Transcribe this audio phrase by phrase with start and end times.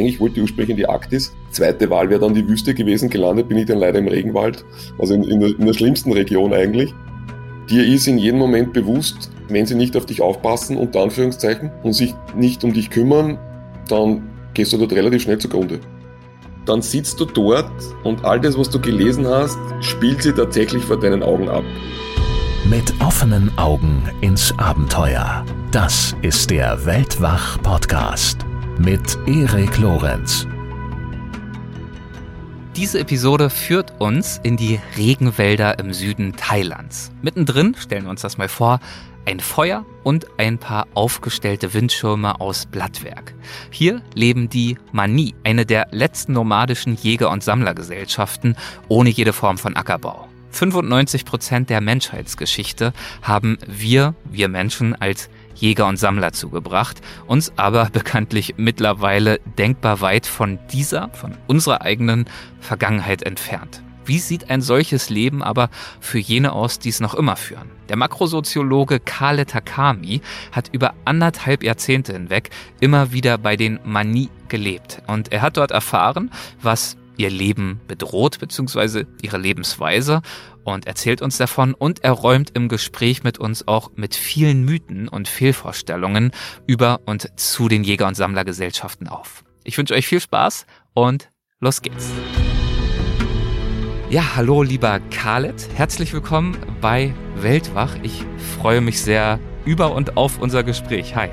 [0.00, 1.34] eigentlich wollte ich ursprünglich in die Arktis.
[1.50, 3.10] Zweite Wahl wäre dann die Wüste gewesen.
[3.10, 4.64] Gelandet bin ich dann leider im Regenwald,
[4.98, 6.94] also in, in, der, in der schlimmsten Region eigentlich.
[7.68, 11.92] Dir ist in jedem Moment bewusst, wenn sie nicht auf dich aufpassen, unter Anführungszeichen, und
[11.92, 13.38] sich nicht um dich kümmern,
[13.88, 15.80] dann gehst du dort relativ schnell zugrunde.
[16.66, 17.70] Dann sitzt du dort
[18.04, 21.64] und all das, was du gelesen hast, spielt sie tatsächlich vor deinen Augen ab.
[22.68, 25.44] Mit offenen Augen ins Abenteuer.
[25.70, 28.49] Das ist der Weltwach-Podcast
[28.80, 30.46] mit Erik Lorenz.
[32.76, 37.12] Diese Episode führt uns in die Regenwälder im Süden Thailands.
[37.20, 38.80] Mittendrin, stellen wir uns das mal vor,
[39.26, 43.34] ein Feuer und ein paar aufgestellte Windschirme aus Blattwerk.
[43.70, 48.56] Hier leben die Mani, eine der letzten nomadischen Jäger- und Sammlergesellschaften
[48.88, 50.26] ohne jede Form von Ackerbau.
[50.52, 55.28] 95 Prozent der Menschheitsgeschichte haben wir, wir Menschen, als
[55.60, 62.26] Jäger und Sammler zugebracht, uns aber bekanntlich mittlerweile denkbar weit von dieser, von unserer eigenen
[62.60, 63.82] Vergangenheit entfernt.
[64.04, 65.68] Wie sieht ein solches Leben aber
[66.00, 67.70] für jene aus, die es noch immer führen?
[67.88, 70.20] Der Makrosoziologe Kale Takami
[70.52, 75.02] hat über anderthalb Jahrzehnte hinweg immer wieder bei den Mani gelebt.
[75.06, 76.30] Und er hat dort erfahren,
[76.62, 80.22] was ihr Leben bedroht, beziehungsweise ihre Lebensweise
[80.64, 85.06] und erzählt uns davon und er räumt im Gespräch mit uns auch mit vielen Mythen
[85.06, 86.30] und Fehlvorstellungen
[86.66, 89.44] über und zu den Jäger- und Sammlergesellschaften auf.
[89.64, 91.28] Ich wünsche euch viel Spaß und
[91.60, 92.10] los geht's.
[94.08, 97.96] Ja, hallo lieber Khaled, herzlich willkommen bei Weltwach.
[98.02, 98.24] Ich
[98.58, 101.14] freue mich sehr über und auf unser Gespräch.
[101.16, 101.28] Hi.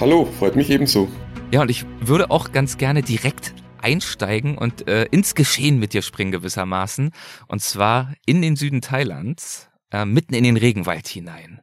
[0.00, 1.08] Hallo, freut mich ebenso.
[1.52, 3.54] Ja, und ich würde auch ganz gerne direkt
[3.86, 7.12] einsteigen und äh, ins Geschehen mit dir springen gewissermaßen.
[7.46, 11.60] Und zwar in den Süden Thailands, äh, mitten in den Regenwald hinein.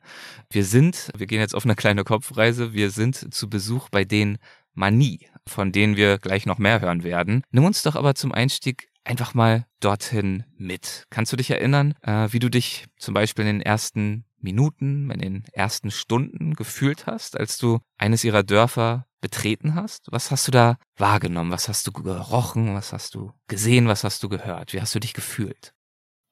[0.50, 4.38] Wir sind, wir gehen jetzt auf eine kleine Kopfreise, wir sind zu Besuch bei den
[4.74, 7.44] Mani, von denen wir gleich noch mehr hören werden.
[7.52, 11.04] Nimm uns doch aber zum Einstieg einfach mal dorthin mit.
[11.10, 15.20] Kannst du dich erinnern, äh, wie du dich zum Beispiel in den ersten Minuten, in
[15.20, 20.08] den ersten Stunden gefühlt hast, als du eines ihrer Dörfer betreten hast?
[20.12, 21.52] Was hast du da wahrgenommen?
[21.52, 22.76] Was hast du gerochen?
[22.76, 23.88] Was hast du gesehen?
[23.88, 24.74] Was hast du gehört?
[24.74, 25.74] Wie hast du dich gefühlt?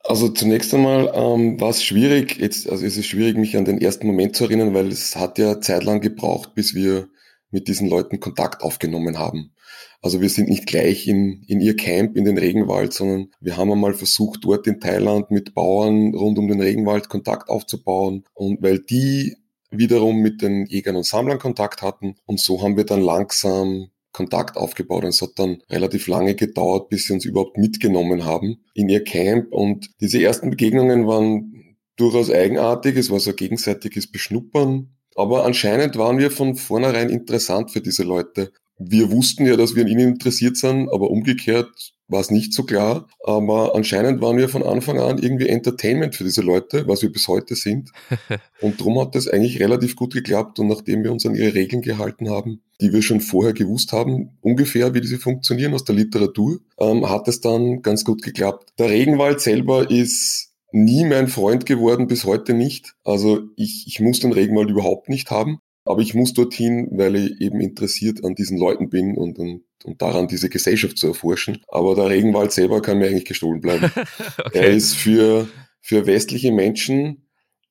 [0.03, 3.79] Also zunächst einmal ähm, war es schwierig, jetzt, also es ist schwierig, mich an den
[3.79, 7.07] ersten Moment zu erinnern, weil es hat ja zeitlang gebraucht, bis wir
[7.51, 9.53] mit diesen Leuten Kontakt aufgenommen haben.
[10.01, 13.71] Also wir sind nicht gleich in, in ihr Camp in den Regenwald, sondern wir haben
[13.71, 18.23] einmal versucht, dort in Thailand mit Bauern rund um den Regenwald Kontakt aufzubauen.
[18.33, 19.35] Und weil die
[19.71, 22.15] wiederum mit den Jägern und Sammlern Kontakt hatten.
[22.25, 25.03] Und so haben wir dann langsam Kontakt aufgebaut.
[25.03, 29.03] Und es hat dann relativ lange gedauert, bis sie uns überhaupt mitgenommen haben in ihr
[29.03, 29.51] Camp.
[29.51, 32.97] Und diese ersten Begegnungen waren durchaus eigenartig.
[32.97, 34.95] Es war so gegenseitiges Beschnuppern.
[35.15, 38.51] Aber anscheinend waren wir von vornherein interessant für diese Leute.
[38.77, 42.63] Wir wussten ja, dass wir an ihnen interessiert sind, aber umgekehrt war es nicht so
[42.63, 43.07] klar.
[43.23, 47.27] Aber anscheinend waren wir von Anfang an irgendwie Entertainment für diese Leute, was wir bis
[47.27, 47.91] heute sind.
[48.61, 50.59] Und darum hat das eigentlich relativ gut geklappt.
[50.59, 54.37] Und nachdem wir uns an ihre Regeln gehalten haben, die wir schon vorher gewusst haben,
[54.41, 58.73] ungefähr wie diese funktionieren aus der Literatur, ähm, hat es dann ganz gut geklappt.
[58.77, 62.93] Der Regenwald selber ist nie mein Freund geworden, bis heute nicht.
[63.03, 65.59] Also ich, ich muss den Regenwald überhaupt nicht haben.
[65.83, 70.01] Aber ich muss dorthin, weil ich eben interessiert an diesen Leuten bin und, und, und
[70.01, 71.63] daran, diese Gesellschaft zu erforschen.
[71.67, 73.91] Aber der Regenwald selber kann mir eigentlich gestohlen bleiben.
[74.37, 74.59] okay.
[74.59, 75.47] Er ist für,
[75.81, 77.27] für westliche Menschen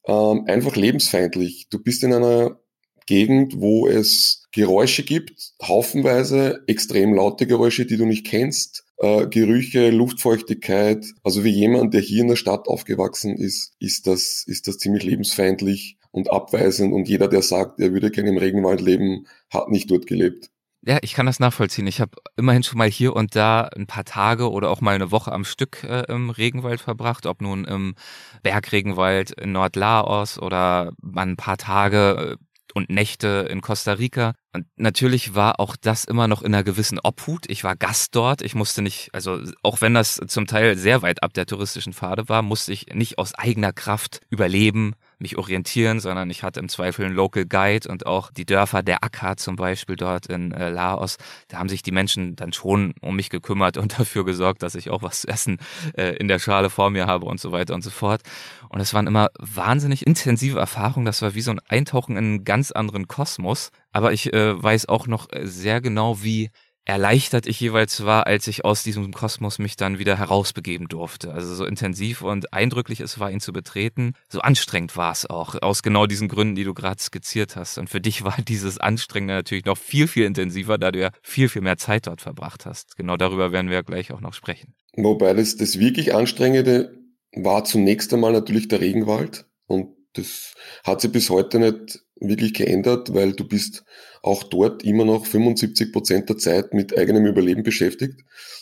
[0.07, 1.69] ähm, einfach lebensfeindlich.
[1.71, 2.61] Du bist in einer
[3.07, 9.91] Gegend, wo es Geräusche gibt, haufenweise extrem laute Geräusche, die du nicht kennst, äh, Gerüche,
[9.91, 11.07] Luftfeuchtigkeit.
[11.23, 15.05] Also wie jemand, der hier in der Stadt aufgewachsen ist, ist das, ist das ziemlich
[15.05, 19.91] lebensfeindlich und abweisend und jeder, der sagt, er würde gerne im Regenwald leben, hat nicht
[19.91, 20.51] dort gelebt.
[20.83, 21.87] Ja, ich kann das nachvollziehen.
[21.87, 25.11] Ich habe immerhin schon mal hier und da ein paar Tage oder auch mal eine
[25.11, 27.95] Woche am Stück äh, im Regenwald verbracht, ob nun im
[28.43, 32.45] Bergregenwald in Nordlaos oder mal ein paar Tage äh,
[32.75, 34.35] und Nächte in Costa Rica.
[34.55, 37.45] Und natürlich war auch das immer noch in einer gewissen Obhut.
[37.49, 38.41] Ich war Gast dort.
[38.41, 42.29] Ich musste nicht, also auch wenn das zum Teil sehr weit ab der touristischen Pfade
[42.29, 47.05] war, musste ich nicht aus eigener Kraft überleben, mich orientieren, sondern ich hatte im Zweifel
[47.05, 51.17] einen Local Guide und auch die Dörfer der Akka zum Beispiel dort in äh, Laos.
[51.49, 54.91] Da haben sich die Menschen dann schon um mich gekümmert und dafür gesorgt, dass ich
[54.91, 55.59] auch was zu essen
[55.97, 58.23] äh, in der Schale vor mir habe und so weiter und so fort.
[58.69, 61.07] Und es waren immer wahnsinnig intensive Erfahrungen.
[61.07, 63.71] Das war wie so ein Eintauchen in einen ganz anderen Kosmos.
[63.93, 66.51] Aber ich äh, weiß auch noch sehr genau, wie
[66.85, 71.33] erleichtert ich jeweils war, als ich aus diesem Kosmos mich dann wieder herausbegeben durfte.
[71.33, 75.61] Also so intensiv und eindrücklich es war, ihn zu betreten, so anstrengend war es auch,
[75.61, 77.79] aus genau diesen Gründen, die du gerade skizziert hast.
[77.79, 81.49] Und für dich war dieses Anstrengende natürlich noch viel, viel intensiver, da du ja viel,
[81.49, 82.97] viel mehr Zeit dort verbracht hast.
[82.97, 84.75] Genau darüber werden wir gleich auch noch sprechen.
[84.97, 86.99] Wobei das, das wirklich Anstrengende
[87.33, 93.15] war zunächst einmal natürlich der Regenwald und das hat sich bis heute nicht wirklich geändert,
[93.15, 93.85] weil du bist
[94.23, 98.21] auch dort immer noch 75 Prozent der Zeit mit eigenem Überleben beschäftigt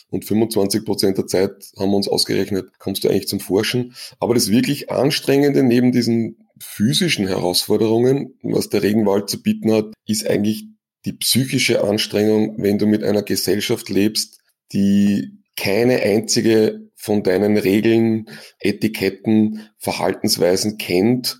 [0.09, 3.93] und 25 Prozent der Zeit haben wir uns ausgerechnet, kommst du eigentlich zum Forschen.
[4.19, 10.27] Aber das wirklich Anstrengende neben diesen physischen Herausforderungen, was der Regenwald zu bieten hat, ist
[10.27, 10.65] eigentlich
[11.05, 14.39] die psychische Anstrengung, wenn du mit einer Gesellschaft lebst,
[14.73, 18.29] die keine einzige von deinen Regeln,
[18.59, 21.39] Etiketten, Verhaltensweisen kennt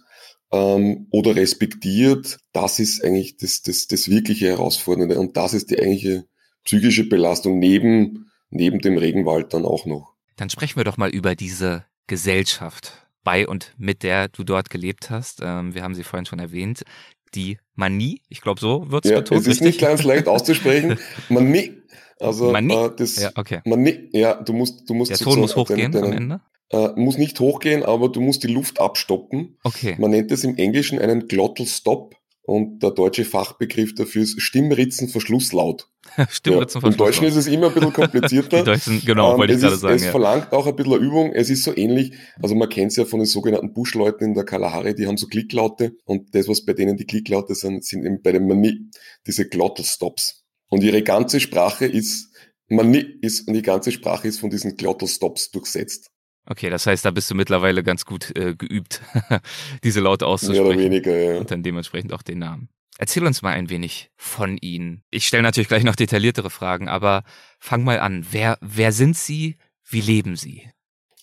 [0.52, 5.20] ähm, oder respektiert, das ist eigentlich das, das, das wirkliche Herausfordernde.
[5.20, 6.26] Und das ist die eigentliche
[6.64, 10.16] psychische Belastung neben, neben dem Regenwald dann auch noch.
[10.36, 15.10] Dann sprechen wir doch mal über diese Gesellschaft bei und mit der du dort gelebt
[15.10, 15.42] hast.
[15.44, 16.84] Ähm, wir haben sie vorhin schon erwähnt.
[17.36, 19.42] Die Manie, ich glaube, so wird es ja, betont.
[19.42, 19.68] Es ist richtig?
[19.68, 20.98] nicht ganz leicht auszusprechen.
[21.30, 21.84] Manie.
[22.20, 22.74] Also Manie?
[22.74, 23.62] Äh, das ja, okay.
[23.66, 26.42] Manie, ja, du musst, du musst Der Ton muss hochgehen deinen, deinen, am Ende.
[26.72, 29.58] Äh, muss nicht hochgehen, aber du musst die Luft abstoppen.
[29.64, 29.96] Okay.
[29.98, 32.16] Man nennt es im Englischen einen Glottal Stop
[32.50, 35.88] und der deutsche Fachbegriff dafür ist Stimmritzenverschlusslaut.
[36.30, 36.84] Stimmritzenverschlusslaut.
[36.84, 38.64] Ja, Im Deutschen ist es immer ein bisschen komplizierter.
[38.64, 39.96] Deutschen, genau, ähm, wollte ich gerade sagen.
[39.96, 40.12] Es ja.
[40.12, 41.32] verlangt auch ein bisschen Übung.
[41.34, 44.46] Es ist so ähnlich, also man kennt es ja von den sogenannten Buschleuten in der
[44.46, 48.22] Kalahari, die haben so Klicklaute und das, was bei denen die Klicklaute sind, sind eben
[48.22, 48.90] bei den Mani
[49.28, 50.44] diese Glottal Stops.
[50.70, 52.30] Und ihre ganze Sprache ist,
[52.68, 56.12] Mani ist, und die ganze Sprache ist von diesen Glottal Stops durchsetzt.
[56.50, 59.02] Okay, das heißt, da bist du mittlerweile ganz gut äh, geübt,
[59.84, 60.64] diese Laute auszusprechen.
[60.64, 61.38] Mehr oder weniger, ja.
[61.38, 62.70] Und dann dementsprechend auch den Namen.
[62.98, 65.04] Erzähl uns mal ein wenig von Ihnen.
[65.12, 67.24] Ich stelle natürlich gleich noch detailliertere Fragen, aber
[67.60, 68.26] fang mal an.
[68.32, 69.58] Wer, wer sind Sie?
[69.88, 70.68] Wie leben Sie?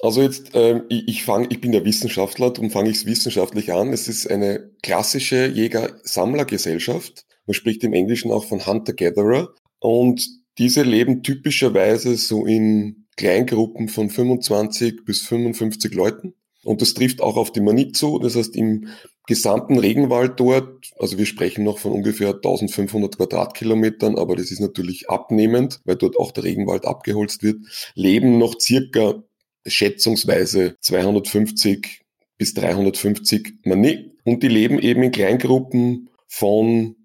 [0.00, 3.72] Also jetzt, ähm, ich, ich, fang, ich bin ja Wissenschaftler, darum fange ich es wissenschaftlich
[3.72, 3.92] an.
[3.92, 7.26] Es ist eine klassische Jäger-Sammler-Gesellschaft.
[7.46, 9.48] Man spricht im Englischen auch von Hunter-Gatherer.
[9.80, 10.26] Und
[10.58, 16.34] diese leben typischerweise so in Kleingruppen von 25 bis 55 Leuten.
[16.64, 18.18] Und das trifft auch auf die Manit zu.
[18.18, 18.88] Das heißt, im
[19.26, 25.08] gesamten Regenwald dort, also wir sprechen noch von ungefähr 1500 Quadratkilometern, aber das ist natürlich
[25.08, 27.58] abnehmend, weil dort auch der Regenwald abgeholzt wird,
[27.94, 29.22] leben noch circa
[29.66, 32.02] schätzungsweise 250
[32.38, 34.12] bis 350 Mani.
[34.24, 36.96] Und die leben eben in Kleingruppen von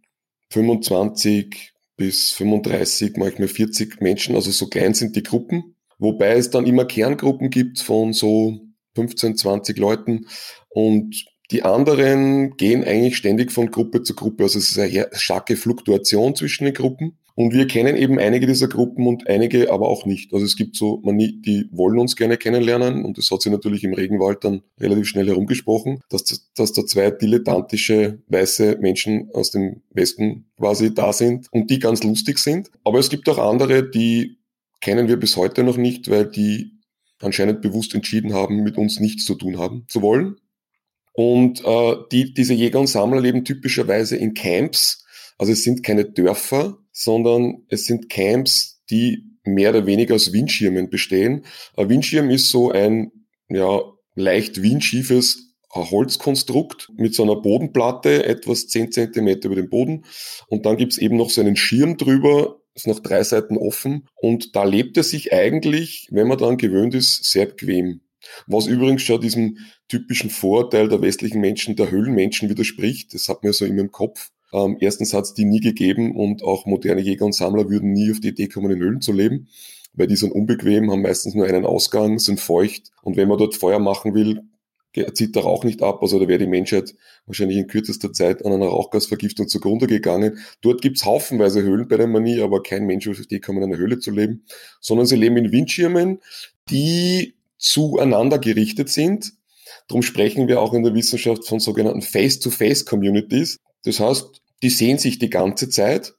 [0.49, 1.70] 25
[2.01, 5.75] bis 35, manchmal 40 Menschen, also so klein sind die Gruppen.
[5.99, 8.59] Wobei es dann immer Kerngruppen gibt von so
[8.95, 10.25] 15, 20 Leuten
[10.69, 14.45] und die anderen gehen eigentlich ständig von Gruppe zu Gruppe.
[14.45, 17.19] Also es ist eine starke Fluktuation zwischen den Gruppen.
[17.41, 20.31] Und wir kennen eben einige dieser Gruppen und einige aber auch nicht.
[20.31, 23.83] Also es gibt so, man, die wollen uns gerne kennenlernen und das hat sich natürlich
[23.83, 26.23] im Regenwald dann relativ schnell herumgesprochen, dass,
[26.53, 32.03] dass da zwei dilettantische weiße Menschen aus dem Westen quasi da sind und die ganz
[32.03, 32.69] lustig sind.
[32.83, 34.37] Aber es gibt auch andere, die
[34.79, 36.73] kennen wir bis heute noch nicht, weil die
[37.21, 40.35] anscheinend bewusst entschieden haben, mit uns nichts zu tun haben zu wollen.
[41.13, 45.00] Und äh, die, diese Jäger und Sammler leben typischerweise in Camps.
[45.41, 50.91] Also es sind keine Dörfer, sondern es sind Camps, die mehr oder weniger aus Windschirmen
[50.91, 51.45] bestehen.
[51.75, 53.11] Ein Windschirm ist so ein
[53.49, 53.81] ja,
[54.13, 60.05] leicht windschiefes Holzkonstrukt mit so einer Bodenplatte, etwas zehn Zentimeter über dem Boden.
[60.47, 64.55] Und dann gibt's eben noch so einen Schirm drüber, ist noch drei Seiten offen und
[64.55, 68.01] da lebt er sich eigentlich, wenn man daran gewöhnt ist, sehr bequem.
[68.45, 69.57] Was übrigens schon diesem
[69.87, 73.15] typischen Vorurteil der westlichen Menschen, der Höhlenmenschen widerspricht.
[73.15, 74.29] Das hat mir so immer im Kopf.
[74.53, 78.11] Ähm, erstens hat es die nie gegeben und auch moderne Jäger und Sammler würden nie
[78.11, 79.47] auf die Idee kommen, in Höhlen zu leben,
[79.93, 83.55] weil die sind unbequem, haben meistens nur einen Ausgang, sind feucht und wenn man dort
[83.55, 84.41] Feuer machen will,
[85.13, 88.51] zieht der Rauch nicht ab, also da wäre die Menschheit wahrscheinlich in kürzester Zeit an
[88.51, 90.39] einer Rauchgasvergiftung zugrunde gegangen.
[90.59, 93.77] Dort gibt's haufenweise Höhlen bei der Manie, aber kein Mensch auf die kommen, in einer
[93.77, 94.43] Höhle zu leben,
[94.81, 96.19] sondern sie leben in Windschirmen,
[96.69, 99.33] die zueinander gerichtet sind.
[99.87, 103.57] Darum sprechen wir auch in der Wissenschaft von sogenannten Face-to-Face-Communities.
[103.83, 106.13] Das heißt, die sehen sich die ganze Zeit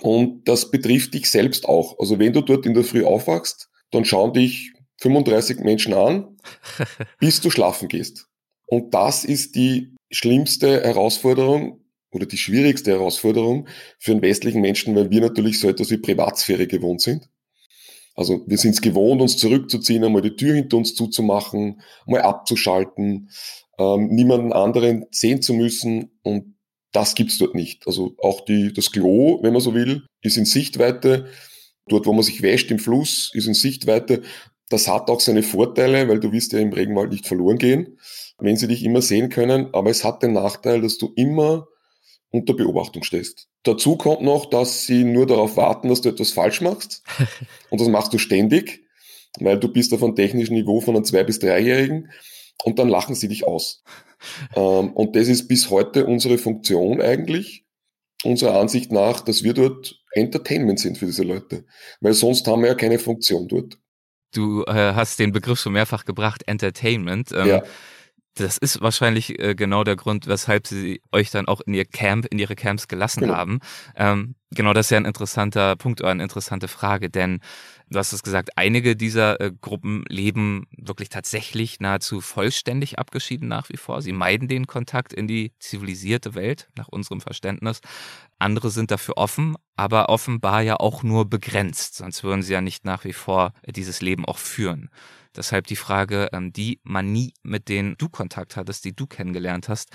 [0.00, 1.98] und das betrifft dich selbst auch.
[1.98, 6.36] Also wenn du dort in der Früh aufwachst, dann schauen dich 35 Menschen an,
[7.20, 8.28] bis du schlafen gehst.
[8.66, 13.68] Und das ist die schlimmste Herausforderung oder die schwierigste Herausforderung
[13.98, 17.28] für einen westlichen Menschen, weil wir natürlich so etwas wie Privatsphäre gewohnt sind.
[18.14, 23.30] Also wir sind es gewohnt, uns zurückzuziehen, einmal die Tür hinter uns zuzumachen, mal abzuschalten,
[23.78, 26.57] ähm, niemanden anderen sehen zu müssen und
[26.92, 27.86] das gibt's dort nicht.
[27.86, 31.26] Also auch die, das Klo, wenn man so will, ist in Sichtweite.
[31.86, 34.22] Dort, wo man sich wäscht im Fluss, ist in Sichtweite.
[34.68, 37.98] Das hat auch seine Vorteile, weil du wirst ja im Regenwald nicht verloren gehen,
[38.38, 39.68] wenn sie dich immer sehen können.
[39.72, 41.66] Aber es hat den Nachteil, dass du immer
[42.30, 43.48] unter Beobachtung stehst.
[43.62, 47.02] Dazu kommt noch, dass sie nur darauf warten, dass du etwas falsch machst.
[47.70, 48.84] Und das machst du ständig,
[49.40, 52.10] weil du bist auf einem technischen Niveau von einem Zwei- bis Dreijährigen
[52.64, 53.82] und dann lachen sie dich aus.
[54.56, 57.64] ähm, und das ist bis heute unsere Funktion eigentlich,
[58.24, 61.64] unserer Ansicht nach, dass wir dort Entertainment sind für diese Leute.
[62.00, 63.78] Weil sonst haben wir ja keine Funktion dort.
[64.32, 67.32] Du äh, hast den Begriff schon mehrfach gebracht, Entertainment.
[67.32, 67.62] Ähm, ja.
[68.34, 72.26] Das ist wahrscheinlich äh, genau der Grund, weshalb sie euch dann auch in ihr Camp,
[72.26, 73.34] in ihre Camps gelassen genau.
[73.34, 73.58] haben.
[73.96, 77.40] Ähm, genau, das ist ja ein interessanter Punkt oder eine interessante Frage, denn
[77.90, 83.68] du hast es gesagt, einige dieser äh, Gruppen leben wirklich tatsächlich nahezu vollständig abgeschieden nach
[83.70, 84.02] wie vor.
[84.02, 87.80] Sie meiden den Kontakt in die zivilisierte Welt, nach unserem Verständnis.
[88.38, 92.84] Andere sind dafür offen, aber offenbar ja auch nur begrenzt, sonst würden sie ja nicht
[92.84, 94.90] nach wie vor dieses Leben auch führen.
[95.38, 99.90] Deshalb die Frage, ähm, die Manie, mit denen du Kontakt hattest, die du kennengelernt hast,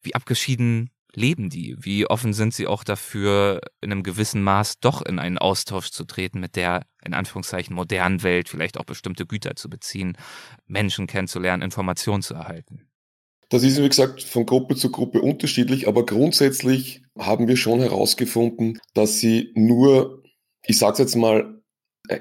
[0.00, 1.76] wie abgeschieden leben die?
[1.80, 6.04] Wie offen sind sie auch dafür, in einem gewissen Maß doch in einen Austausch zu
[6.04, 10.16] treten mit der, in Anführungszeichen, modernen Welt, vielleicht auch bestimmte Güter zu beziehen,
[10.66, 12.88] Menschen kennenzulernen, Informationen zu erhalten?
[13.48, 18.78] Das ist, wie gesagt, von Gruppe zu Gruppe unterschiedlich, aber grundsätzlich haben wir schon herausgefunden,
[18.94, 20.22] dass sie nur,
[20.64, 21.55] ich sage jetzt mal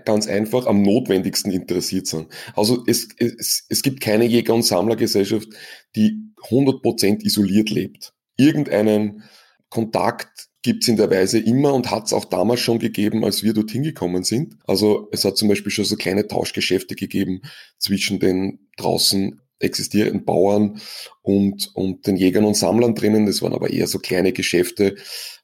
[0.06, 2.28] ganz einfach am notwendigsten interessiert sind.
[2.56, 5.48] Also es, es, es gibt keine Jäger- und Sammlergesellschaft,
[5.96, 8.14] die 100% isoliert lebt.
[8.38, 9.24] Irgendeinen
[9.70, 13.44] Kontakt gibt es in der Weise immer und hat es auch damals schon gegeben, als
[13.44, 14.58] wir dorthin gekommen sind.
[14.66, 17.42] Also es hat zum Beispiel schon so kleine Tauschgeschäfte gegeben
[17.78, 20.82] zwischen den draußen existierenden Bauern
[21.22, 23.26] und, und den Jägern und Sammlern drinnen.
[23.26, 24.96] Das waren aber eher so kleine Geschäfte.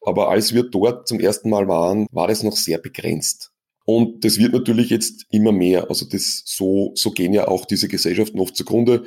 [0.01, 3.50] Aber als wir dort zum ersten Mal waren, war das noch sehr begrenzt.
[3.93, 5.89] Und das wird natürlich jetzt immer mehr.
[5.89, 9.03] Also das, so, so gehen ja auch diese Gesellschaften oft zugrunde.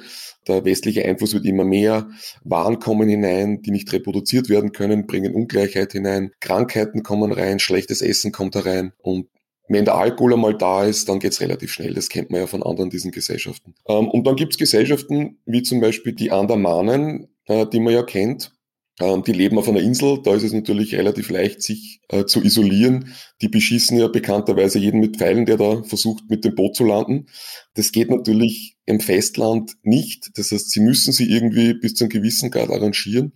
[0.47, 2.11] Der westliche Einfluss wird immer mehr.
[2.43, 6.33] Waren kommen hinein, die nicht reproduziert werden können, bringen Ungleichheit hinein.
[6.41, 8.93] Krankheiten kommen rein, schlechtes Essen kommt herein.
[8.99, 9.29] Und
[9.69, 11.95] wenn der Alkohol einmal da ist, dann geht's relativ schnell.
[11.95, 13.75] Das kennt man ja von anderen diesen Gesellschaften.
[13.89, 18.53] Ähm, und dann gibt's Gesellschaften wie zum Beispiel die Andamanen, äh, die man ja kennt,
[19.01, 23.13] die leben auf einer Insel, da ist es natürlich relativ leicht, sich äh, zu isolieren.
[23.43, 27.27] Die beschießen ja bekannterweise jeden mit Pfeilen, der da versucht, mit dem Boot zu landen.
[27.75, 30.31] Das geht natürlich im Festland nicht.
[30.39, 33.33] Das heißt, sie müssen sie irgendwie bis zu einem gewissen Grad arrangieren.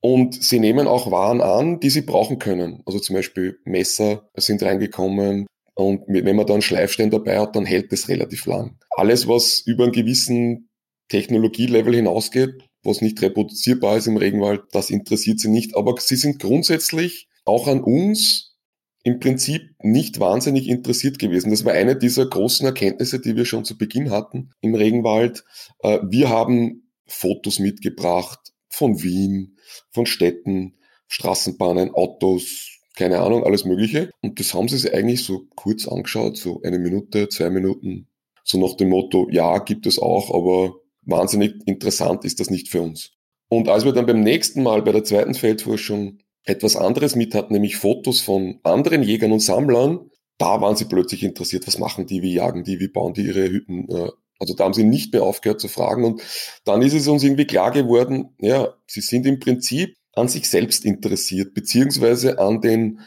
[0.00, 2.82] Und sie nehmen auch Waren an, die sie brauchen können.
[2.86, 5.46] Also zum Beispiel Messer sind reingekommen.
[5.74, 8.78] Und wenn man da einen Schleifstein dabei hat, dann hält das relativ lang.
[8.90, 10.68] Alles, was über einen gewissen
[11.08, 15.76] Technologielevel hinausgeht, was nicht reproduzierbar ist im Regenwald, das interessiert sie nicht.
[15.76, 18.56] Aber sie sind grundsätzlich auch an uns
[19.04, 21.50] im Prinzip nicht wahnsinnig interessiert gewesen.
[21.50, 25.44] Das war eine dieser großen Erkenntnisse, die wir schon zu Beginn hatten im Regenwald.
[25.80, 29.56] Äh, wir haben Fotos mitgebracht von Wien,
[29.90, 30.74] von Städten,
[31.08, 34.10] Straßenbahnen, Autos, keine Ahnung, alles Mögliche.
[34.22, 38.08] Und das haben sie sich eigentlich so kurz angeschaut, so eine Minute, zwei Minuten.
[38.44, 42.82] So nach dem Motto, ja, gibt es auch, aber wahnsinnig interessant ist das nicht für
[42.82, 43.12] uns.
[43.48, 47.52] Und als wir dann beim nächsten Mal bei der zweiten Feldforschung etwas anderes mit hatten,
[47.52, 52.22] nämlich Fotos von anderen Jägern und Sammlern, da waren sie plötzlich interessiert, was machen die,
[52.22, 53.88] wie jagen die, wie bauen die ihre Hütten.
[53.88, 56.04] Äh, also da haben sie nicht mehr aufgehört zu fragen.
[56.04, 56.22] Und
[56.64, 60.84] dann ist es uns irgendwie klar geworden, ja, sie sind im Prinzip an sich selbst
[60.84, 63.00] interessiert, beziehungsweise an den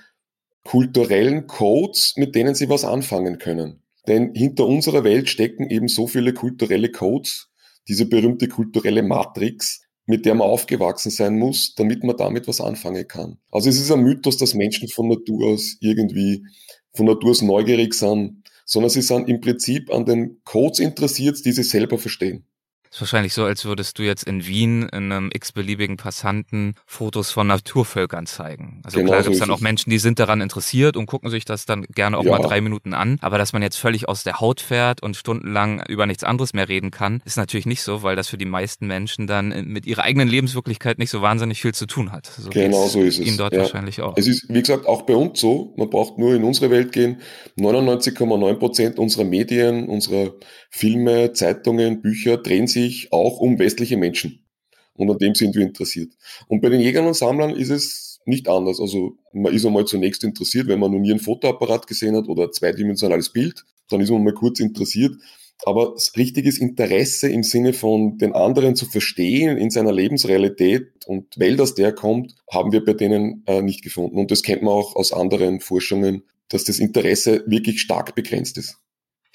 [0.64, 3.84] kulturellen Codes, mit denen sie was anfangen können.
[4.08, 7.50] Denn hinter unserer Welt stecken eben so viele kulturelle Codes,
[7.88, 13.08] diese berühmte kulturelle Matrix, mit der man aufgewachsen sein muss, damit man damit was anfangen
[13.08, 13.38] kann.
[13.51, 16.46] Also es ist ein Mythos, dass Menschen von Natur aus irgendwie
[16.94, 21.51] von Natur aus neugierig sind, sondern sie sind im Prinzip an den Codes interessiert, die
[21.51, 22.46] sie selber verstehen.
[22.96, 27.46] Ist wahrscheinlich so, als würdest du jetzt in Wien in einem x-beliebigen Passanten Fotos von
[27.46, 28.80] Naturvölkern zeigen.
[28.86, 31.44] Also genau klar gibt es dann auch Menschen, die sind daran interessiert und gucken sich
[31.44, 32.32] das dann gerne auch ja.
[32.32, 33.18] mal drei Minuten an.
[33.20, 36.70] Aber dass man jetzt völlig aus der Haut fährt und stundenlang über nichts anderes mehr
[36.70, 40.04] reden kann, ist natürlich nicht so, weil das für die meisten Menschen dann mit ihrer
[40.04, 42.28] eigenen Lebenswirklichkeit nicht so wahnsinnig viel zu tun hat.
[42.28, 43.28] So genau so ist es.
[43.28, 43.60] Ihnen dort ja.
[43.60, 44.16] wahrscheinlich auch.
[44.16, 45.74] Es ist, wie gesagt, auch bei uns so.
[45.75, 47.20] Man braucht nur in unsere Welt gehen.
[47.60, 50.32] 99,9 Prozent unserer Medien, unserer
[50.77, 54.46] Filme, Zeitungen, Bücher drehen sich auch um westliche Menschen.
[54.94, 56.12] Und an dem sind wir interessiert.
[56.50, 58.82] Und bei den Jägern und Sammlern ist es nicht anders.
[58.82, 62.44] Also man ist einmal zunächst interessiert, wenn man noch nie ein Fotoapparat gesehen hat oder
[62.44, 65.15] ein zweidimensionales Bild, dann ist man mal kurz interessiert.
[65.63, 71.62] Aber richtiges Interesse im Sinne von den anderen zu verstehen in seiner Lebensrealität und Welt,
[71.62, 74.17] aus der kommt, haben wir bei denen äh, nicht gefunden.
[74.17, 78.82] Und das kennt man auch aus anderen Forschungen, dass das Interesse wirklich stark begrenzt ist.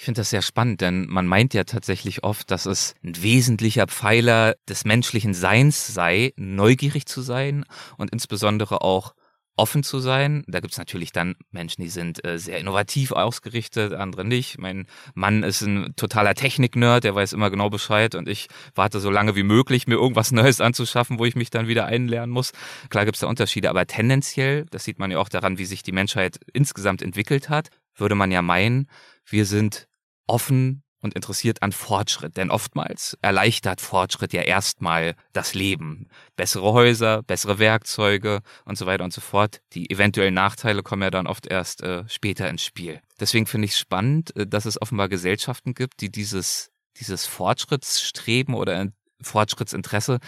[0.01, 3.87] Ich finde das sehr spannend, denn man meint ja tatsächlich oft, dass es ein wesentlicher
[3.87, 7.67] Pfeiler des menschlichen Seins sei, neugierig zu sein
[7.99, 9.15] und insbesondere auch
[9.57, 10.43] offen zu sein.
[10.47, 14.59] Da gibt's natürlich dann Menschen, die sind äh, sehr innovativ ausgerichtet, andere nicht.
[14.59, 19.11] Mein Mann ist ein totaler Technik-Nerd, der weiß immer genau Bescheid und ich warte so
[19.11, 22.53] lange wie möglich, mir irgendwas Neues anzuschaffen, wo ich mich dann wieder einlernen muss.
[22.89, 25.93] Klar gibt's da Unterschiede, aber tendenziell, das sieht man ja auch daran, wie sich die
[25.93, 28.89] Menschheit insgesamt entwickelt hat, würde man ja meinen,
[29.27, 29.90] wir sind
[30.27, 36.09] offen und interessiert an Fortschritt, denn oftmals erleichtert Fortschritt ja erstmal das Leben.
[36.37, 39.61] Bessere Häuser, bessere Werkzeuge und so weiter und so fort.
[39.73, 43.01] Die eventuellen Nachteile kommen ja dann oft erst äh, später ins Spiel.
[43.19, 48.89] Deswegen finde ich spannend, äh, dass es offenbar Gesellschaften gibt, die dieses, dieses Fortschrittsstreben oder
[49.23, 50.19] Fortschrittsinteresse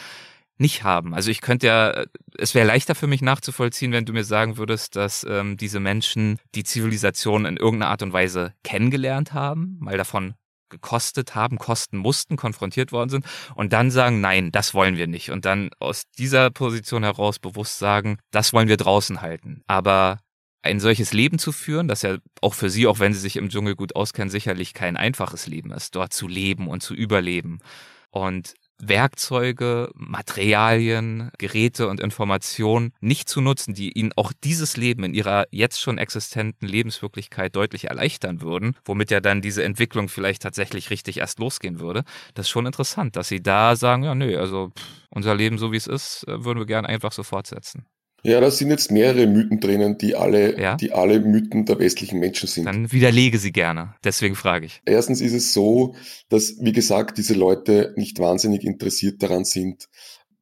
[0.63, 1.15] nicht haben.
[1.15, 2.05] Also ich könnte ja,
[2.39, 6.39] es wäre leichter für mich nachzuvollziehen, wenn du mir sagen würdest, dass ähm, diese Menschen
[6.55, 10.35] die Zivilisation in irgendeiner Art und Weise kennengelernt haben, mal davon
[10.71, 15.31] gekostet haben, kosten mussten, konfrontiert worden sind und dann sagen, nein, das wollen wir nicht.
[15.31, 19.63] Und dann aus dieser Position heraus bewusst sagen, das wollen wir draußen halten.
[19.67, 20.19] Aber
[20.63, 23.51] ein solches Leben zu führen, das ja auch für Sie, auch wenn Sie sich im
[23.51, 27.59] Dschungel gut auskennen, sicherlich kein einfaches Leben ist, dort zu leben und zu überleben.
[28.11, 35.15] Und Werkzeuge, Materialien, Geräte und Informationen nicht zu nutzen, die ihnen auch dieses Leben in
[35.15, 40.91] ihrer jetzt schon existenten Lebenswirklichkeit deutlich erleichtern würden, womit ja dann diese Entwicklung vielleicht tatsächlich
[40.91, 42.05] richtig erst losgehen würde.
[42.35, 45.73] Das ist schon interessant, dass sie da sagen, ja, nö, also pff, unser Leben so
[45.73, 47.87] wie es ist, äh, würden wir gern einfach so fortsetzen.
[48.25, 50.77] Ja, da sind jetzt mehrere Mythen drinnen, die alle, ja?
[50.77, 52.67] die alle Mythen der westlichen Menschen sind.
[52.67, 53.95] Dann widerlege sie gerne.
[54.05, 54.81] Deswegen frage ich.
[54.85, 55.97] Erstens ist es so,
[56.29, 59.89] dass, wie gesagt, diese Leute nicht wahnsinnig interessiert daran sind,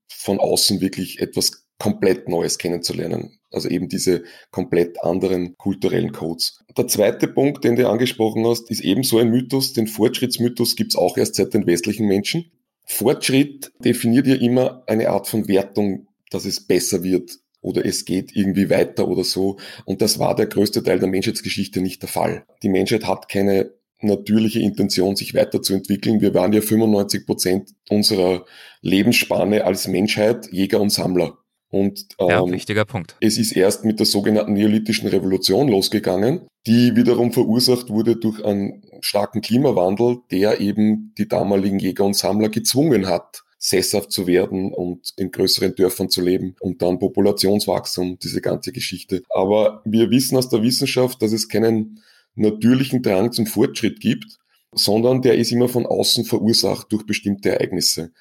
[0.08, 3.38] von außen wirklich etwas komplett Neues kennenzulernen.
[3.50, 6.62] Also eben diese komplett anderen kulturellen Codes.
[6.76, 9.72] Der zweite Punkt, den du angesprochen hast, ist ebenso ein Mythos.
[9.72, 12.52] Den Fortschrittsmythos gibt's auch erst seit den westlichen Menschen.
[12.84, 18.34] Fortschritt definiert ja immer eine Art von Wertung, dass es besser wird, oder es geht
[18.34, 19.58] irgendwie weiter oder so.
[19.84, 22.44] Und das war der größte Teil der Menschheitsgeschichte nicht der Fall.
[22.62, 26.20] Die Menschheit hat keine natürliche Intention, sich weiterzuentwickeln.
[26.20, 28.46] Wir waren ja 95 Prozent unserer
[28.80, 31.36] Lebensspanne als Menschheit Jäger und Sammler.
[31.70, 33.16] Und ähm, ja, wichtiger Punkt.
[33.20, 38.82] Es ist erst mit der sogenannten neolithischen Revolution losgegangen, die wiederum verursacht wurde durch einen
[39.00, 45.12] starken Klimawandel, der eben die damaligen Jäger und Sammler gezwungen hat, sesshaft zu werden und
[45.16, 49.22] in größeren Dörfern zu leben und dann Populationswachstum, diese ganze Geschichte.
[49.28, 52.02] Aber wir wissen aus der Wissenschaft, dass es keinen
[52.34, 54.38] natürlichen Drang zum Fortschritt gibt,
[54.72, 58.12] sondern der ist immer von außen verursacht durch bestimmte Ereignisse.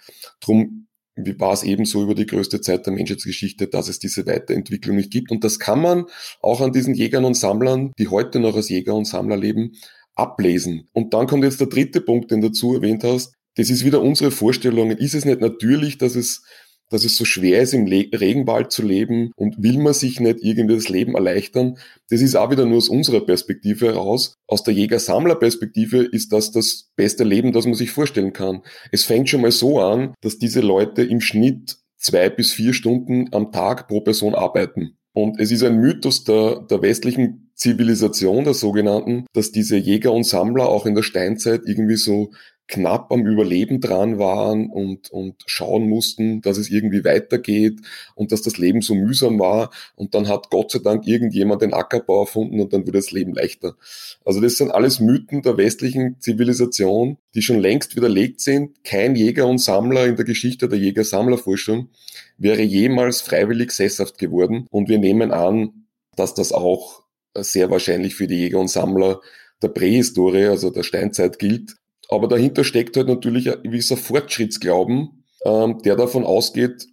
[0.41, 5.11] Drum war es ebenso über die größte Zeit der Menschheitsgeschichte, dass es diese Weiterentwicklung nicht
[5.11, 5.31] gibt.
[5.31, 6.05] Und das kann man
[6.41, 9.73] auch an diesen Jägern und Sammlern, die heute noch als Jäger und Sammler leben,
[10.15, 10.89] ablesen.
[10.91, 14.01] Und dann kommt jetzt der dritte Punkt, den du dazu erwähnt hast das ist wieder
[14.01, 14.91] unsere Vorstellung.
[14.91, 16.43] Ist es nicht natürlich, dass es
[16.89, 20.39] dass es so schwer ist, im Le Regenwald zu leben und will man sich nicht
[20.41, 21.77] irgendwie das Leben erleichtern.
[22.09, 24.33] Das ist auch wieder nur aus unserer Perspektive heraus.
[24.47, 28.63] Aus der Jäger-Sammler-Perspektive ist das das beste Leben, das man sich vorstellen kann.
[28.91, 33.27] Es fängt schon mal so an, dass diese Leute im Schnitt zwei bis vier Stunden
[33.33, 34.97] am Tag pro Person arbeiten.
[35.13, 40.23] Und es ist ein Mythos der, der westlichen Zivilisation, der sogenannten, dass diese Jäger und
[40.23, 42.31] Sammler auch in der Steinzeit irgendwie so
[42.69, 47.79] knapp am Überleben dran waren und, und schauen mussten, dass es irgendwie weitergeht
[48.15, 49.71] und dass das Leben so mühsam war.
[49.95, 53.33] Und dann hat Gott sei Dank irgendjemand den Ackerbau erfunden und dann wurde das Leben
[53.33, 53.75] leichter.
[54.23, 58.83] Also das sind alles Mythen der westlichen Zivilisation, die schon längst widerlegt sind.
[58.83, 61.89] Kein Jäger und Sammler in der Geschichte der Jäger-Sammler-Forschung
[62.37, 64.67] wäre jemals freiwillig sesshaft geworden.
[64.69, 67.03] Und wir nehmen an, dass das auch
[67.35, 69.21] sehr wahrscheinlich für die Jäger und Sammler
[69.61, 71.78] der Prähistorie, also der Steinzeit gilt,
[72.09, 76.87] aber dahinter steckt halt natürlich ein gewisser Fortschrittsglauben, ähm, der davon ausgeht,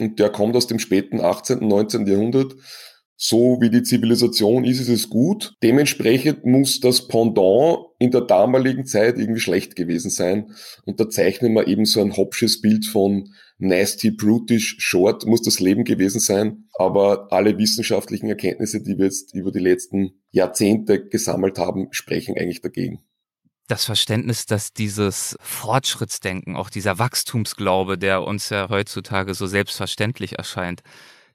[0.00, 2.06] und der kommt aus dem späten 18., 19.
[2.06, 2.54] Jahrhundert,
[3.16, 5.56] so wie die Zivilisation ist, ist es gut.
[5.60, 10.52] Dementsprechend muss das Pendant in der damaligen Zeit irgendwie schlecht gewesen sein.
[10.84, 15.58] Und da zeichnen wir eben so ein hopsches Bild von nasty, brutish, short muss das
[15.58, 16.68] Leben gewesen sein.
[16.74, 22.60] Aber alle wissenschaftlichen Erkenntnisse, die wir jetzt über die letzten Jahrzehnte gesammelt haben, sprechen eigentlich
[22.60, 23.00] dagegen
[23.68, 30.82] das Verständnis, dass dieses Fortschrittsdenken, auch dieser Wachstumsglaube, der uns ja heutzutage so selbstverständlich erscheint,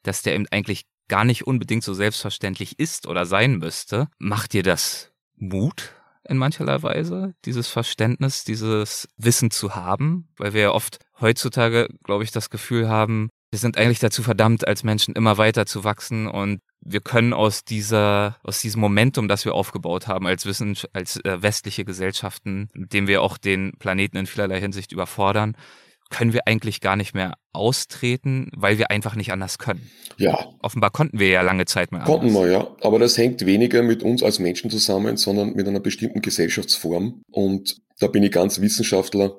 [0.01, 4.63] dass der eben eigentlich gar nicht unbedingt so selbstverständlich ist oder sein müsste, macht dir
[4.63, 5.93] das Mut
[6.27, 12.23] in mancherlei Weise, dieses Verständnis, dieses Wissen zu haben, weil wir ja oft heutzutage, glaube
[12.23, 16.25] ich, das Gefühl haben, Wir sind eigentlich dazu verdammt, als Menschen immer weiter zu wachsen
[16.25, 21.23] und wir können aus dieser, aus diesem Momentum, das wir aufgebaut haben als Wissen, als
[21.23, 25.55] äh, westliche Gesellschaften, mit dem wir auch den Planeten in vielerlei Hinsicht überfordern,
[26.09, 29.87] können wir eigentlich gar nicht mehr austreten, weil wir einfach nicht anders können.
[30.17, 30.47] Ja.
[30.57, 32.21] Offenbar konnten wir ja lange Zeit mehr anders.
[32.21, 32.67] Konnten wir, ja.
[32.81, 37.21] Aber das hängt weniger mit uns als Menschen zusammen, sondern mit einer bestimmten Gesellschaftsform.
[37.29, 39.37] Und da bin ich ganz Wissenschaftler.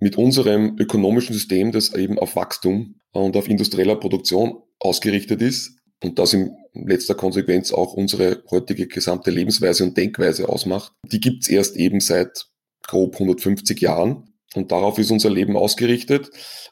[0.00, 6.18] Mit unserem ökonomischen System, das eben auf Wachstum und auf industrieller Produktion ausgerichtet ist und
[6.18, 11.76] das in letzter Konsequenz auch unsere heutige gesamte Lebensweise und Denkweise ausmacht, die gibt's erst
[11.76, 12.46] eben seit
[12.86, 14.34] grob 150 Jahren.
[14.54, 16.30] Und darauf ist unser Leben ausgerichtet.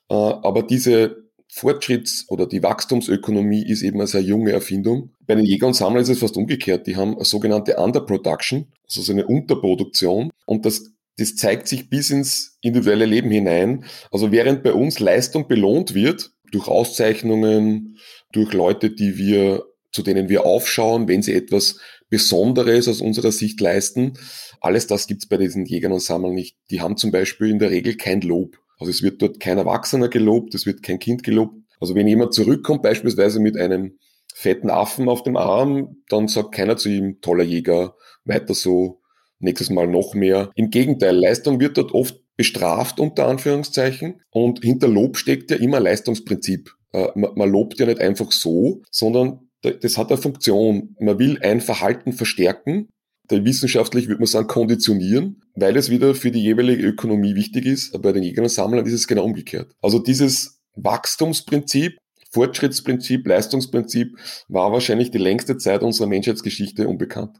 [0.08, 5.12] Äh, aber diese Fortschritts- oder die Wachstumsökonomie ist eben eine sehr junge Erfindung.
[5.26, 6.86] Bei den Jäger und Sammlern ist es fast umgekehrt.
[6.86, 10.30] Die haben eine sogenannte Underproduction, also so eine Unterproduktion.
[10.46, 13.84] Und das, das zeigt sich bis ins individuelle Leben hinein.
[14.10, 17.98] Also während bei uns Leistung belohnt wird, durch Auszeichnungen,
[18.32, 21.78] durch Leute, die wir, zu denen wir aufschauen, wenn sie etwas
[22.10, 24.14] Besonderes aus unserer Sicht leisten,
[24.60, 26.56] alles das gibt's bei diesen Jägern und Sammlern nicht.
[26.70, 28.56] Die haben zum Beispiel in der Regel kein Lob.
[28.78, 31.54] Also es wird dort kein Erwachsener gelobt, es wird kein Kind gelobt.
[31.80, 33.98] Also wenn jemand zurückkommt, beispielsweise mit einem
[34.34, 39.00] fetten Affen auf dem Arm, dann sagt keiner zu ihm, toller Jäger, weiter so,
[39.38, 40.50] nächstes Mal noch mehr.
[40.54, 44.22] Im Gegenteil, Leistung wird dort oft bestraft, unter Anführungszeichen.
[44.30, 46.70] Und hinter Lob steckt ja immer Leistungsprinzip.
[46.92, 50.94] Äh, man lobt ja nicht einfach so, sondern das hat eine Funktion.
[51.00, 52.88] Man will ein Verhalten verstärken
[53.30, 58.00] wissenschaftlich würde man sagen, konditionieren, weil es wieder für die jeweilige Ökonomie wichtig ist.
[58.00, 59.72] Bei den Jägern und Sammlern ist es genau umgekehrt.
[59.80, 61.96] Also dieses Wachstumsprinzip,
[62.30, 64.18] Fortschrittsprinzip, Leistungsprinzip
[64.48, 67.38] war wahrscheinlich die längste Zeit unserer Menschheitsgeschichte unbekannt.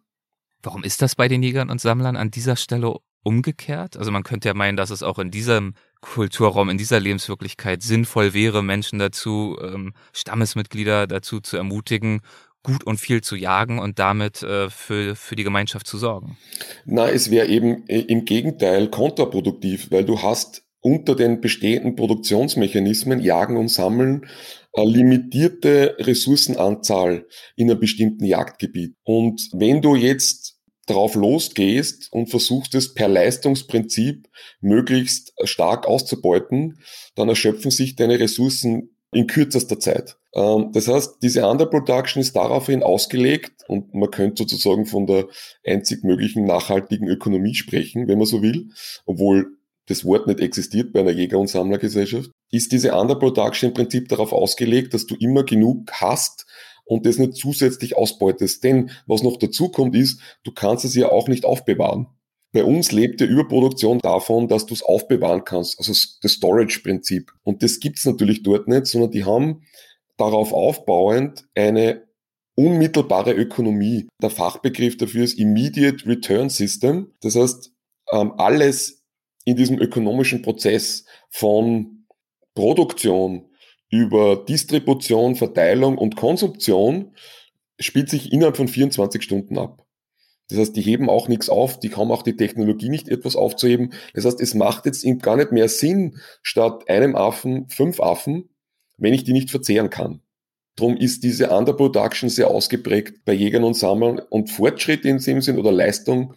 [0.64, 3.96] Warum ist das bei den Jägern und Sammlern an dieser Stelle umgekehrt?
[3.96, 8.35] Also man könnte ja meinen, dass es auch in diesem Kulturraum, in dieser Lebenswirklichkeit sinnvoll
[8.35, 12.20] wäre, Menschen dazu, ähm, Stammesmitglieder dazu zu ermutigen,
[12.62, 16.37] gut und viel zu jagen und damit äh, für, für die Gemeinschaft zu sorgen.
[16.87, 23.20] Na, es wäre eben äh, im Gegenteil kontraproduktiv, weil du hast unter den bestehenden Produktionsmechanismen
[23.20, 24.27] Jagen und Sammeln
[24.74, 28.96] eine limitierte Ressourcenanzahl in einem bestimmten Jagdgebiet.
[29.03, 30.54] Und wenn du jetzt
[30.87, 34.29] drauf losgehst und versuchst es per Leistungsprinzip
[34.61, 36.79] möglichst stark auszubeuten,
[37.14, 40.16] dann erschöpfen sich deine Ressourcen in kürzester Zeit.
[40.35, 45.27] Ähm, das heißt, diese Underproduction ist daraufhin ausgelegt und man könnte sozusagen von der
[45.64, 48.70] einzig möglichen nachhaltigen Ökonomie sprechen, wenn man so will,
[49.07, 54.09] obwohl das Wort nicht existiert bei einer Jäger- und Sammlergesellschaft, ist diese Underproduction im Prinzip
[54.09, 56.47] darauf ausgelegt, dass du immer genug hast
[56.85, 58.62] und das nicht zusätzlich ausbeutest.
[58.64, 62.09] Denn was noch dazu kommt ist, du kannst es ja auch nicht aufbewahren.
[62.53, 65.92] Bei uns lebt die Überproduktion davon, dass du es aufbewahren kannst, also
[66.23, 67.33] das Storage-Prinzip.
[67.42, 69.62] Und das gibt's natürlich dort nicht, sondern die haben
[70.16, 72.05] darauf aufbauend eine
[72.55, 74.07] unmittelbare Ökonomie.
[74.23, 77.12] Der Fachbegriff dafür ist Immediate Return System.
[77.20, 77.73] Das heißt,
[78.12, 79.03] ähm, alles
[79.44, 82.07] in diesem ökonomischen Prozess von
[82.55, 83.51] Produktion
[83.90, 87.14] über Distribution, Verteilung und Konsumption
[87.79, 89.85] spielt sich innerhalb von 24 Stunden ab.
[90.49, 93.94] Das heißt, die heben auch nichts auf, die haben auch die Technologie nicht etwas aufzuheben.
[94.12, 98.51] Das heißt, es macht jetzt gar nicht mehr Sinn, statt einem Affen fünf Affen,
[98.99, 100.20] wenn ich die nicht verzehren kann.
[100.77, 105.59] Drum ist diese Underproduction sehr ausgeprägt bei Jägern und Sammlern und Fortschritt in dem Sinn
[105.59, 106.35] oder Leistung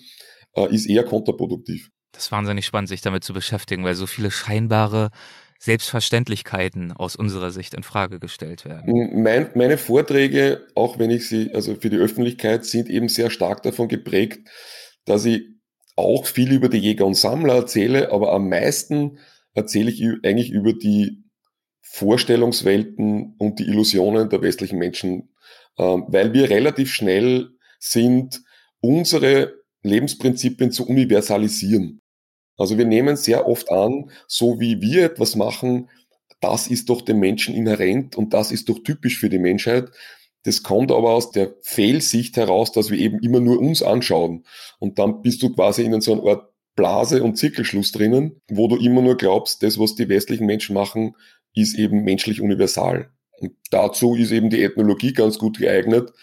[0.55, 1.89] äh, ist eher kontraproduktiv.
[2.11, 5.09] Das ist wahnsinnig spannend, sich damit zu beschäftigen, weil so viele scheinbare
[5.59, 9.21] Selbstverständlichkeiten aus unserer Sicht in Frage gestellt werden?
[9.21, 13.63] Mein, meine Vorträge, auch wenn ich sie, also für die Öffentlichkeit, sind eben sehr stark
[13.63, 14.47] davon geprägt,
[15.05, 15.43] dass ich
[15.95, 19.17] auch viel über die Jäger und Sammler erzähle, aber am meisten
[19.53, 21.23] erzähle ich eigentlich über die
[21.81, 25.33] Vorstellungswelten und die Illusionen der westlichen Menschen,
[25.79, 28.41] ähm, weil wir relativ schnell sind,
[28.81, 32.01] unsere Lebensprinzipien zu universalisieren.
[32.57, 35.89] Also wir nehmen sehr oft an, so wie wir etwas machen,
[36.39, 39.89] das ist doch dem Menschen inhärent und das ist doch typisch für die Menschheit.
[40.43, 44.45] Das kommt aber aus der Fehlsicht heraus, dass wir eben immer nur uns anschauen.
[44.79, 48.77] Und dann bist du quasi in so einer Art Blase und Zirkelschluss drinnen, wo du
[48.77, 51.15] immer nur glaubst, das, was die westlichen Menschen machen,
[51.55, 53.09] ist eben menschlich universal.
[53.39, 56.13] Und dazu ist eben die Ethnologie ganz gut geeignet,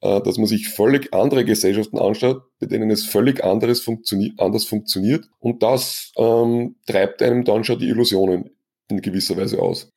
[0.00, 5.28] dass man sich völlig andere Gesellschaften anschaut, bei denen es völlig anderes funktioni anders funktioniert.
[5.38, 8.50] Und das ähm, treibt einem dann schon die Illusionen
[8.88, 9.92] in gewisser Weise aus.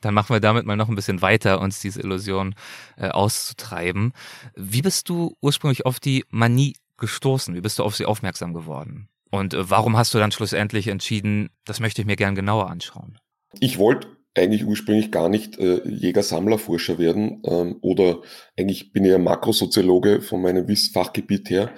[0.00, 2.54] Dann machen wir damit mal noch ein bisschen weiter, uns diese Illusion
[2.96, 4.12] äh, auszutreiben.
[4.54, 7.54] Wie bist du ursprünglich auf die Manie gestoßen?
[7.54, 9.08] Wie bist du auf sie aufmerksam geworden?
[9.30, 13.18] Und äh, warum hast du dann schlussendlich entschieden, das möchte ich mir gern genauer anschauen?
[13.60, 18.22] Ich wollte eigentlich ursprünglich gar nicht äh, Jäger-Sammler-Forscher werden ähm, oder
[18.58, 21.72] eigentlich bin ich ja Makrosoziologe von meinem Fachgebiet her.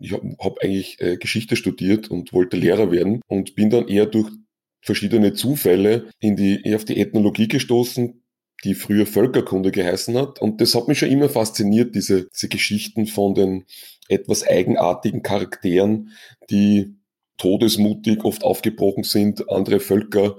[0.00, 4.06] Ich habe hab eigentlich äh, Geschichte studiert und wollte Lehrer werden und bin dann eher
[4.06, 4.30] durch
[4.82, 8.22] verschiedene Zufälle in die, eher auf die Ethnologie gestoßen,
[8.64, 10.40] die früher Völkerkunde geheißen hat.
[10.40, 13.64] Und das hat mich schon immer fasziniert, diese, diese Geschichten von den
[14.08, 16.10] etwas eigenartigen Charakteren,
[16.50, 16.94] die
[17.36, 20.36] todesmutig oft aufgebrochen sind, andere Völker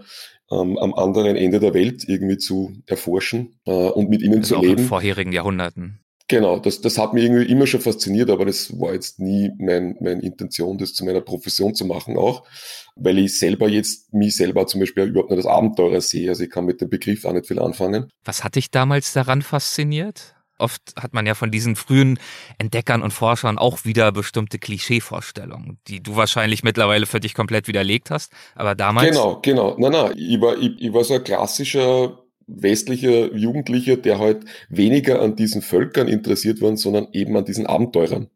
[0.52, 4.62] ähm, am anderen Ende der Welt irgendwie zu erforschen äh, und mit ihnen also zu
[4.62, 4.82] leben.
[4.82, 6.00] In vorherigen Jahrhunderten.
[6.28, 9.98] Genau, das, das hat mich irgendwie immer schon fasziniert, aber das war jetzt nie mein,
[10.00, 12.48] meine Intention, das zu meiner Profession zu machen auch,
[12.96, 16.50] weil ich selber jetzt, mich selber zum Beispiel überhaupt nicht als Abenteurer sehe, also ich
[16.50, 18.10] kann mit dem Begriff auch nicht viel anfangen.
[18.24, 20.36] Was hat dich damals daran fasziniert?
[20.62, 22.20] Oft hat man ja von diesen frühen
[22.58, 28.12] Entdeckern und Forschern auch wieder bestimmte Klischeevorstellungen, die du wahrscheinlich mittlerweile für dich komplett widerlegt
[28.12, 28.32] hast.
[28.56, 29.10] Aber damals.
[29.10, 29.76] Genau, genau.
[29.78, 35.22] Nein, nein, ich war, ich, ich war so ein klassischer westlicher Jugendlicher, der halt weniger
[35.22, 38.30] an diesen Völkern interessiert waren, sondern eben an diesen Abenteurern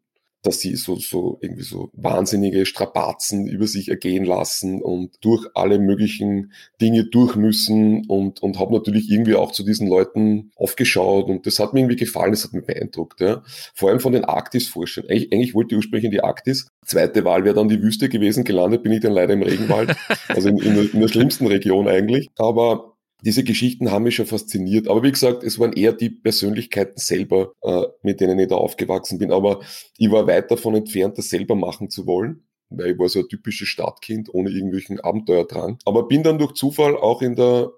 [0.46, 5.80] dass sie so, so irgendwie so wahnsinnige Strapazen über sich ergehen lassen und durch alle
[5.80, 11.46] möglichen Dinge durch müssen und, und habe natürlich irgendwie auch zu diesen Leuten aufgeschaut und
[11.46, 13.22] das hat mir irgendwie gefallen, das hat mich beeindruckt.
[13.22, 13.44] Ja.
[13.74, 15.06] Vor allem von den Arktis-Forschern.
[15.10, 16.68] Eigentlich, eigentlich wollte ich ursprünglich in die Arktis.
[16.86, 18.44] Zweite Wahl wäre dann die Wüste gewesen.
[18.44, 19.96] Gelandet bin ich dann leider im Regenwald,
[20.28, 22.30] also in, in, der, in der schlimmsten Region eigentlich.
[22.38, 22.95] Aber
[23.26, 24.88] diese Geschichten haben mich schon fasziniert.
[24.88, 29.18] Aber wie gesagt, es waren eher die Persönlichkeiten selber, äh, mit denen ich da aufgewachsen
[29.18, 29.32] bin.
[29.32, 29.62] Aber
[29.98, 33.28] ich war weit davon entfernt, das selber machen zu wollen, weil ich war so ein
[33.28, 35.80] typisches Stadtkind ohne irgendwelchen Abenteuerdrang.
[35.86, 37.72] Aber bin dann durch Zufall auch in der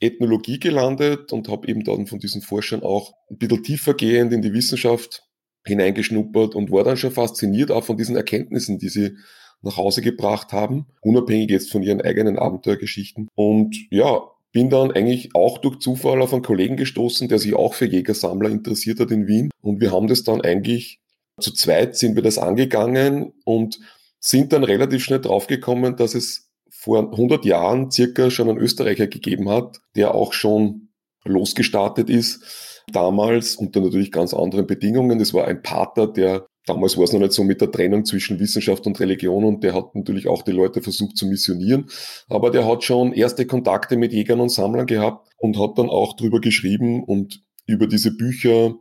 [0.00, 4.52] Ethnologie gelandet und habe eben dann von diesen Forschern auch ein bisschen tiefergehend in die
[4.52, 5.24] Wissenschaft
[5.64, 9.16] hineingeschnuppert und war dann schon fasziniert auch von diesen Erkenntnissen, die sie
[9.62, 13.28] nach Hause gebracht haben, unabhängig jetzt von ihren eigenen Abenteuergeschichten.
[13.36, 17.74] Und ja, bin dann eigentlich auch durch Zufall auf einen Kollegen gestoßen, der sich auch
[17.74, 19.50] für Jägersammler interessiert hat in Wien.
[19.60, 21.00] Und wir haben das dann eigentlich
[21.40, 23.80] zu zweit sind wir das angegangen und
[24.20, 29.48] sind dann relativ schnell draufgekommen, dass es vor 100 Jahren circa schon einen Österreicher gegeben
[29.48, 30.88] hat, der auch schon
[31.24, 32.82] losgestartet ist.
[32.92, 35.20] Damals unter natürlich ganz anderen Bedingungen.
[35.20, 38.38] Es war ein Pater, der Damals war es noch nicht so mit der Trennung zwischen
[38.38, 41.86] Wissenschaft und Religion und der hat natürlich auch die Leute versucht zu missionieren.
[42.28, 46.14] Aber der hat schon erste Kontakte mit Jägern und Sammlern gehabt und hat dann auch
[46.14, 48.76] drüber geschrieben und über diese Bücher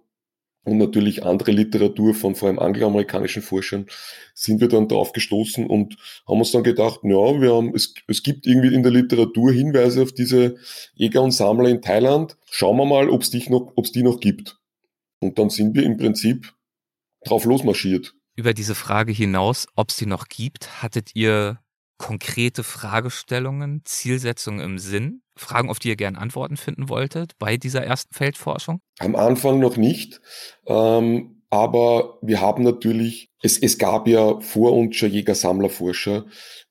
[0.64, 3.88] und natürlich andere Literatur von vor allem angloamerikanischen Forschern
[4.36, 8.22] sind wir dann drauf gestoßen und haben uns dann gedacht, ja, wir haben, es, es
[8.22, 10.58] gibt irgendwie in der Literatur Hinweise auf diese
[10.94, 12.38] Jäger und Sammler in Thailand.
[12.52, 14.60] Schauen wir mal, ob es die noch, ob's die noch gibt.
[15.20, 16.54] Und dann sind wir im Prinzip
[17.24, 18.14] drauf losmarschiert.
[18.36, 21.60] Über diese Frage hinaus, ob es die noch gibt, hattet ihr
[21.98, 25.22] konkrete Fragestellungen, Zielsetzungen im Sinn?
[25.36, 28.82] Fragen, auf die ihr gerne Antworten finden wolltet bei dieser ersten Feldforschung?
[29.00, 30.22] Am Anfang noch nicht.
[30.66, 36.26] Ähm, aber wir haben natürlich, es, es gab ja vor uns schon Jäger-Sammler-Forscher,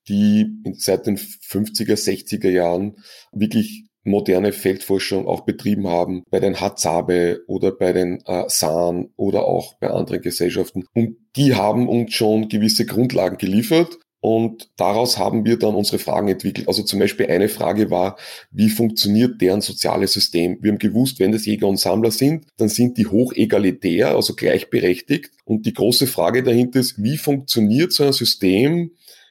[0.09, 0.47] die
[0.79, 2.97] seit den 50er, 60er Jahren
[3.33, 9.45] wirklich moderne Feldforschung auch betrieben haben, bei den Hatzabe oder bei den äh, Saan oder
[9.45, 10.85] auch bei anderen Gesellschaften.
[10.95, 13.99] Und die haben uns schon gewisse Grundlagen geliefert.
[14.23, 16.69] Und daraus haben wir dann unsere Fragen entwickelt.
[16.69, 18.19] Also zum Beispiel eine Frage war,
[18.51, 20.59] wie funktioniert deren soziales System?
[20.61, 24.35] Wir haben gewusst, wenn das Jäger und Sammler sind, dann sind die hoch egalitär, also
[24.35, 25.31] gleichberechtigt.
[25.47, 28.91] Und die große Frage dahinter ist, wie funktioniert so ein System,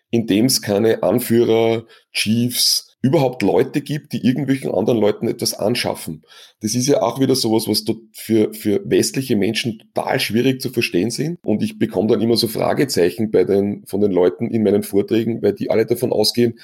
[0.10, 6.24] in dem es keine Anführer, Chiefs, überhaupt Leute gibt, die irgendwelchen anderen Leuten etwas anschaffen.
[6.62, 11.10] Das ist ja auch wieder sowas, was für, für westliche Menschen total schwierig zu verstehen
[11.10, 11.40] sind.
[11.44, 15.42] Und ich bekomme dann immer so Fragezeichen bei den, von den Leuten in meinen Vorträgen,
[15.42, 16.60] weil die alle davon ausgehen,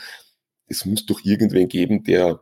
[0.67, 2.41] es muss doch irgendwen geben, der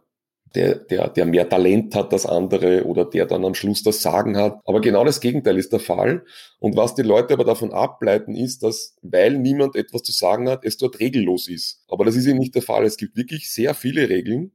[0.56, 4.38] der, der, der mehr Talent hat als andere oder der dann am Schluss das Sagen
[4.38, 4.60] hat.
[4.66, 6.24] Aber genau das Gegenteil ist der Fall.
[6.60, 10.64] Und was die Leute aber davon ableiten, ist, dass, weil niemand etwas zu sagen hat,
[10.64, 11.84] es dort regellos ist.
[11.88, 12.86] Aber das ist eben nicht der Fall.
[12.86, 14.52] Es gibt wirklich sehr viele Regeln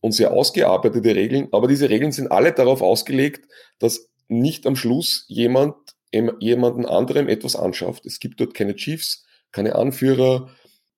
[0.00, 5.24] und sehr ausgearbeitete Regeln, aber diese Regeln sind alle darauf ausgelegt, dass nicht am Schluss
[5.28, 5.74] jemand
[6.12, 8.06] jemanden anderem etwas anschafft.
[8.06, 10.50] Es gibt dort keine Chiefs, keine Anführer,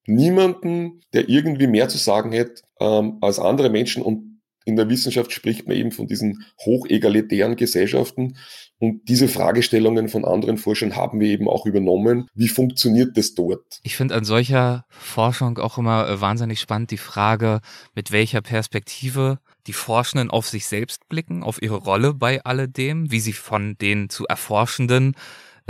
[0.07, 4.03] niemanden, der irgendwie mehr zu sagen hätte ähm, als andere Menschen.
[4.03, 4.31] Und
[4.65, 8.37] in der Wissenschaft spricht man eben von diesen hochegalitären Gesellschaften.
[8.79, 12.29] Und diese Fragestellungen von anderen Forschern haben wir eben auch übernommen.
[12.35, 13.81] Wie funktioniert das dort?
[13.83, 17.61] Ich finde an solcher Forschung auch immer äh, wahnsinnig spannend die Frage,
[17.95, 23.21] mit welcher Perspektive die Forschenden auf sich selbst blicken, auf ihre Rolle bei alledem, wie
[23.21, 25.15] sie von den zu Erforschenden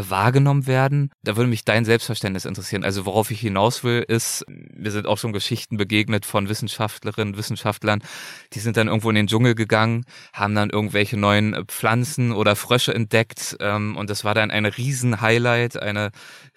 [0.09, 1.11] wahrgenommen werden.
[1.23, 2.85] Da würde mich dein Selbstverständnis interessieren.
[2.85, 8.03] Also worauf ich hinaus will, ist, wir sind auch schon Geschichten begegnet von Wissenschaftlerinnen, Wissenschaftlern,
[8.53, 12.95] die sind dann irgendwo in den Dschungel gegangen, haben dann irgendwelche neuen Pflanzen oder Frösche
[12.95, 16.11] entdeckt ähm, und das war dann eine riesen Highlight, eine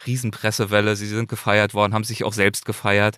[0.06, 0.96] riesen Pressewelle.
[0.96, 3.18] Sie sind gefeiert worden, haben sich auch selbst gefeiert.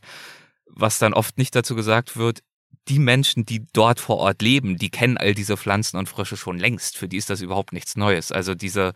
[0.67, 2.41] Was dann oft nicht dazu gesagt wird,
[2.87, 6.59] die Menschen, die dort vor Ort leben, die kennen all diese Pflanzen und Frösche schon
[6.59, 6.97] längst.
[6.97, 8.31] Für die ist das überhaupt nichts Neues.
[8.31, 8.93] Also diese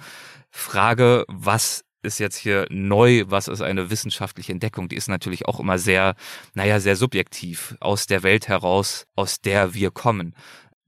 [0.52, 5.60] Frage, was ist jetzt hier neu, was ist eine wissenschaftliche Entdeckung, die ist natürlich auch
[5.60, 6.16] immer sehr,
[6.54, 10.36] naja, sehr subjektiv aus der Welt heraus, aus der wir kommen.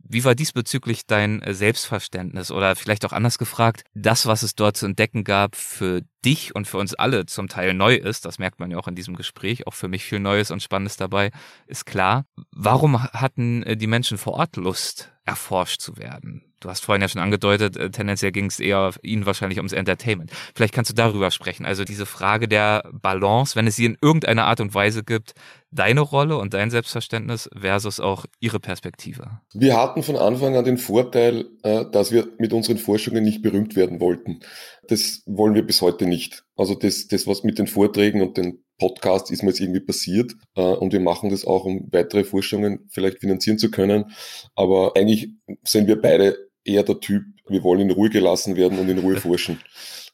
[0.04, 4.86] Wie war diesbezüglich dein Selbstverständnis oder vielleicht auch anders gefragt, das, was es dort zu
[4.86, 8.71] entdecken gab, für dich und für uns alle zum Teil neu ist, das merkt man
[8.71, 11.32] ja auch in diesem Gespräch, auch für mich viel Neues und Spannendes dabei,
[11.67, 12.26] ist klar.
[12.52, 16.50] Warum hatten die Menschen vor Ort Lust, erforscht zu werden?
[16.62, 20.32] Du hast vorhin ja schon angedeutet, äh, tendenziell ging es eher Ihnen wahrscheinlich ums Entertainment.
[20.56, 21.65] Vielleicht kannst du darüber sprechen.
[21.65, 25.34] Also diese Frage der Balance, wenn es sie in irgendeiner Art und Weise gibt,
[25.71, 29.39] deine Rolle und dein Selbstverständnis versus auch Ihre Perspektive.
[29.54, 33.76] Wir hatten von Anfang an den Vorteil, äh, dass wir mit unseren Forschungen nicht berühmt
[33.76, 34.41] werden wollten.
[34.88, 36.43] Das wollen wir bis heute nicht.
[36.56, 40.34] Also das, das was mit den Vorträgen und den Podcasts ist mir jetzt irgendwie passiert
[40.56, 44.12] äh, und wir machen das auch, um weitere Forschungen vielleicht finanzieren zu können.
[44.56, 45.30] Aber eigentlich
[45.63, 49.15] sind wir beide eher der Typ, wir wollen in Ruhe gelassen werden und in Ruhe
[49.17, 49.60] forschen.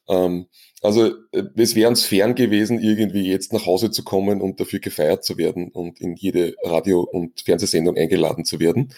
[0.08, 0.46] Ähm,
[0.80, 4.78] also äh, es wäre uns fern gewesen, irgendwie jetzt nach Hause zu kommen und dafür
[4.78, 8.92] gefeiert zu werden und in jede Radio- und Fernsehsendung eingeladen zu werden.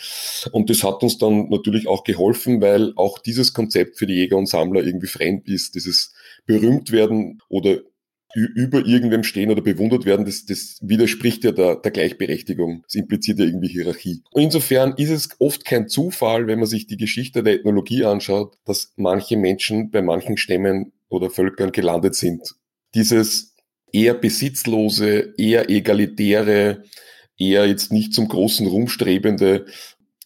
[0.53, 4.37] Und das hat uns dann natürlich auch geholfen, weil auch dieses Konzept für die Jäger
[4.37, 6.13] und Sammler irgendwie fremd ist, dieses
[6.47, 7.79] berühmt werden oder
[8.35, 12.83] über irgendwem stehen oder bewundert werden, das, das widerspricht ja der, der Gleichberechtigung.
[12.85, 14.23] Das impliziert ja irgendwie Hierarchie.
[14.31, 18.57] Und insofern ist es oft kein Zufall, wenn man sich die Geschichte der Ethnologie anschaut,
[18.65, 22.55] dass manche Menschen bei manchen Stämmen oder Völkern gelandet sind.
[22.95, 23.57] Dieses
[23.93, 26.85] eher besitzlose, eher egalitäre,
[27.37, 29.67] eher jetzt nicht zum großen Ruhm strebende,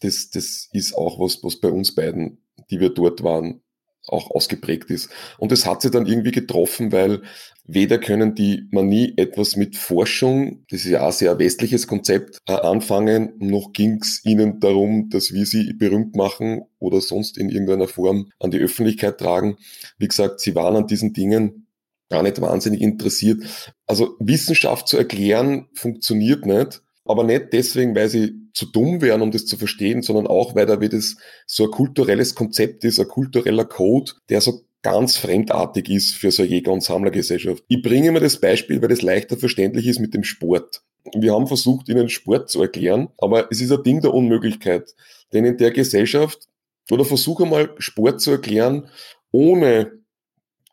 [0.01, 2.37] das, das ist auch was, was bei uns beiden,
[2.69, 3.61] die wir dort waren,
[4.07, 5.09] auch ausgeprägt ist.
[5.37, 7.21] Und es hat sie dann irgendwie getroffen, weil
[7.65, 12.37] weder können die Manie etwas mit Forschung, das ist ja auch ein sehr westliches Konzept,
[12.47, 17.49] äh, anfangen, noch ging es ihnen darum, dass wir sie berühmt machen oder sonst in
[17.49, 19.57] irgendeiner Form an die Öffentlichkeit tragen.
[19.97, 21.67] Wie gesagt, sie waren an diesen Dingen
[22.09, 23.73] gar nicht wahnsinnig interessiert.
[23.87, 29.31] Also Wissenschaft zu erklären funktioniert nicht, aber nicht deswegen, weil sie zu dumm wären, um
[29.31, 33.07] das zu verstehen, sondern auch, weil da wie das so ein kulturelles Konzept ist, ein
[33.07, 37.63] kultureller Code, der so ganz fremdartig ist für so eine Jäger- und Sammlergesellschaft.
[37.67, 40.83] Ich bringe immer das Beispiel, weil das leichter verständlich ist mit dem Sport.
[41.13, 44.95] Wir haben versucht, ihnen Sport zu erklären, aber es ist ein Ding der Unmöglichkeit.
[45.33, 46.47] Denn in der Gesellschaft,
[46.89, 48.87] oder versuche mal Sport zu erklären,
[49.31, 49.91] ohne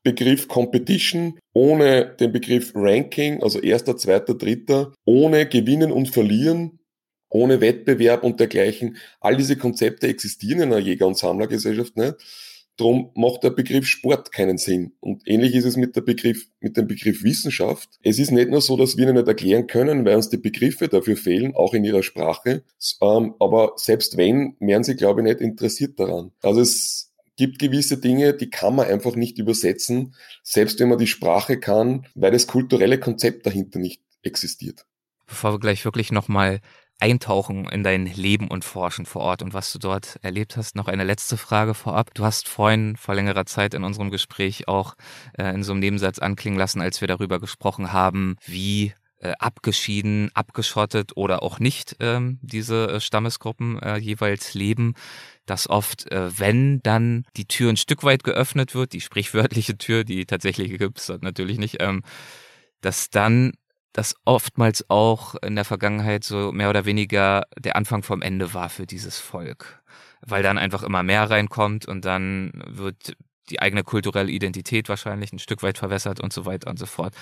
[0.05, 6.79] Begriff Competition, ohne den Begriff Ranking, also erster, zweiter, dritter, ohne Gewinnen und Verlieren,
[7.33, 8.97] ohne Wettbewerb und dergleichen.
[9.21, 12.14] All diese Konzepte existieren in einer Jäger- und Sammlergesellschaft nicht.
[12.79, 14.92] Drum macht der Begriff Sport keinen Sinn.
[15.01, 17.90] Und ähnlich ist es mit, der Begriff, mit dem Begriff Wissenschaft.
[18.03, 20.88] Es ist nicht nur so, dass wir ihn nicht erklären können, weil uns die Begriffe
[20.88, 22.64] dafür fehlen, auch in ihrer Sprache.
[23.03, 26.33] Ähm, aber selbst wenn, wären sie, glaube ich, nicht interessiert daran.
[26.42, 31.07] Also es gibt gewisse Dinge, die kann man einfach nicht übersetzen, selbst wenn man die
[31.07, 34.87] Sprache kann, weil das kulturelle Konzept dahinter nicht existiert.
[35.27, 36.61] Bevor wir gleich wirklich nochmal
[37.03, 40.77] eintauchen in dein Leben und Forschen vor Ort und was du dort erlebt hast.
[40.77, 42.15] Noch eine letzte Frage vorab.
[42.15, 44.95] Du hast vorhin vor längerer Zeit in unserem Gespräch auch
[45.37, 50.31] äh, in so einem Nebensatz anklingen lassen, als wir darüber gesprochen haben, wie äh, abgeschieden,
[50.35, 54.95] abgeschottet oder auch nicht ähm, diese äh, Stammesgruppen äh, jeweils leben,
[55.45, 60.05] dass oft, äh, wenn dann die Tür ein Stück weit geöffnet wird, die sprichwörtliche Tür,
[60.05, 62.03] die tatsächliche gibt es natürlich nicht, ähm,
[62.81, 63.55] dass dann
[63.92, 68.68] das oftmals auch in der Vergangenheit so mehr oder weniger der Anfang vom Ende war
[68.68, 69.83] für dieses Volk.
[70.22, 73.16] Weil dann einfach immer mehr reinkommt und dann wird
[73.50, 77.14] die eigene kulturelle Identität wahrscheinlich ein Stück weit verwässert und so weiter und so fort.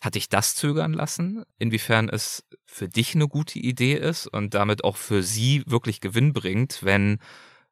[0.00, 1.44] Hat dich das zögern lassen?
[1.58, 6.32] Inwiefern es für dich eine gute Idee ist und damit auch für sie wirklich Gewinn
[6.32, 7.18] bringt, wenn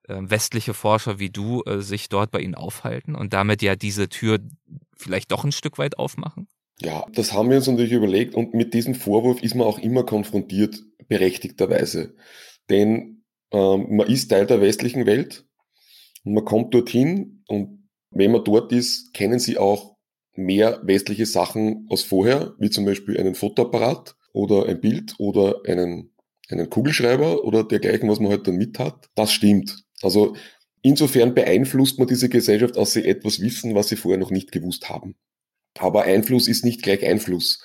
[0.04, 4.08] äh, westliche Forscher wie du äh, sich dort bei ihnen aufhalten und damit ja diese
[4.08, 4.38] Tür
[4.96, 6.48] vielleicht doch ein Stück weit aufmachen?
[6.82, 10.04] Ja, das haben wir uns natürlich überlegt und mit diesem Vorwurf ist man auch immer
[10.04, 12.14] konfrontiert, berechtigterweise.
[12.70, 15.44] Denn ähm, man ist Teil der westlichen Welt
[16.24, 19.96] und man kommt dorthin und wenn man dort ist, kennen sie auch
[20.34, 26.14] mehr westliche Sachen als vorher, wie zum Beispiel einen Fotoapparat oder ein Bild oder einen,
[26.48, 29.10] einen Kugelschreiber oder dergleichen, was man halt dann mit hat.
[29.14, 29.84] Das stimmt.
[30.00, 30.34] Also
[30.80, 34.88] insofern beeinflusst man diese Gesellschaft, als sie etwas wissen, was sie vorher noch nicht gewusst
[34.88, 35.16] haben.
[35.78, 37.62] Aber Einfluss ist nicht gleich Einfluss.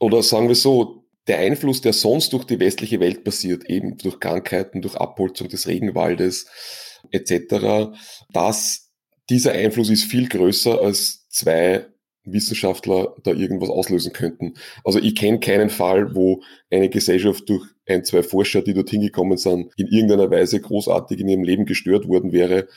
[0.00, 4.18] Oder sagen wir so, der Einfluss, der sonst durch die westliche Welt passiert, eben durch
[4.18, 6.46] Krankheiten, durch Abholzung des Regenwaldes
[7.10, 7.92] etc.,
[8.32, 8.90] dass
[9.28, 11.86] dieser Einfluss ist viel größer als zwei
[12.24, 14.54] Wissenschaftler da irgendwas auslösen könnten.
[14.84, 19.36] Also ich kenne keinen Fall, wo eine Gesellschaft durch ein, zwei Forscher, die dorthin gekommen
[19.36, 22.68] sind, in irgendeiner Weise großartig in ihrem Leben gestört worden wäre.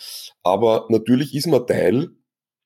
[0.43, 2.09] Aber natürlich ist man Teil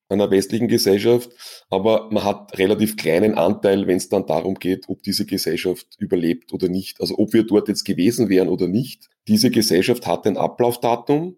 [0.10, 1.32] einer westlichen Gesellschaft,
[1.70, 6.54] aber man hat relativ kleinen Anteil, wenn es dann darum geht, ob diese Gesellschaft überlebt
[6.54, 7.02] oder nicht.
[7.02, 9.10] Also ob wir dort jetzt gewesen wären oder nicht.
[9.28, 11.38] Diese Gesellschaft hat ein Ablaufdatum,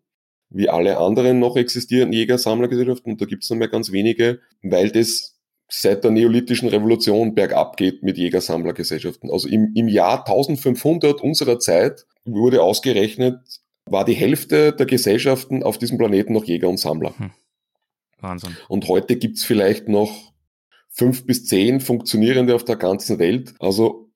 [0.49, 4.91] wie alle anderen noch existierenden Jäger-Sammlergesellschaften, und da gibt es noch mehr ganz wenige, weil
[4.91, 5.37] das
[5.69, 9.29] seit der neolithischen Revolution bergab geht mit Jägersammlergesellschaften.
[9.29, 13.39] Also im, im Jahr 1500 unserer Zeit wurde ausgerechnet,
[13.85, 17.17] war die Hälfte der Gesellschaften auf diesem Planeten noch Jäger und Sammler.
[17.17, 17.31] Hm.
[18.19, 18.55] Wahnsinn.
[18.67, 20.33] Und heute gibt's vielleicht noch
[20.89, 23.53] fünf bis zehn funktionierende auf der ganzen Welt.
[23.59, 24.09] Also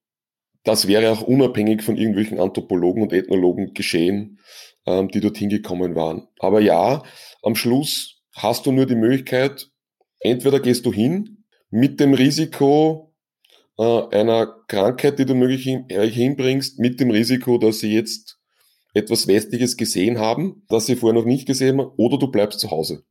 [0.64, 4.39] das wäre auch unabhängig von irgendwelchen Anthropologen und Ethnologen geschehen,
[4.86, 6.28] ähm, die dorthin gekommen waren.
[6.39, 7.04] Aber ja,
[7.41, 9.70] am Schluss hast du nur die Möglichkeit,
[10.20, 13.14] entweder gehst du hin mit dem Risiko
[13.78, 18.39] äh, einer Krankheit, die du möglich äh, hinbringst, mit dem Risiko, dass sie jetzt
[18.93, 22.72] etwas Westliches gesehen haben, das sie vorher noch nicht gesehen haben, oder du bleibst zu
[22.72, 23.04] Hause.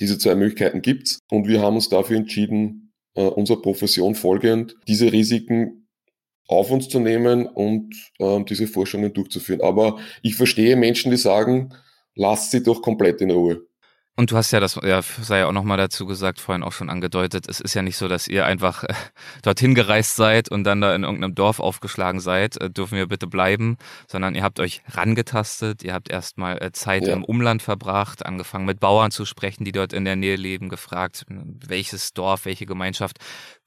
[0.00, 5.12] Diese zwei Möglichkeiten gibt's und wir haben uns dafür entschieden, äh, unserer Profession folgend, diese
[5.12, 5.88] Risiken
[6.46, 9.60] auf uns zu nehmen und äh, diese Forschungen durchzuführen.
[9.60, 11.74] Aber ich verstehe Menschen, die sagen,
[12.14, 13.67] lasst sie doch komplett in Ruhe.
[14.18, 16.90] Und du hast ja das, ja, sei ja auch nochmal dazu gesagt, vorhin auch schon
[16.90, 18.92] angedeutet, es ist ja nicht so, dass ihr einfach äh,
[19.42, 23.28] dorthin gereist seid und dann da in irgendeinem Dorf aufgeschlagen seid, äh, dürfen wir bitte
[23.28, 23.76] bleiben,
[24.08, 27.12] sondern ihr habt euch rangetastet, ihr habt erstmal äh, Zeit ja.
[27.12, 31.24] im Umland verbracht, angefangen mit Bauern zu sprechen, die dort in der Nähe leben, gefragt,
[31.28, 33.18] welches Dorf, welche Gemeinschaft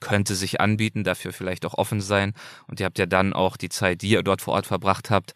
[0.02, 2.34] könnte sich anbieten, dafür vielleicht auch offen sein.
[2.68, 5.34] Und ihr habt ja dann auch die Zeit, die ihr dort vor Ort verbracht habt,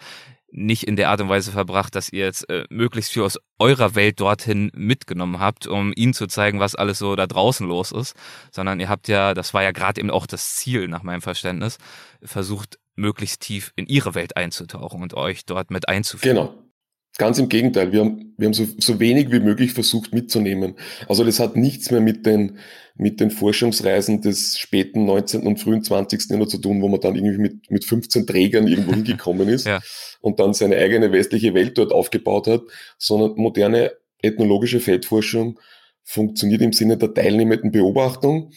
[0.55, 3.95] nicht in der Art und Weise verbracht, dass ihr jetzt äh, möglichst viel aus eurer
[3.95, 8.15] Welt dorthin mitgenommen habt, um ihnen zu zeigen, was alles so da draußen los ist,
[8.51, 11.77] sondern ihr habt ja, das war ja gerade eben auch das Ziel nach meinem Verständnis,
[12.23, 16.37] versucht möglichst tief in ihre Welt einzutauchen und euch dort mit einzuführen.
[16.37, 16.64] Genau.
[17.17, 20.75] Ganz im Gegenteil, wir haben, wir haben so, so wenig wie möglich versucht mitzunehmen.
[21.07, 22.57] Also das hat nichts mehr mit den,
[22.95, 25.47] mit den Forschungsreisen des späten 19.
[25.47, 26.29] und frühen 20.
[26.29, 29.79] Jahrhunderts zu tun, wo man dann irgendwie mit, mit 15 Trägern irgendwo hingekommen ist ja.
[30.19, 32.63] und dann seine eigene westliche Welt dort aufgebaut hat,
[32.97, 35.57] sondern moderne ethnologische Feldforschung
[36.03, 38.51] funktioniert im Sinne der teilnehmenden Beobachtung.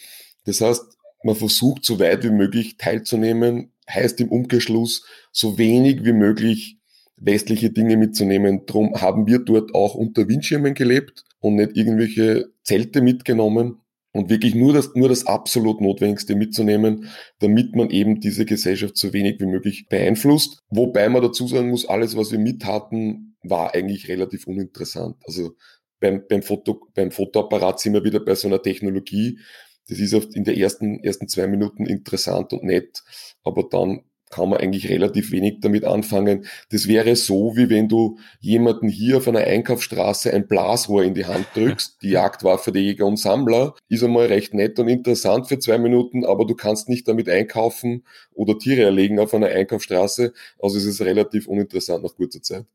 [0.45, 0.83] Das heißt,
[1.23, 6.78] man versucht so weit wie möglich teilzunehmen, heißt im Umkehrschluss so wenig wie möglich
[7.19, 8.65] westliche Dinge mitzunehmen.
[8.65, 14.55] Drum haben wir dort auch unter Windschirmen gelebt und nicht irgendwelche Zelte mitgenommen und wirklich
[14.55, 17.09] nur das, nur das absolut Notwendigste mitzunehmen,
[17.39, 20.59] damit man eben diese Gesellschaft so wenig wie möglich beeinflusst.
[20.69, 25.17] Wobei man dazu sagen muss, alles, was wir mit hatten, war eigentlich relativ uninteressant.
[25.25, 25.55] Also
[25.99, 29.39] beim, beim, Foto, beim Fotoapparat sind wir wieder bei so einer Technologie.
[29.87, 33.03] Das ist oft in den ersten, ersten zwei Minuten interessant und nett,
[33.43, 36.45] aber dann kann man eigentlich relativ wenig damit anfangen.
[36.71, 41.25] Das wäre so, wie wenn du jemanden hier auf einer Einkaufsstraße ein Blasrohr in die
[41.25, 41.97] Hand drückst.
[42.01, 46.25] Die Jagdwaffe der Jäger und Sammler ist einmal recht nett und interessant für zwei Minuten,
[46.25, 48.03] aber du kannst nicht damit einkaufen
[48.33, 50.33] oder Tiere erlegen auf einer Einkaufsstraße.
[50.61, 52.65] Also es ist relativ uninteressant nach kurzer Zeit.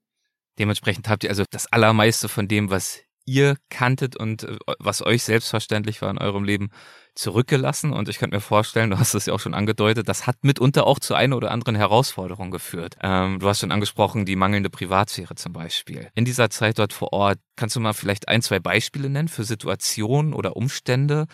[0.59, 5.23] Dementsprechend habt ihr also das Allermeiste von dem, was ihr kanntet und äh, was euch
[5.23, 6.71] selbstverständlich war in eurem Leben,
[7.15, 7.93] zurückgelassen.
[7.93, 10.87] Und ich könnte mir vorstellen, du hast es ja auch schon angedeutet, das hat mitunter
[10.87, 12.97] auch zu einer oder anderen Herausforderung geführt.
[13.03, 16.09] Ähm, du hast schon angesprochen, die mangelnde Privatsphäre zum Beispiel.
[16.15, 19.45] In dieser Zeit dort vor Ort, kannst du mal vielleicht ein, zwei Beispiele nennen für
[19.45, 21.27] Situationen oder Umstände,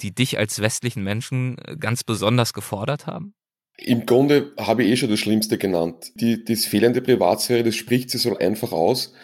[0.00, 3.34] die dich als westlichen Menschen äh, ganz besonders gefordert haben?
[3.76, 6.12] Im Grunde habe ich eh schon das Schlimmste genannt.
[6.14, 9.14] Die, das fehlende Privatsphäre, das spricht sich so einfach aus.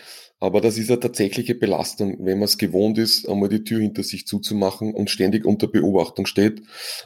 [0.43, 4.03] Aber das ist eine tatsächliche Belastung, wenn man es gewohnt ist, einmal die Tür hinter
[4.03, 6.63] sich zuzumachen und ständig unter Beobachtung steht.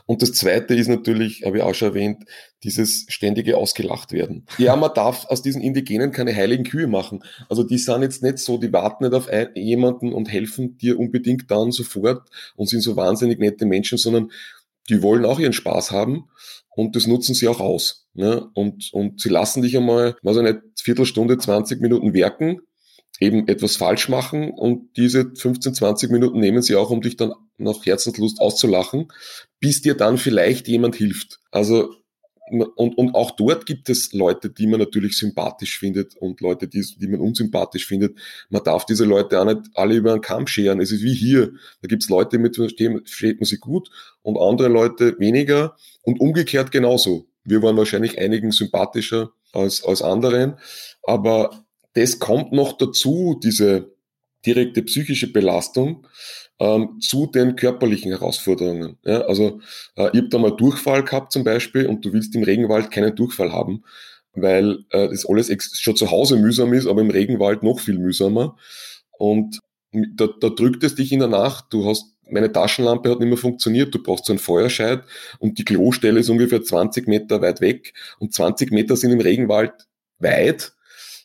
[0.06, 2.24] Und das Zweite ist natürlich, habe ich auch schon erwähnt,
[2.62, 4.46] dieses ständige ausgelacht werden.
[4.56, 7.24] Ja, man darf aus diesen Indigenen keine heiligen Kühe machen.
[7.48, 11.50] Also die sind jetzt nicht so, die warten nicht auf jemanden und helfen dir unbedingt
[11.50, 14.30] dann sofort und sind so wahnsinnig nette Menschen, sondern
[14.88, 16.28] die wollen auch ihren Spaß haben
[16.70, 18.06] und das nutzen sie auch aus.
[18.14, 18.48] Ne?
[18.54, 22.60] Und, und sie lassen dich einmal, weiß ich nicht, Viertelstunde, 20 Minuten werken
[23.20, 27.32] eben etwas falsch machen und diese 15, 20 Minuten nehmen sie auch, um dich dann
[27.58, 29.08] nach Herzenslust auszulachen,
[29.60, 31.40] bis dir dann vielleicht jemand hilft.
[31.50, 31.94] Also
[32.50, 36.84] und, und auch dort gibt es Leute, die man natürlich sympathisch findet und Leute, die,
[36.98, 38.18] die man unsympathisch findet.
[38.50, 40.80] Man darf diese Leute auch nicht alle über einen Kamm scheren.
[40.80, 41.52] Es ist wie hier.
[41.80, 43.88] Da gibt es Leute, mit denen versteht man sich gut
[44.22, 47.26] und andere Leute weniger und umgekehrt genauso.
[47.44, 50.54] Wir waren wahrscheinlich einigen sympathischer als, als anderen,
[51.02, 51.63] aber
[51.94, 53.94] das kommt noch dazu, diese
[54.44, 56.06] direkte psychische Belastung
[56.58, 58.98] ähm, zu den körperlichen Herausforderungen.
[59.04, 59.60] Ja, also
[59.96, 63.16] äh, ich habe da mal Durchfall gehabt zum Beispiel und du willst im Regenwald keinen
[63.16, 63.84] Durchfall haben,
[64.32, 68.56] weil äh, das alles schon zu Hause mühsam ist, aber im Regenwald noch viel mühsamer.
[69.12, 69.60] Und
[69.92, 73.36] da, da drückt es dich in der Nacht, du hast meine Taschenlampe hat nicht mehr
[73.36, 75.02] funktioniert, du brauchst so einen Feuerscheid
[75.40, 79.72] und die Klostelle ist ungefähr 20 Meter weit weg und 20 Meter sind im Regenwald
[80.18, 80.72] weit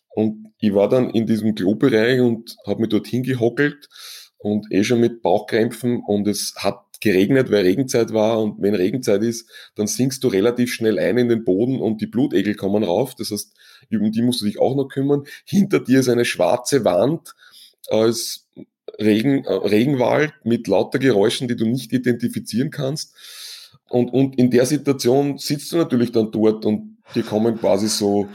[0.10, 3.88] und ich war dann in diesem Klobereich und habe mich dorthin gehockelt
[4.38, 9.24] und eh schon mit Bauchkrämpfen und es hat geregnet, weil Regenzeit war und wenn Regenzeit
[9.24, 13.16] ist, dann sinkst du relativ schnell ein in den Boden und die Blutegel kommen rauf.
[13.16, 13.53] Das heißt,
[13.91, 15.24] um die musst du dich auch noch kümmern.
[15.45, 17.36] Hinter dir ist eine schwarze Wand
[17.88, 18.47] als
[18.99, 23.16] Regen, äh, Regenwald mit lauter Geräuschen, die du nicht identifizieren kannst.
[23.88, 28.28] Und, und in der Situation sitzt du natürlich dann dort und dir kommen quasi so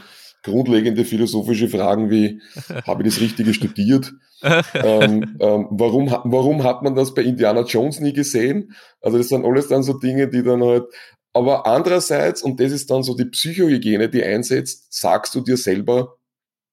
[0.45, 2.41] grundlegende philosophische Fragen wie,
[2.87, 4.13] habe ich das Richtige studiert?
[4.41, 8.75] ähm, ähm, warum, warum hat man das bei Indiana Jones nie gesehen?
[9.01, 10.85] Also das sind alles dann so Dinge, die dann halt,
[11.33, 16.15] aber andererseits, und das ist dann so die Psychohygiene, die einsetzt, sagst du dir selber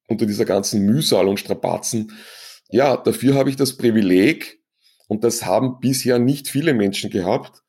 [0.07, 2.13] unter dieser ganzen Mühsal und Strapazen,
[2.71, 4.63] ja, dafür habe ich das Privileg,
[5.09, 7.63] und das haben bisher nicht viele Menschen gehabt,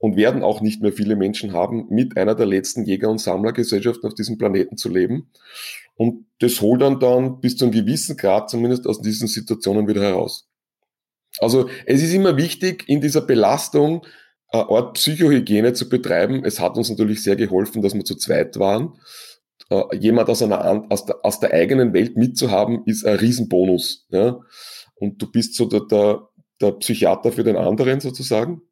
[0.00, 4.08] und werden auch nicht mehr viele Menschen haben, mit einer der letzten Jäger- und Sammlergesellschaften
[4.08, 5.30] auf diesem Planeten zu leben.
[5.94, 10.02] Und das holt dann dann bis zu einem gewissen Grad zumindest aus diesen Situationen wieder
[10.02, 10.48] heraus.
[11.38, 14.06] Also es ist immer wichtig, in dieser Belastung
[14.48, 16.46] eine Art Psychohygiene zu betreiben.
[16.46, 18.94] Es hat uns natürlich sehr geholfen, dass wir zu zweit waren.
[19.68, 24.06] Äh, jemand aus, einer, aus, der, aus der eigenen Welt mitzuhaben, ist ein Riesenbonus.
[24.08, 24.40] Ja?
[24.94, 26.22] Und du bist so der, der,
[26.58, 28.62] der Psychiater für den anderen sozusagen.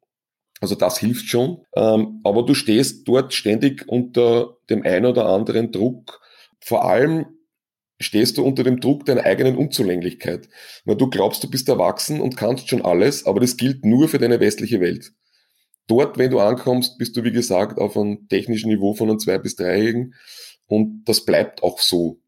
[0.59, 1.63] Also das hilft schon.
[1.75, 6.21] Ähm, aber du stehst dort ständig unter dem einen oder anderen Druck.
[6.59, 7.25] Vor allem
[7.99, 10.49] stehst du unter dem Druck deiner eigenen Unzulänglichkeit.
[10.85, 14.19] Weil du glaubst, du bist erwachsen und kannst schon alles, aber das gilt nur für
[14.19, 15.13] deine westliche Welt.
[15.87, 19.39] Dort, wenn du ankommst, bist du, wie gesagt, auf einem technischen Niveau von einem Zwei-
[19.39, 20.13] bis Dreijährigen
[20.67, 22.21] und das bleibt auch so.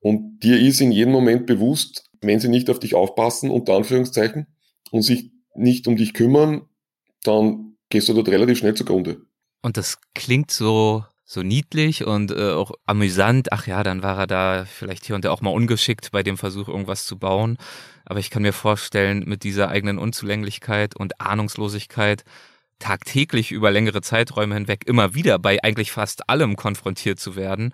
[0.00, 4.46] Und dir ist in jedem Moment bewusst, wenn sie nicht auf dich aufpassen, unter Anführungszeichen,
[4.90, 6.68] und sich nicht um dich kümmern,
[7.22, 9.20] dann gehst du dort relativ schnell zugrunde.
[9.62, 13.52] Und das klingt so so niedlich und äh, auch amüsant.
[13.52, 16.38] Ach ja, dann war er da vielleicht hier und da auch mal ungeschickt bei dem
[16.38, 17.58] Versuch, irgendwas zu bauen.
[18.04, 22.22] Aber ich kann mir vorstellen, mit dieser eigenen Unzulänglichkeit und Ahnungslosigkeit
[22.78, 27.72] tagtäglich über längere Zeiträume hinweg immer wieder bei eigentlich fast allem konfrontiert zu werden,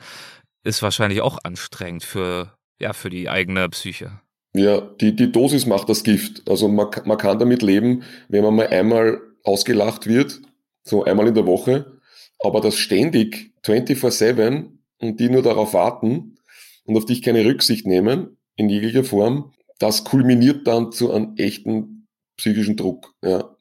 [0.64, 4.20] ist wahrscheinlich auch anstrengend für, ja, für die eigene Psyche.
[4.54, 6.48] Ja, die, die Dosis macht das Gift.
[6.48, 10.40] Also man, man kann damit leben, wenn man mal einmal ausgelacht wird,
[10.84, 11.98] so einmal in der Woche,
[12.38, 14.66] aber das ständig 24-7
[14.98, 16.36] und die nur darauf warten
[16.84, 22.06] und auf dich keine Rücksicht nehmen, in jeglicher Form, das kulminiert dann zu einem echten
[22.36, 23.14] psychischen Druck.
[23.22, 23.56] Ja.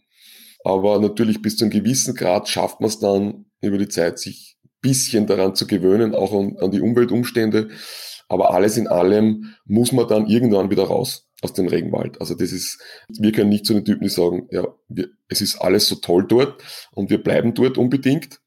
[0.63, 4.57] Aber natürlich bis zu einem gewissen Grad schafft man es dann über die Zeit, sich
[4.81, 7.69] bisschen daran zu gewöhnen, auch an, an die Umweltumstände.
[8.27, 12.19] Aber alles in allem muss man dann irgendwann wieder raus aus dem Regenwald.
[12.21, 12.79] Also das ist,
[13.09, 16.25] wir können nicht zu den Typen, die sagen, ja, wir, es ist alles so toll
[16.27, 18.39] dort und wir bleiben dort unbedingt,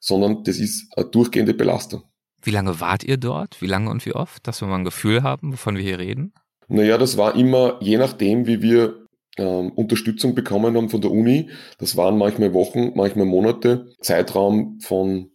[0.00, 2.02] sondern das ist eine durchgehende Belastung.
[2.42, 3.62] Wie lange wart ihr dort?
[3.62, 6.34] Wie lange und wie oft, dass wir mal ein Gefühl haben, wovon wir hier reden?
[6.68, 9.02] Naja, das war immer, je nachdem, wie wir
[9.38, 11.50] ähm, Unterstützung bekommen haben von der Uni.
[11.78, 13.94] Das waren manchmal Wochen, manchmal Monate.
[14.00, 15.31] Zeitraum von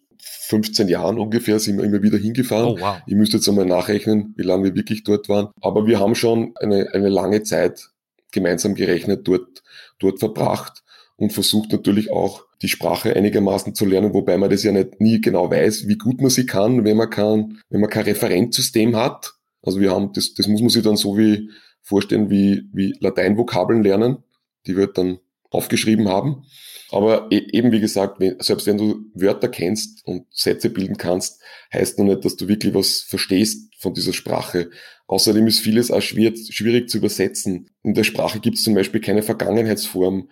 [0.48, 2.70] 15 Jahren ungefähr sind wir immer wieder hingefahren.
[2.70, 3.02] Oh, wow.
[3.06, 5.50] Ich müsste jetzt einmal nachrechnen, wie lange wir wirklich dort waren.
[5.62, 7.90] Aber wir haben schon eine, eine lange Zeit
[8.32, 9.62] gemeinsam gerechnet dort,
[10.00, 10.84] dort verbracht
[11.18, 15.20] und versucht natürlich auch die Sprache einigermaßen zu lernen, wobei man das ja nicht nie
[15.20, 19.34] genau weiß, wie gut man sie kann, wenn man kann, wenn man kein Referenzsystem hat.
[19.62, 21.50] Also wir haben, das, das muss man sich dann so wie
[21.82, 24.24] vorstellen, wie, wie Lateinvokabeln lernen,
[24.66, 25.20] die wir dann
[25.50, 26.46] aufgeschrieben haben.
[26.92, 31.42] Aber e-, eben wie gesagt, selbst wenn du Wörter kennst und Sätze bilden kannst,
[31.74, 34.70] heißt noch nicht, dass du wirklich was verstehst von dieser Sprache.
[35.08, 37.70] Außerdem ist vieles auch schwierig, zu übersetzen.
[37.84, 40.30] In der Sprache gibt es zum Beispiel keine Vergangenheitsform,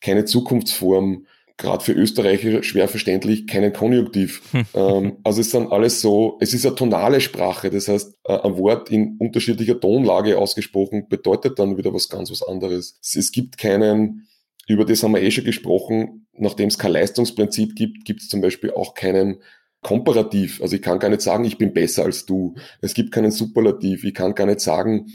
[0.00, 1.26] keine Zukunftsform,
[1.56, 4.42] gerade für Österreicher schwer verständlich, keinen Konjunktiv.
[4.74, 8.90] ähm, also es sind alles so, es ist eine tonale Sprache, das heißt, ein Wort
[8.90, 12.98] in unterschiedlicher Tonlage ausgesprochen bedeutet dann wieder was ganz was anderes.
[13.02, 14.27] Es gibt keinen
[14.68, 16.26] über das haben wir eh schon gesprochen.
[16.32, 19.42] Nachdem es kein Leistungsprinzip gibt, gibt es zum Beispiel auch keinen
[19.82, 20.60] komparativ.
[20.60, 22.54] Also ich kann gar nicht sagen, ich bin besser als du.
[22.80, 24.04] Es gibt keinen Superlativ.
[24.04, 25.06] Ich kann gar nicht sagen,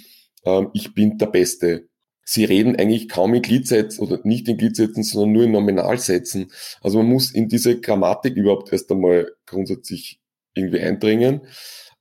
[0.45, 1.87] ähm, ich bin der Beste.
[2.25, 6.51] Sie reden eigentlich kaum in Gliedsätzen oder nicht in Gliedsätzen, sondern nur in Nominalsätzen.
[6.81, 10.19] Also man muss in diese Grammatik überhaupt erst einmal grundsätzlich
[10.55, 11.41] irgendwie eindringen.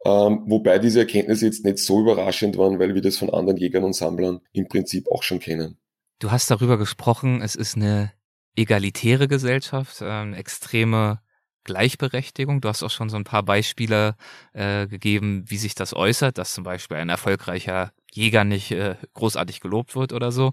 [0.05, 3.85] Ähm, wobei diese Erkenntnisse jetzt nicht so überraschend waren, weil wir das von anderen Jägern
[3.85, 5.79] und Sammlern im Prinzip auch schon kennen.
[6.23, 8.13] Du hast darüber gesprochen, es ist eine
[8.55, 11.21] egalitäre Gesellschaft, äh, extreme
[11.65, 12.61] Gleichberechtigung.
[12.61, 14.15] Du hast auch schon so ein paar Beispiele
[14.53, 19.59] äh, gegeben, wie sich das äußert, dass zum Beispiel ein erfolgreicher Jäger nicht äh, großartig
[19.59, 20.53] gelobt wird oder so.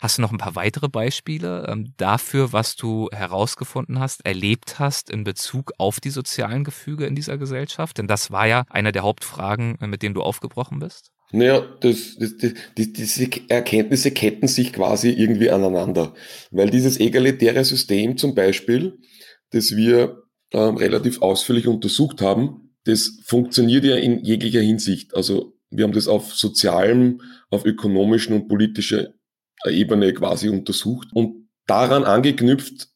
[0.00, 5.10] Hast du noch ein paar weitere Beispiele ähm, dafür, was du herausgefunden hast, erlebt hast
[5.10, 7.98] in Bezug auf die sozialen Gefüge in dieser Gesellschaft?
[7.98, 11.13] Denn das war ja eine der Hauptfragen, äh, mit denen du aufgebrochen bist.
[11.34, 16.14] Naja, das, das, das, diese Erkenntnisse ketten sich quasi irgendwie aneinander.
[16.52, 18.98] Weil dieses egalitäre System zum Beispiel,
[19.50, 20.22] das wir
[20.52, 25.16] ähm, relativ ausführlich untersucht haben, das funktioniert ja in jeglicher Hinsicht.
[25.16, 27.20] Also wir haben das auf sozialem,
[27.50, 29.08] auf ökonomischen und politischer
[29.66, 31.08] Ebene quasi untersucht.
[31.14, 32.90] Und daran angeknüpft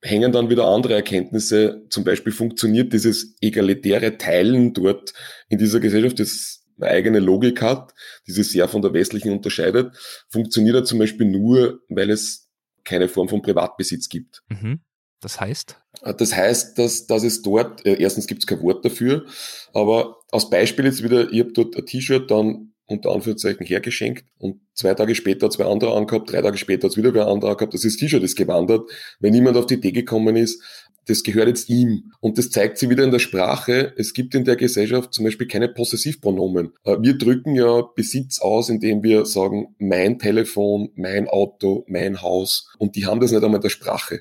[0.00, 1.84] hängen dann wieder andere Erkenntnisse.
[1.90, 5.12] Zum Beispiel funktioniert dieses egalitäre Teilen dort
[5.50, 7.94] in dieser Gesellschaft, das eine eigene Logik hat,
[8.26, 9.96] die sich sehr von der westlichen unterscheidet,
[10.28, 12.48] funktioniert er zum Beispiel nur, weil es
[12.84, 14.42] keine Form von Privatbesitz gibt.
[14.48, 14.80] Mhm.
[15.20, 15.78] Das heißt?
[16.18, 19.24] Das heißt, dass, dass es dort, äh, erstens gibt es kein Wort dafür,
[19.72, 24.60] aber als Beispiel jetzt wieder, ich habe dort ein T-Shirt dann unter Anführungszeichen hergeschenkt und
[24.74, 27.72] zwei Tage später zwei andere angehabt, drei Tage später hat es wieder wer andere angehabt,
[27.72, 30.62] das T-Shirt ist gewandert, wenn niemand auf die Idee gekommen ist,
[31.06, 32.12] das gehört jetzt ihm.
[32.20, 33.92] Und das zeigt sich wieder in der Sprache.
[33.96, 36.72] Es gibt in der Gesellschaft zum Beispiel keine Possessivpronomen.
[36.84, 42.72] Äh, wir drücken ja Besitz aus, indem wir sagen, mein Telefon, mein Auto, mein Haus.
[42.78, 44.20] Und die haben das nicht einmal in der Sprache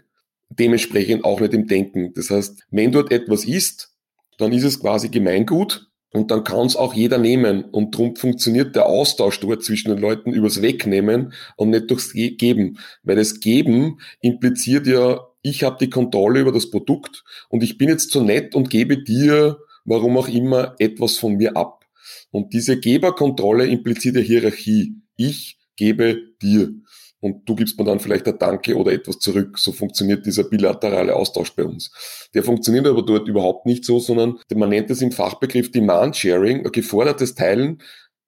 [0.60, 2.14] dementsprechend auch nicht im Denken.
[2.14, 3.92] Das heißt, wenn dort etwas ist,
[4.38, 7.66] dann ist es quasi Gemeingut und dann kann es auch jeder nehmen.
[7.66, 12.78] Und darum funktioniert der Austausch dort zwischen den Leuten übers Wegnehmen und nicht durchs Geben.
[13.04, 17.90] Weil das Geben impliziert ja, ich habe die Kontrolle über das Produkt und ich bin
[17.90, 21.86] jetzt so nett und gebe dir, warum auch immer, etwas von mir ab.
[22.32, 24.96] Und diese Geberkontrolle impliziert ja Hierarchie.
[25.18, 26.74] Ich gebe dir
[27.20, 29.58] und du gibst mir dann vielleicht ein Danke oder etwas zurück.
[29.58, 31.92] So funktioniert dieser bilaterale Austausch bei uns.
[32.34, 36.64] Der funktioniert aber dort überhaupt nicht so, sondern man nennt es im Fachbegriff Demand Sharing,
[36.64, 37.82] gefordertes Teilen.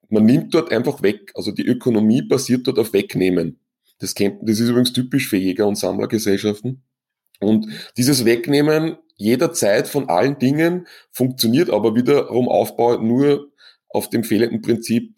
[0.08, 1.30] Man nimmt dort einfach weg.
[1.34, 3.60] Also die Ökonomie basiert dort auf Wegnehmen.
[3.98, 6.82] Das ist übrigens typisch für Jäger- und Sammlergesellschaften.
[7.40, 13.50] Und dieses Wegnehmen jederzeit von allen Dingen funktioniert aber wiederum aufbauend nur
[13.88, 15.16] auf dem fehlenden Prinzip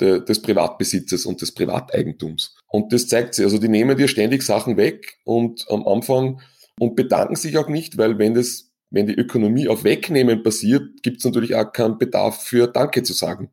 [0.00, 2.56] de, des Privatbesitzes und des Privateigentums.
[2.68, 3.44] Und das zeigt sich.
[3.44, 6.40] Also die nehmen dir ständig Sachen weg und am Anfang
[6.78, 11.18] und bedanken sich auch nicht, weil wenn das, wenn die Ökonomie auf Wegnehmen basiert, gibt
[11.18, 13.50] es natürlich auch keinen Bedarf für Danke zu sagen.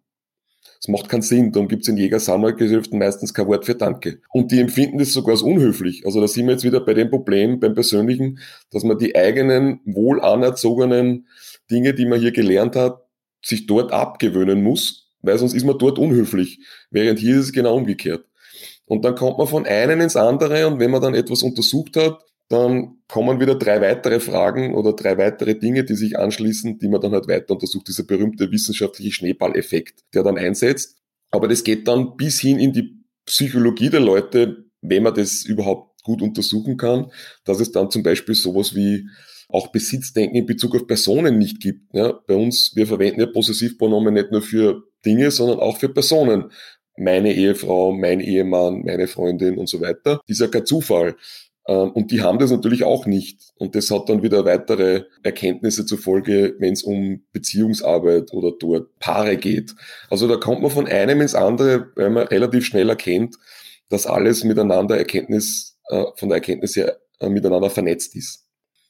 [0.78, 1.51] Das macht keinen Sinn.
[1.51, 4.19] Darum gibt es in Jäger-Sammlergesellschaften meistens kein Wort für Danke.
[4.32, 6.05] Und die empfinden das sogar als unhöflich.
[6.05, 8.39] Also da sind wir jetzt wieder bei dem Problem, beim Persönlichen,
[8.71, 11.28] dass man die eigenen wohl anerzogenen
[11.71, 13.01] Dinge, die man hier gelernt hat,
[13.43, 16.59] sich dort abgewöhnen muss weil sonst ist man dort unhöflich.
[16.89, 18.25] Während hier ist es genau umgekehrt.
[18.86, 22.23] Und dann kommt man von einem ins andere und wenn man dann etwas untersucht hat,
[22.49, 27.01] dann kommen wieder drei weitere Fragen oder drei weitere Dinge, die sich anschließen, die man
[27.01, 27.87] dann halt weiter untersucht.
[27.87, 30.97] Dieser berühmte wissenschaftliche Schneeballeffekt, der dann einsetzt.
[31.29, 36.03] Aber das geht dann bis hin in die Psychologie der Leute, wenn man das überhaupt
[36.03, 37.11] gut untersuchen kann,
[37.43, 39.07] dass es dann zum Beispiel sowas wie
[39.49, 41.93] auch Besitzdenken in Bezug auf Personen nicht gibt.
[41.93, 46.51] Ja, bei uns, wir verwenden ja Possessivpronomen nicht nur für Dinge, sondern auch für Personen.
[46.97, 50.21] Meine Ehefrau, mein Ehemann, meine Freundin und so weiter.
[50.27, 51.15] Das ist ja kein Zufall.
[51.68, 53.51] Ähm, und die haben das natürlich auch nicht.
[53.57, 58.97] Und das hat dann wieder weitere Erkenntnisse zur Folge, wenn es um Beziehungsarbeit oder dort
[58.99, 59.76] Paare geht.
[60.09, 63.36] Also da kommt man von einem ins andere, weil man relativ schnell erkennt,
[63.89, 68.45] dass alles miteinander Erkenntnis, äh, von der Erkenntnis her äh, miteinander vernetzt ist.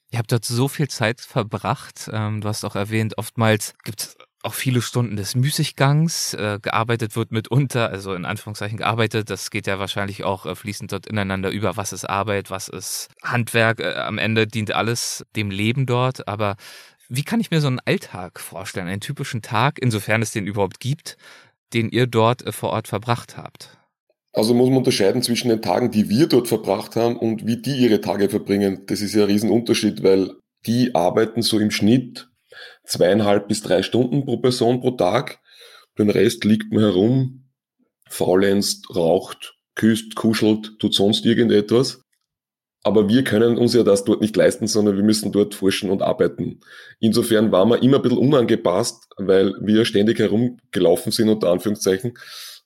[0.09, 2.09] Ihr habt dort so viel Zeit verbracht.
[2.13, 6.33] Ähm, du hast auch erwähnt, oftmals gibt es auch viele Stunden des Müßiggangs.
[6.33, 9.29] Äh, gearbeitet wird mitunter, also in Anführungszeichen gearbeitet.
[9.29, 11.77] Das geht ja wahrscheinlich auch äh, fließend dort ineinander über.
[11.77, 13.79] Was ist Arbeit, was ist Handwerk?
[13.79, 16.27] Äh, am Ende dient alles dem Leben dort.
[16.27, 16.55] Aber
[17.09, 18.88] wie kann ich mir so einen Alltag vorstellen?
[18.88, 21.17] Einen typischen Tag, insofern es den überhaupt gibt,
[21.73, 23.77] den ihr dort äh, vor Ort verbracht habt?
[24.33, 27.75] Also muss man unterscheiden zwischen den Tagen, die wir dort verbracht haben und wie die
[27.75, 28.83] ihre Tage verbringen.
[28.85, 30.35] Das ist ja ein Riesenunterschied, weil
[30.67, 32.29] die arbeiten so im Schnitt
[32.88, 35.39] zweieinhalb bis drei Stunden pro Person pro Tag.
[35.99, 37.49] Den Rest liegt man herum,
[38.09, 42.01] faulenzt, raucht, küsst, kuschelt, tut sonst irgendetwas.
[42.88, 46.01] aber wir können uns ja das dort nicht leisten, sondern wir müssen dort forschen und
[46.01, 46.61] arbeiten.
[46.99, 52.13] Insofern waren wir immer ein bisschen unangepasst, weil wir ständig herumgelaufen sind, unter Anführungszeichen,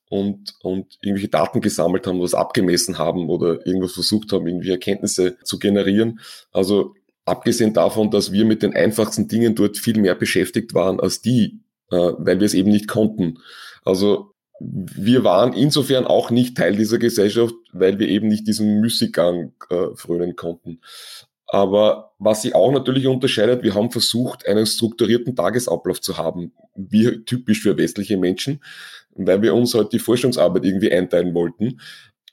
[0.09, 5.38] und, und irgendwelche Daten gesammelt haben, was abgemessen haben oder irgendwas versucht haben, irgendwie Erkenntnisse
[5.43, 6.19] zu generieren.
[6.51, 6.93] Also
[7.32, 11.61] abgesehen davon, dass wir mit den einfachsten Dingen dort viel mehr beschäftigt waren als die,
[11.89, 13.39] äh, weil wir es eben nicht konnten.
[13.84, 19.53] Also wir waren insofern auch nicht Teil dieser Gesellschaft, weil wir eben nicht diesen Müßiggang
[19.69, 20.82] äh, frönen konnten.
[21.47, 27.23] Aber was sich auch natürlich unterscheidet, wir haben versucht, einen strukturierten Tagesablauf zu haben, wie
[27.25, 28.61] typisch für westliche Menschen,
[29.15, 31.79] weil wir uns halt die Forschungsarbeit irgendwie einteilen wollten,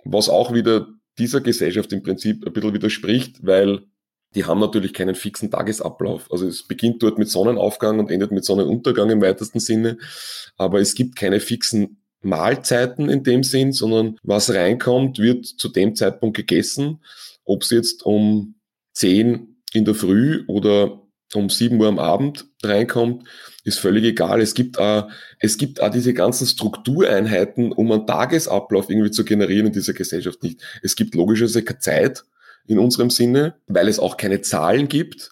[0.04, 0.88] was auch wieder
[1.18, 3.82] dieser Gesellschaft im Prinzip ein bisschen widerspricht, weil
[4.34, 6.30] die haben natürlich keinen fixen Tagesablauf.
[6.30, 9.98] Also es beginnt dort mit Sonnenaufgang und endet mit Sonnenuntergang im weitesten Sinne,
[10.56, 15.94] aber es gibt keine fixen Mahlzeiten in dem Sinn, sondern was reinkommt, wird zu dem
[15.94, 17.00] Zeitpunkt gegessen.
[17.44, 18.56] Ob es jetzt um
[18.94, 21.02] 10 in der Früh oder
[21.34, 23.28] um 7 Uhr am Abend reinkommt,
[23.64, 24.40] ist völlig egal.
[24.40, 25.08] Es gibt auch,
[25.38, 30.42] es gibt auch diese ganzen Struktureinheiten, um einen Tagesablauf irgendwie zu generieren in dieser Gesellschaft
[30.42, 30.60] nicht.
[30.82, 32.24] Es gibt logischerweise keine Zeit
[32.68, 35.30] in unserem Sinne, weil es auch keine Zahlen gibt.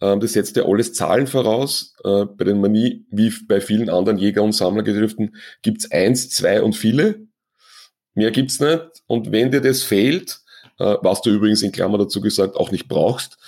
[0.00, 1.94] Ähm, das setzt ja alles Zahlen voraus.
[2.04, 6.74] Äh, bei den Manie, wie bei vielen anderen Jäger- und Sammlergeschäften, gibt's eins, zwei und
[6.74, 7.26] viele.
[8.14, 9.02] Mehr gibt's nicht.
[9.06, 10.40] Und wenn dir das fehlt,
[10.78, 13.38] äh, was du übrigens in Klammer dazu gesagt auch nicht brauchst,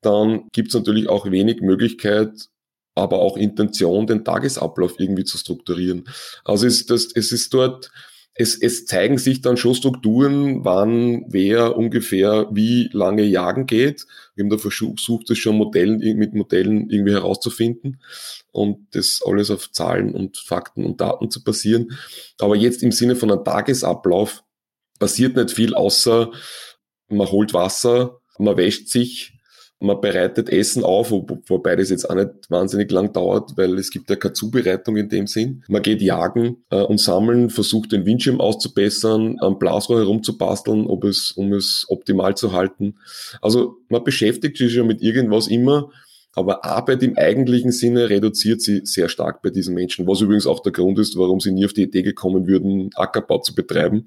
[0.00, 2.30] dann gibt's natürlich auch wenig Möglichkeit,
[2.94, 6.04] aber auch Intention, den Tagesablauf irgendwie zu strukturieren.
[6.44, 7.90] Also ist das, es ist dort,
[8.34, 14.06] es, es zeigen sich dann schon Strukturen, wann wer ungefähr wie lange jagen geht.
[14.34, 18.00] Wir haben da versucht, das schon Modellen, mit Modellen irgendwie herauszufinden
[18.50, 21.96] und das alles auf Zahlen und Fakten und Daten zu basieren.
[22.40, 24.42] Aber jetzt im Sinne von einem Tagesablauf
[24.98, 26.32] passiert nicht viel, außer
[27.08, 29.33] man holt Wasser, man wäscht sich,
[29.84, 33.90] man bereitet Essen auf, wo, wobei das jetzt auch nicht wahnsinnig lang dauert, weil es
[33.90, 35.62] gibt ja keine Zubereitung in dem Sinn.
[35.68, 41.32] Man geht jagen äh, und sammeln, versucht den Windschirm auszubessern, am Blasrohr herumzubasteln, ob es,
[41.32, 42.96] um es optimal zu halten.
[43.40, 45.90] Also man beschäftigt sich schon mit irgendwas immer,
[46.32, 50.60] aber Arbeit im eigentlichen Sinne reduziert sie sehr stark bei diesen Menschen, was übrigens auch
[50.60, 54.06] der Grund ist, warum sie nie auf die Idee gekommen würden, Ackerbau zu betreiben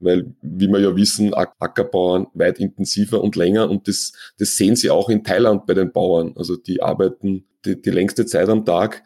[0.00, 4.90] weil, wie wir ja wissen, Ackerbauern weit intensiver und länger und das, das sehen sie
[4.90, 6.34] auch in Thailand bei den Bauern.
[6.36, 9.02] Also die arbeiten die, die längste Zeit am Tag,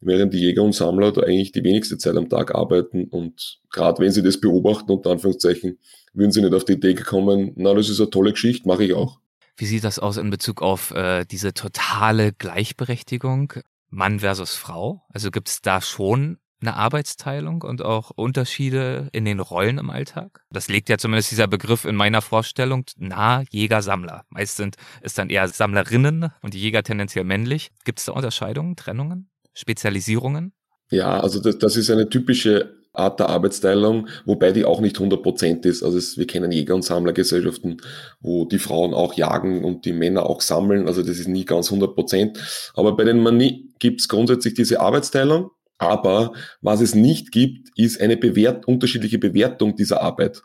[0.00, 4.02] während die Jäger und Sammler da eigentlich die wenigste Zeit am Tag arbeiten und gerade
[4.02, 5.78] wenn sie das beobachten, unter Anführungszeichen,
[6.12, 8.94] würden sie nicht auf die Idee gekommen, na, das ist eine tolle Geschichte, mache ich
[8.94, 9.18] auch.
[9.56, 13.52] Wie sieht das aus in Bezug auf äh, diese totale Gleichberechtigung?
[13.88, 15.02] Mann versus Frau?
[15.08, 20.44] Also gibt es da schon eine Arbeitsteilung und auch Unterschiede in den Rollen im Alltag?
[20.50, 24.24] Das legt ja zumindest dieser Begriff in meiner Vorstellung nahe Jäger-Sammler.
[24.30, 27.70] Meist sind es dann eher Sammlerinnen und die Jäger tendenziell männlich.
[27.84, 30.52] Gibt es da Unterscheidungen, Trennungen, Spezialisierungen?
[30.90, 35.22] Ja, also das, das ist eine typische Art der Arbeitsteilung, wobei die auch nicht 100
[35.22, 35.82] Prozent ist.
[35.82, 37.82] Also es, wir kennen Jäger- und Sammlergesellschaften,
[38.20, 40.86] wo die Frauen auch jagen und die Männer auch sammeln.
[40.86, 42.70] Also das ist nie ganz 100 Prozent.
[42.74, 45.50] Aber bei den Manie gibt es grundsätzlich diese Arbeitsteilung.
[45.78, 50.42] Aber was es nicht gibt, ist eine Bewert unterschiedliche Bewertung dieser Arbeit.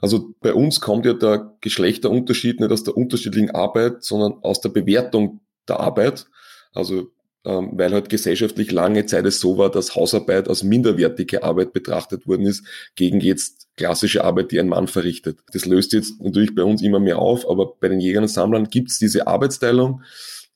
[0.00, 4.70] Also bei uns kommt ja der Geschlechterunterschied nicht aus der unterschiedlichen Arbeit, sondern aus der
[4.70, 6.26] Bewertung der Arbeit.
[6.72, 7.10] Also
[7.46, 12.26] ähm, weil halt gesellschaftlich lange Zeit es so war, dass Hausarbeit als minderwertige Arbeit betrachtet
[12.26, 15.38] worden ist, gegen jetzt klassische Arbeit, die ein Mann verrichtet.
[15.52, 18.68] Das löst jetzt natürlich bei uns immer mehr auf, aber bei den Jägern und Sammlern
[18.68, 20.02] gibt es diese Arbeitsteilung,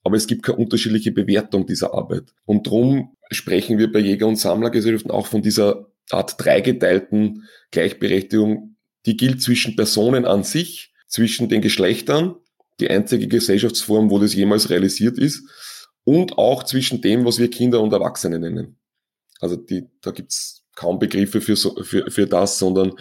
[0.02, 2.32] aber es gibt keine unterschiedliche Bewertung dieser Arbeit.
[2.44, 8.76] Und drum sprechen wir bei Jäger- und Sammlergesellschaften auch von dieser Art dreigeteilten Gleichberechtigung.
[9.06, 12.36] Die gilt zwischen Personen an sich, zwischen den Geschlechtern,
[12.80, 15.42] die einzige Gesellschaftsform, wo das jemals realisiert ist,
[16.04, 18.78] und auch zwischen dem, was wir Kinder und Erwachsene nennen.
[19.40, 22.92] Also die, da gibt's kaum Begriffe für, so, für, für das, sondern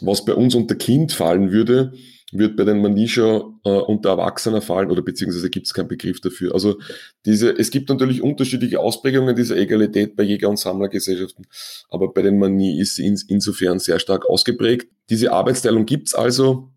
[0.00, 1.92] was bei uns unter Kind fallen würde,
[2.32, 6.54] wird bei den Manisha äh, unter Erwachsener fallen oder beziehungsweise gibt es keinen Begriff dafür.
[6.54, 6.78] Also
[7.24, 11.46] diese, es gibt natürlich unterschiedliche Ausprägungen dieser Egalität bei Jäger- und Sammlergesellschaften,
[11.88, 14.88] aber bei den Manie ist sie in, insofern sehr stark ausgeprägt.
[15.08, 16.70] Diese Arbeitsteilung gibt's also,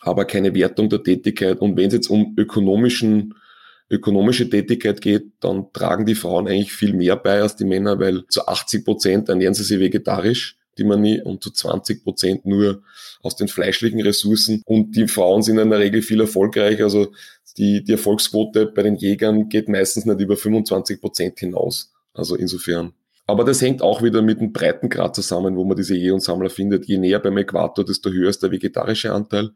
[0.00, 1.60] aber keine Wertung der Tätigkeit.
[1.60, 3.34] Und wenn es jetzt um ökonomischen
[3.90, 8.26] ökonomische Tätigkeit geht, dann tragen die Frauen eigentlich viel mehr bei als die Männer, weil
[8.28, 12.82] zu 80 Prozent ernähren sie sich vegetarisch die man nie und zu 20 Prozent nur
[13.22, 14.62] aus den fleischlichen Ressourcen.
[14.64, 16.84] Und die Frauen sind in der Regel viel erfolgreicher.
[16.84, 17.12] Also
[17.56, 21.92] die, die Erfolgsquote bei den Jägern geht meistens nicht über 25 Prozent hinaus.
[22.14, 22.92] Also insofern.
[23.26, 26.50] Aber das hängt auch wieder mit dem Breitengrad zusammen, wo man diese Jäger und Sammler
[26.50, 26.86] findet.
[26.86, 29.50] Je näher beim Äquator, desto höher ist der vegetarische Anteil.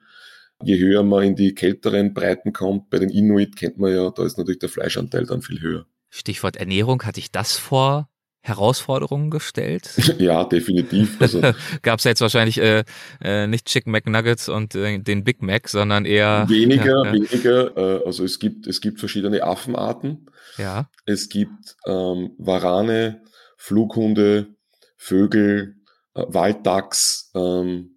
[0.63, 4.25] Je höher man in die kälteren Breiten kommt, bei den Inuit kennt man ja, da
[4.25, 5.87] ist natürlich der Fleischanteil dann viel höher.
[6.09, 8.09] Stichwort Ernährung, hatte ich das vor
[8.47, 9.91] Herausforderungen gestellt?
[10.19, 11.21] ja, definitiv.
[11.21, 11.41] Also,
[11.83, 12.85] Gab es jetzt wahrscheinlich äh,
[13.21, 17.77] äh, nicht Chicken McNuggets und äh, den Big Mac, sondern eher weniger, ja, weniger.
[17.77, 20.31] Äh, also es gibt es gibt verschiedene Affenarten.
[20.59, 20.89] Ja.
[21.05, 23.23] Es gibt ähm, Warane,
[23.57, 24.55] Flughunde,
[24.97, 25.75] Vögel,
[26.15, 27.33] äh, Walddachs.
[27.35, 27.97] Ähm,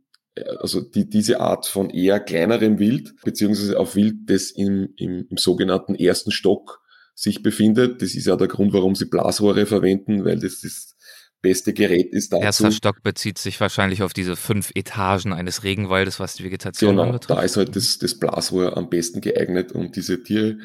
[0.60, 5.38] also die, diese Art von eher kleinerem Wild, beziehungsweise auf Wild, das im, im, im
[5.38, 6.82] sogenannten ersten Stock
[7.22, 8.02] sich befindet.
[8.02, 10.96] Das ist ja der Grund, warum sie Blasrohre verwenden, weil das das
[11.42, 12.44] beste Gerät ist dazu.
[12.44, 17.12] Erster Stock bezieht sich wahrscheinlich auf diese fünf Etagen eines Regenwaldes, was die Vegetation genau,
[17.12, 17.30] betrifft.
[17.30, 20.58] Da ist halt das, das Blasrohr am besten geeignet, um diese Tiere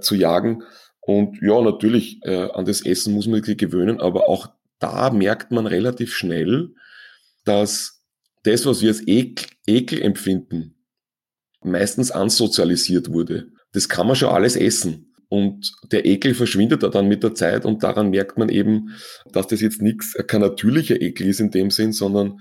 [0.00, 0.62] zu jagen.
[1.00, 5.50] Und ja, natürlich, äh, an das Essen muss man sich gewöhnen, aber auch da merkt
[5.50, 6.74] man relativ schnell,
[7.44, 8.02] dass
[8.42, 10.74] das, was wir als Ekel, Ekel empfinden,
[11.62, 13.48] meistens ansozialisiert wurde.
[13.72, 15.07] Das kann man schon alles essen.
[15.28, 18.94] Und der Ekel verschwindet da dann mit der Zeit und daran merkt man eben,
[19.30, 22.40] dass das jetzt nichts, kein natürlicher Ekel ist in dem Sinn, sondern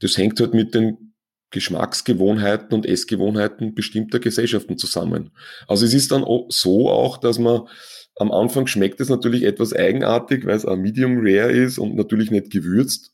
[0.00, 1.14] das hängt halt mit den
[1.50, 5.30] Geschmacksgewohnheiten und Essgewohnheiten bestimmter Gesellschaften zusammen.
[5.68, 7.68] Also es ist dann so auch, dass man
[8.16, 12.30] am Anfang schmeckt es natürlich etwas eigenartig, weil es ein Medium Rare ist und natürlich
[12.30, 13.12] nicht gewürzt.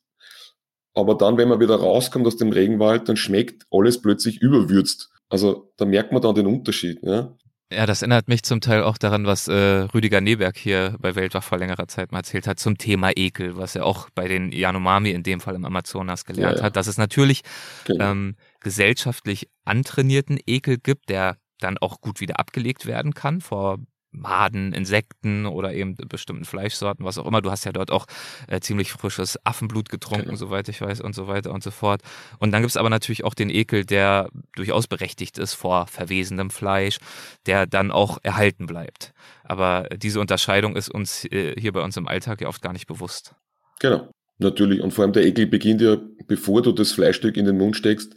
[0.95, 5.11] Aber dann, wenn man wieder rauskommt aus dem Regenwald, dann schmeckt alles plötzlich überwürzt.
[5.29, 7.01] Also da merkt man dann den Unterschied.
[7.03, 7.37] Ja?
[7.71, 11.43] Ja, das erinnert mich zum Teil auch daran, was äh, Rüdiger Neberg hier bei Weltwach
[11.43, 15.11] vor längerer Zeit mal erzählt hat zum Thema Ekel, was er auch bei den Yanomami
[15.11, 16.65] in dem Fall im Amazonas gelernt ja, ja.
[16.65, 17.43] hat, dass es natürlich
[17.85, 18.11] genau.
[18.11, 23.79] ähm, gesellschaftlich antrainierten Ekel gibt, der dann auch gut wieder abgelegt werden kann vor
[24.21, 27.43] Maden, Insekten oder eben bestimmten Fleischsorten, was auch immer.
[27.43, 28.07] Du hast ja dort auch
[28.47, 30.37] äh, ziemlich frisches Affenblut getrunken, genau.
[30.37, 32.03] soweit ich weiß, und so weiter und so fort.
[32.39, 36.51] Und dann gibt es aber natürlich auch den Ekel, der durchaus berechtigt ist vor verwesendem
[36.51, 36.99] Fleisch,
[37.47, 39.13] der dann auch erhalten bleibt.
[39.45, 42.87] Aber diese Unterscheidung ist uns äh, hier bei uns im Alltag ja oft gar nicht
[42.87, 43.35] bewusst.
[43.81, 44.81] Genau, natürlich.
[44.81, 45.97] Und vor allem der Ekel beginnt ja,
[46.27, 48.15] bevor du das Fleischstück in den Mund steckst,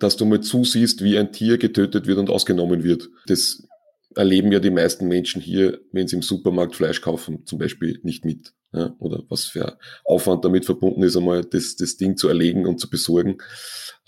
[0.00, 3.10] dass du mal zusiehst, wie ein Tier getötet wird und ausgenommen wird.
[3.26, 3.66] Das
[4.16, 8.24] erleben ja die meisten Menschen hier, wenn sie im Supermarkt Fleisch kaufen, zum Beispiel nicht
[8.24, 8.52] mit.
[8.72, 12.80] Ja, oder was für Aufwand damit verbunden ist, einmal das, das Ding zu erlegen und
[12.80, 13.38] zu besorgen.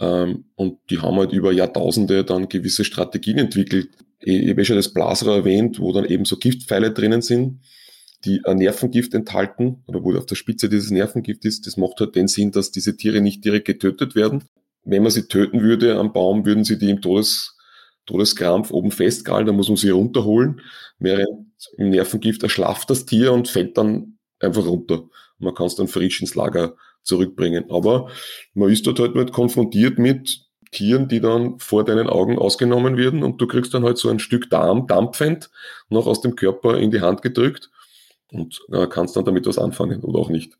[0.00, 3.90] Ähm, und die haben halt über Jahrtausende dann gewisse Strategien entwickelt.
[4.18, 7.60] Ich, ich habe schon das Blasrohr erwähnt, wo dann eben so Giftpfeile drinnen sind,
[8.24, 11.66] die ein Nervengift enthalten, oder wo auf der Spitze dieses Nervengift ist.
[11.68, 14.42] Das macht halt den Sinn, dass diese Tiere nicht direkt getötet werden.
[14.82, 17.55] Wenn man sie töten würde am Baum, würden sie die im Todes
[18.06, 20.60] Todeskrampf oben festgehalten, da muss man sie runterholen.
[20.98, 21.46] Während
[21.76, 25.04] im Nervengift erschlafft das Tier und fällt dann einfach runter.
[25.38, 27.70] Man kann es dann frisch ins Lager zurückbringen.
[27.70, 28.10] Aber
[28.54, 33.22] man ist dort halt mit konfrontiert mit Tieren, die dann vor deinen Augen ausgenommen werden
[33.22, 35.50] und du kriegst dann halt so ein Stück Darm dampfend
[35.88, 37.70] noch aus dem Körper in die Hand gedrückt
[38.32, 40.58] und äh, kannst dann damit was anfangen oder auch nicht.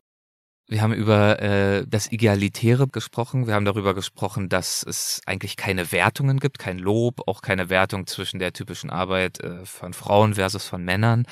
[0.69, 3.47] Wir haben über äh, das Egalitäre gesprochen.
[3.47, 8.05] Wir haben darüber gesprochen, dass es eigentlich keine Wertungen gibt, kein Lob, auch keine Wertung
[8.05, 11.25] zwischen der typischen Arbeit äh, von Frauen versus von Männern.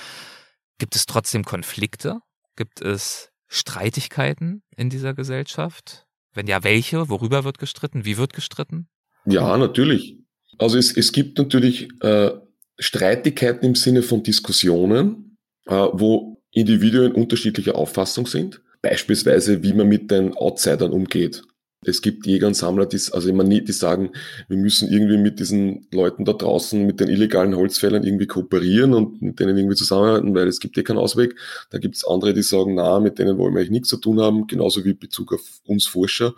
[0.78, 2.20] Gibt es trotzdem Konflikte?
[2.56, 6.06] Gibt es Streitigkeiten in dieser Gesellschaft?
[6.34, 7.10] Wenn ja, welche?
[7.10, 8.06] Worüber wird gestritten?
[8.06, 8.88] Wie wird gestritten?
[9.26, 10.18] Ja, natürlich.
[10.58, 12.32] Also es, es gibt natürlich äh,
[12.80, 18.62] Streitigkeiten im Sinne von Diskussionen, äh, wo Individuen unterschiedlicher Auffassung sind.
[18.86, 21.42] Beispielsweise, wie man mit den Outsidern umgeht.
[21.84, 24.12] Es gibt Jäger und Sammler, die, also immer nie, die sagen,
[24.48, 29.24] wir müssen irgendwie mit diesen Leuten da draußen, mit den illegalen Holzfällern irgendwie kooperieren und
[29.24, 31.36] mit denen irgendwie zusammenarbeiten, weil es gibt eh keinen Ausweg.
[31.72, 34.22] Da gibt es andere, die sagen, na, mit denen wollen wir eigentlich nichts zu tun
[34.22, 36.36] haben, genauso wie Bezug auf uns Forscher.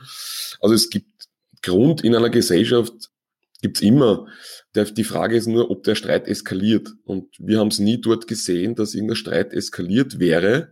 [0.61, 1.27] Also es gibt
[1.61, 2.93] Grund in einer Gesellschaft,
[3.61, 4.25] gibt's immer.
[4.73, 6.93] die Frage ist nur, ob der Streit eskaliert.
[7.03, 10.69] Und wir haben es nie dort gesehen, dass irgendein Streit eskaliert wäre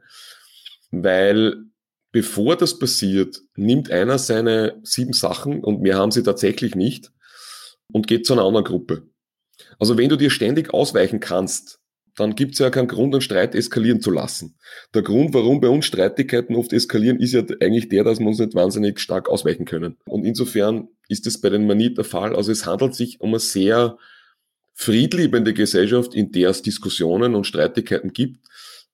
[0.91, 1.65] weil
[2.11, 7.11] bevor das passiert, nimmt einer seine sieben Sachen und mehr haben sie tatsächlich nicht
[7.91, 9.09] und geht zu einer anderen Gruppe.
[9.79, 11.79] Also wenn du dir ständig ausweichen kannst,
[12.15, 14.57] dann gibt es ja keinen Grund, einen Streit eskalieren zu lassen.
[14.93, 18.39] Der Grund, warum bei uns Streitigkeiten oft eskalieren, ist ja eigentlich der, dass wir uns
[18.39, 19.97] nicht wahnsinnig stark ausweichen können.
[20.05, 22.33] Und insofern ist es bei den Manit der Fall.
[22.33, 23.97] Also es handelt sich um eine sehr
[24.73, 28.39] friedliebende Gesellschaft, in der es Diskussionen und Streitigkeiten gibt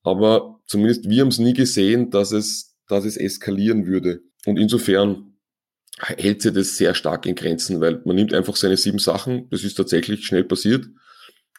[0.03, 4.21] aber zumindest wir haben es nie gesehen, dass es, dass es eskalieren würde.
[4.45, 5.37] Und insofern
[5.99, 9.63] hält sie das sehr stark in Grenzen, weil man nimmt einfach seine sieben Sachen, das
[9.63, 10.87] ist tatsächlich schnell passiert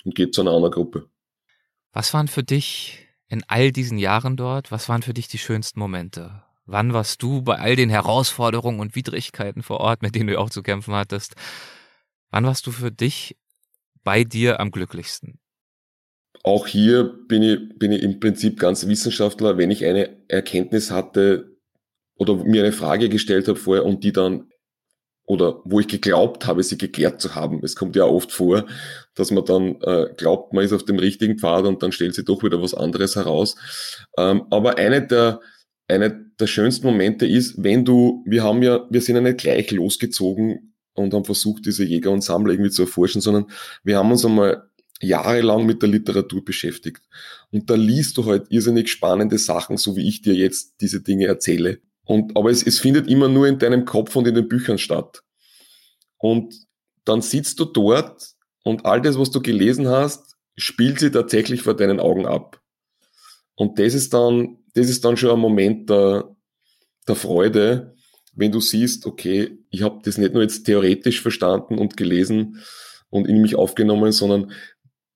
[0.05, 1.09] und geht zu einer anderen Gruppe.
[1.93, 5.79] Was waren für dich in all diesen Jahren dort, was waren für dich die schönsten
[5.79, 6.43] Momente?
[6.65, 10.51] Wann warst du bei all den Herausforderungen und Widrigkeiten vor Ort, mit denen du auch
[10.51, 11.35] zu kämpfen hattest?
[12.31, 13.37] Wann warst du für dich
[14.05, 15.39] bei dir am glücklichsten?
[16.43, 19.59] Auch hier bin ich, bin ich im Prinzip ganz Wissenschaftler.
[19.59, 21.57] Wenn ich eine Erkenntnis hatte
[22.17, 24.49] oder mir eine Frage gestellt habe vorher und die dann
[25.25, 27.61] oder wo ich geglaubt habe, sie geklärt zu haben.
[27.63, 28.67] Es kommt ja oft vor,
[29.15, 32.25] dass man dann äh, glaubt, man ist auf dem richtigen Pfad und dann stellt sich
[32.25, 33.57] doch wieder was anderes heraus.
[34.19, 35.41] Ähm, aber eine der,
[35.89, 39.71] eine der schönsten Momente ist, wenn du, wir haben ja, wir sind ja nicht gleich
[39.71, 43.47] losgezogen und haben versucht, diese Jäger und Sammler irgendwie zu erforschen, sondern
[43.85, 44.69] wir haben uns einmal
[45.03, 47.03] jahrelang mit der Literatur beschäftigt.
[47.51, 51.27] Und da liest du halt irrsinnig spannende Sachen, so wie ich dir jetzt diese Dinge
[51.27, 51.81] erzähle.
[52.05, 55.23] Und, aber es, es findet immer nur in deinem Kopf und in den Büchern statt.
[56.19, 56.55] Und
[57.05, 58.35] dann sitzt du dort
[58.65, 62.61] und all das, was du gelesen hast, spielt sie tatsächlich vor deinen Augen ab.
[63.55, 66.35] Und das ist dann, das ist dann schon ein Moment der,
[67.09, 67.95] der Freude,
[68.35, 72.63] wenn du siehst, okay, ich habe das nicht nur jetzt theoretisch verstanden und gelesen
[73.11, 74.53] und in mich aufgenommen, sondern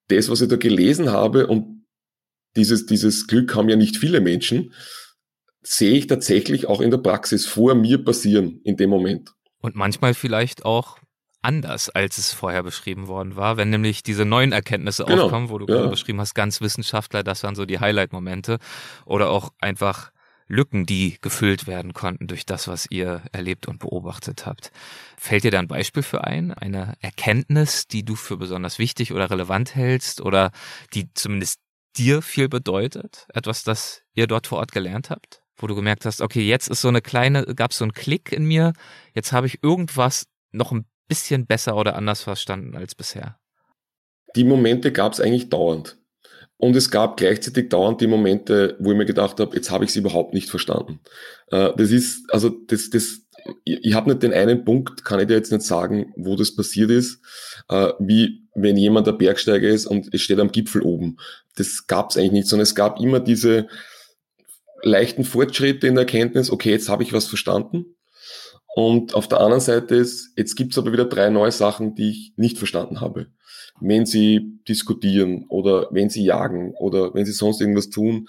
[0.08, 1.84] das, was ich da gelesen habe und
[2.56, 4.72] dieses, dieses Glück haben ja nicht viele Menschen,
[5.62, 9.32] sehe ich tatsächlich auch in der Praxis vor mir passieren in dem Moment.
[9.60, 10.98] Und manchmal vielleicht auch
[11.42, 15.24] anders, als es vorher beschrieben worden war, wenn nämlich diese neuen Erkenntnisse genau.
[15.24, 15.86] aufkommen, wo du ja.
[15.86, 18.58] beschrieben hast, ganz Wissenschaftler, das waren so die Highlight-Momente
[19.04, 20.10] oder auch einfach
[20.48, 24.70] Lücken, die gefüllt werden konnten durch das, was ihr erlebt und beobachtet habt.
[25.16, 26.52] Fällt dir da ein Beispiel für ein?
[26.52, 30.52] Eine Erkenntnis, die du für besonders wichtig oder relevant hältst oder
[30.94, 31.60] die zumindest
[31.96, 33.26] dir viel bedeutet?
[33.34, 35.42] Etwas, das ihr dort vor Ort gelernt habt?
[35.56, 38.30] Wo du gemerkt hast, okay, jetzt ist so eine kleine, gab es so einen Klick
[38.30, 38.72] in mir,
[39.14, 43.38] jetzt habe ich irgendwas noch ein bisschen besser oder anders verstanden als bisher.
[44.34, 45.96] Die Momente gab es eigentlich dauernd.
[46.58, 49.90] Und es gab gleichzeitig dauernd die Momente, wo ich mir gedacht habe, jetzt habe ich
[49.90, 51.00] es überhaupt nicht verstanden.
[51.50, 53.20] Äh, das ist, also das, das,
[53.64, 56.90] ich habe nicht den einen Punkt, kann ich dir jetzt nicht sagen, wo das passiert
[56.90, 57.20] ist,
[57.68, 61.18] äh, wie wenn jemand der Bergsteiger ist und es steht am Gipfel oben.
[61.56, 63.68] Das gab es eigentlich nicht, sondern es gab immer diese
[64.82, 67.96] leichten Fortschritte in der Erkenntnis, okay, jetzt habe ich was verstanden.
[68.74, 72.10] Und auf der anderen Seite ist, jetzt gibt es aber wieder drei neue Sachen, die
[72.10, 73.26] ich nicht verstanden habe
[73.80, 78.28] wenn sie diskutieren oder wenn sie jagen oder wenn sie sonst irgendwas tun,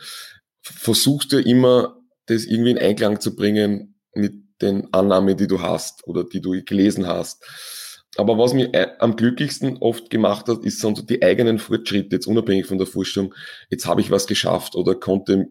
[0.62, 6.06] versuchst du immer, das irgendwie in Einklang zu bringen mit den Annahmen, die du hast
[6.08, 7.44] oder die du gelesen hast.
[8.18, 12.78] Aber was mir am glücklichsten oft gemacht hat, ist die eigenen Fortschritte, jetzt unabhängig von
[12.78, 13.34] der Forschung.
[13.70, 15.50] Jetzt habe ich was geschafft oder konnte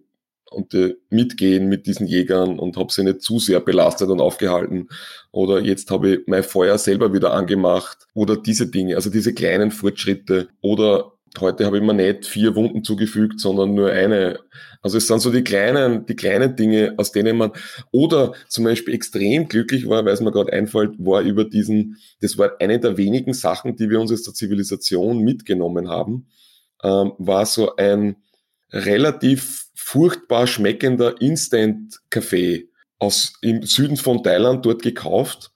[0.51, 4.89] und äh, mitgehen mit diesen Jägern und habe sie nicht zu sehr belastet und aufgehalten.
[5.33, 8.07] Oder jetzt habe ich mein Feuer selber wieder angemacht.
[8.15, 10.49] Oder diese Dinge, also diese kleinen Fortschritte.
[10.61, 14.39] Oder heute habe ich mir nicht vier Wunden zugefügt, sondern nur eine.
[14.83, 17.53] Also es sind so die kleinen, die kleinen Dinge, aus denen man,
[17.91, 22.39] oder zum Beispiel extrem glücklich war, weil es mir gerade einfällt, war über diesen, das
[22.39, 26.29] war eine der wenigen Sachen, die wir uns aus der Zivilisation mitgenommen haben,
[26.83, 28.17] ähm, war so ein
[28.73, 35.53] relativ furchtbar schmeckender Instant-Kaffee aus im Süden von Thailand dort gekauft,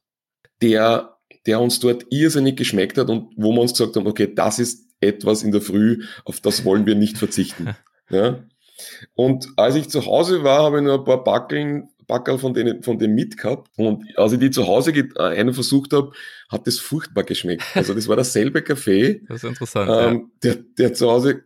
[0.63, 1.17] der,
[1.47, 4.87] der uns dort irrsinnig geschmeckt hat und wo wir uns gesagt haben, okay, das ist
[5.01, 7.75] etwas in der Früh, auf das wollen wir nicht verzichten.
[8.09, 8.45] ja.
[9.15, 12.85] Und als ich zu Hause war, habe ich nur ein paar Backeln, Backel von, denen,
[12.85, 13.69] von dem mitgehabt.
[13.77, 16.13] Und als ich die zu Hause äh, einen versucht habe,
[16.49, 17.65] hat das furchtbar geschmeckt.
[17.75, 19.23] Also das war derselbe Kaffee.
[19.27, 19.91] Das ist interessant.
[19.93, 20.55] Ähm, ja.
[20.55, 21.43] der, der zu Hause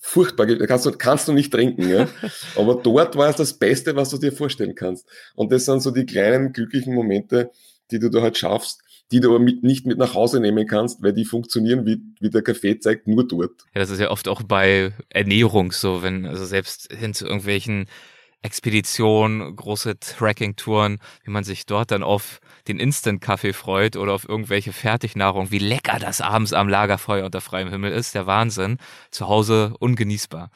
[0.00, 2.08] furchtbar, kannst du, kannst du nicht trinken, ja.
[2.56, 5.06] Aber dort war es das Beste, was du dir vorstellen kannst.
[5.34, 7.50] Und das sind so die kleinen glücklichen Momente,
[7.90, 8.80] die du da halt schaffst,
[9.10, 12.30] die du aber mit, nicht mit nach Hause nehmen kannst, weil die funktionieren, wie, wie
[12.30, 13.62] der Kaffee zeigt, nur dort.
[13.74, 17.86] Ja, das ist ja oft auch bei Ernährung so, wenn, also selbst hin zu irgendwelchen
[18.40, 24.72] Expeditionen, große Tracking-Touren, wie man sich dort dann auf den Instant-Kaffee freut oder auf irgendwelche
[24.72, 28.78] Fertignahrung, wie lecker das abends am Lagerfeuer unter freiem Himmel ist, der Wahnsinn.
[29.10, 30.50] Zu Hause ungenießbar.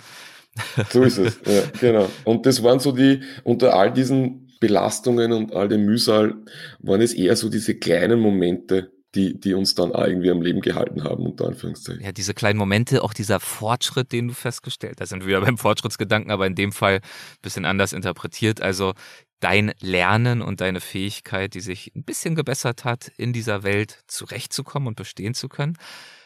[0.90, 2.08] So ist es, ja, genau.
[2.24, 6.34] Und das waren so die, unter all diesen Belastungen und all dem Mühsal,
[6.78, 11.04] waren es eher so diese kleinen Momente, die, die uns dann irgendwie am Leben gehalten
[11.04, 12.02] haben, unter Anführungszeichen.
[12.02, 15.58] Ja, diese kleinen Momente, auch dieser Fortschritt, den du festgestellt hast, sind wir wieder beim
[15.58, 18.60] Fortschrittsgedanken, aber in dem Fall ein bisschen anders interpretiert.
[18.60, 18.92] Also
[19.40, 24.88] dein Lernen und deine Fähigkeit, die sich ein bisschen gebessert hat, in dieser Welt zurechtzukommen
[24.88, 25.76] und bestehen zu können.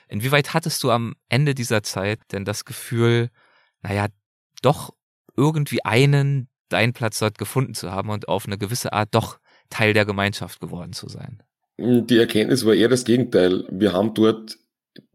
[0.08, 3.30] Inwieweit hattest du am Ende dieser Zeit denn das Gefühl,
[3.82, 4.06] naja,
[4.62, 4.90] doch
[5.36, 9.38] irgendwie einen, deinen Platz dort gefunden zu haben und auf eine gewisse Art doch
[9.70, 11.42] Teil der Gemeinschaft geworden zu sein?
[11.78, 13.64] Die Erkenntnis war eher das Gegenteil.
[13.70, 14.58] Wir haben dort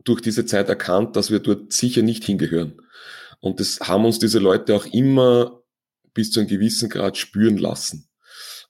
[0.03, 2.81] durch diese Zeit erkannt, dass wir dort sicher nicht hingehören.
[3.39, 5.61] Und das haben uns diese Leute auch immer
[6.15, 8.09] bis zu einem gewissen Grad spüren lassen.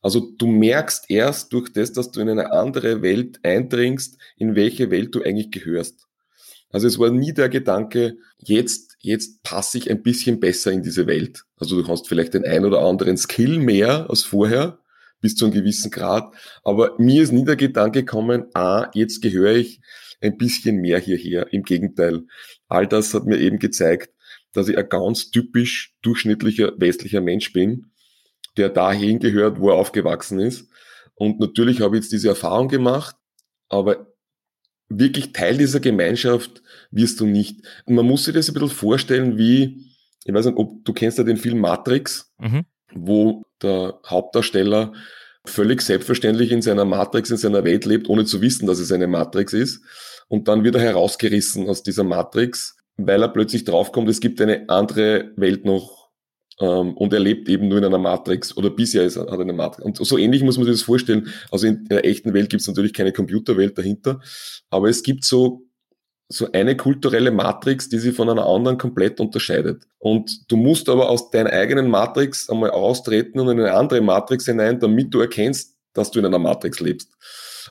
[0.02, 4.92] Also du merkst erst durch das, dass du in eine andere Welt eindringst, in welche
[4.92, 6.06] Welt du eigentlich gehörst.
[6.70, 11.08] Also es war nie der Gedanke, jetzt, jetzt passe ich ein bisschen besser in diese
[11.08, 11.44] Welt.
[11.58, 14.80] Also du hast vielleicht den ein oder anderen Skill mehr als vorher,
[15.22, 16.36] bis zu einem gewissen Grad.
[16.64, 19.82] Aber mir ist nie der Gedanke gekommen, ah, jetzt gehöre ich
[20.22, 21.52] ein bisschen mehr hierher.
[21.54, 22.24] Im Gegenteil.
[22.68, 24.15] All das hat mir eben gezeigt,
[24.56, 27.92] dass ich ein ganz typisch durchschnittlicher westlicher Mensch bin,
[28.58, 30.70] der dahin gehört, wo er aufgewachsen ist.
[31.16, 33.16] Und natürlich habe ich jetzt diese Erfahrung gemacht,
[33.70, 34.08] aber
[34.90, 37.66] wirklich Teil dieser Gemeinschaft wirst du nicht.
[37.86, 39.86] Und man muss sich das ein bisschen vorstellen, wie,
[40.24, 42.66] ich weiß nicht, ob du kennst ja den Film Matrix, mhm.
[42.94, 44.94] wo der Hauptdarsteller
[45.46, 49.08] völlig selbstverständlich in seiner Matrix, in seiner Welt lebt, ohne zu wissen, dass es eine
[49.08, 49.84] Matrix ist.
[50.28, 54.70] Und dann wird er herausgerissen aus dieser Matrix, weil er plötzlich draufkommt, es gibt eine
[54.70, 56.10] andere Welt noch
[56.60, 59.54] ähm, und er lebt eben nur in einer Matrix oder bisher ist, hat er eine
[59.54, 59.86] Matrix.
[59.86, 61.28] Und so ähnlich muss man sich das vorstellen.
[61.52, 64.22] Also in der echten Welt gibt es natürlich keine Computerwelt dahinter,
[64.70, 65.62] aber es gibt so
[66.28, 69.84] so eine kulturelle Matrix, die sich von einer anderen komplett unterscheidet.
[70.00, 74.46] Und du musst aber aus deiner eigenen Matrix einmal austreten und in eine andere Matrix
[74.46, 77.12] hinein, damit du erkennst, dass du in einer Matrix lebst.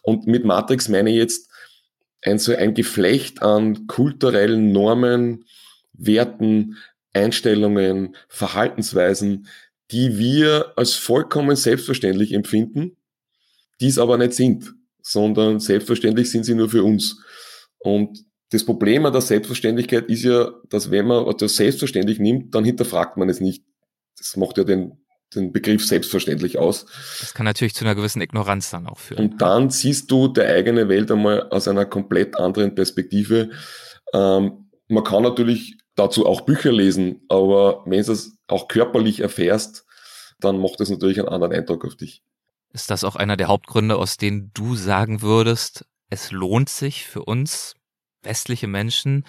[0.02, 1.50] Und mit Matrix meine ich jetzt
[2.24, 5.44] ein so ein Geflecht an kulturellen Normen,
[5.92, 6.76] Werten,
[7.12, 9.46] Einstellungen, Verhaltensweisen,
[9.90, 12.96] die wir als vollkommen selbstverständlich empfinden,
[13.80, 17.20] dies aber nicht sind, sondern selbstverständlich sind sie nur für uns.
[17.78, 22.64] Und das Problem an der Selbstverständlichkeit ist ja, dass wenn man das selbstverständlich nimmt, dann
[22.64, 23.64] hinterfragt man es nicht.
[24.16, 25.03] Das macht ja den,
[25.34, 26.86] den Begriff selbstverständlich aus.
[27.20, 29.30] Das kann natürlich zu einer gewissen Ignoranz dann auch führen.
[29.30, 33.50] Und dann siehst du der eigene Welt einmal aus einer komplett anderen Perspektive.
[34.12, 39.86] Ähm, man kann natürlich dazu auch Bücher lesen, aber wenn du es auch körperlich erfährst,
[40.40, 42.22] dann macht es natürlich einen anderen Eindruck auf dich.
[42.72, 47.24] Ist das auch einer der Hauptgründe, aus denen du sagen würdest, es lohnt sich für
[47.24, 47.74] uns
[48.22, 49.24] westliche Menschen,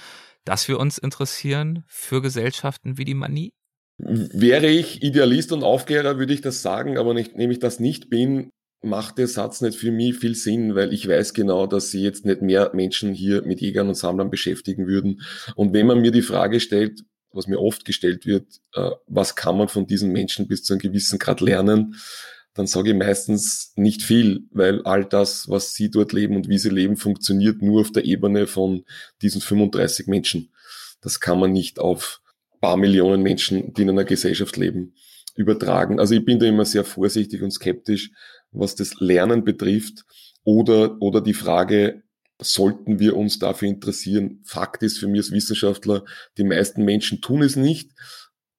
[0.45, 3.53] dass wir uns interessieren für Gesellschaften wie die Manie?
[3.97, 8.51] Wäre ich Idealist und Aufklärer, würde ich das sagen, aber nicht, nämlich das nicht bin,
[8.81, 12.25] macht der Satz nicht für mich viel Sinn, weil ich weiß genau, dass sie jetzt
[12.25, 15.21] nicht mehr Menschen hier mit Jägern und Sammlern beschäftigen würden.
[15.55, 19.57] Und wenn man mir die Frage stellt, was mir oft gestellt wird, äh, was kann
[19.57, 21.95] man von diesen Menschen bis zu einem gewissen Grad lernen,
[22.53, 26.57] dann sage ich meistens nicht viel, weil all das, was sie dort leben und wie
[26.57, 28.85] sie leben, funktioniert nur auf der Ebene von
[29.21, 30.53] diesen 35 Menschen.
[31.01, 32.21] Das kann man nicht auf
[32.65, 34.95] paar Millionen Menschen, die in einer Gesellschaft leben,
[35.35, 35.99] übertragen.
[35.99, 38.09] Also ich bin da immer sehr vorsichtig und skeptisch,
[38.51, 40.03] was das Lernen betrifft
[40.43, 42.01] oder, oder die Frage,
[42.41, 44.41] sollten wir uns dafür interessieren?
[44.45, 46.05] Fakt ist für mich als Wissenschaftler,
[46.39, 47.91] die meisten Menschen tun es nicht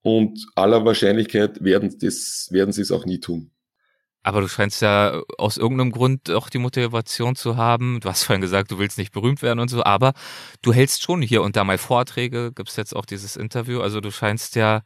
[0.03, 3.51] und aller Wahrscheinlichkeit werden, das, werden sie es auch nie tun.
[4.27, 8.01] Aber du scheinst ja aus irgendeinem Grund auch die Motivation zu haben.
[8.01, 10.15] Du hast vorhin gesagt, du willst nicht berühmt werden und so, aber
[10.63, 13.81] du hältst schon hier und da mal Vorträge, gibt's jetzt auch dieses Interview.
[13.81, 14.83] Also du scheinst ja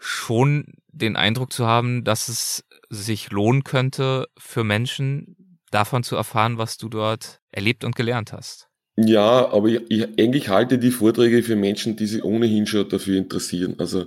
[0.00, 6.58] schon den Eindruck zu haben, dass es sich lohnen könnte für Menschen, davon zu erfahren,
[6.58, 8.68] was du dort erlebt und gelernt hast.
[8.98, 13.18] Ja, aber ich, ich, eigentlich halte die Vorträge für Menschen, die sich ohnehin schon dafür
[13.18, 13.74] interessieren.
[13.78, 14.06] Also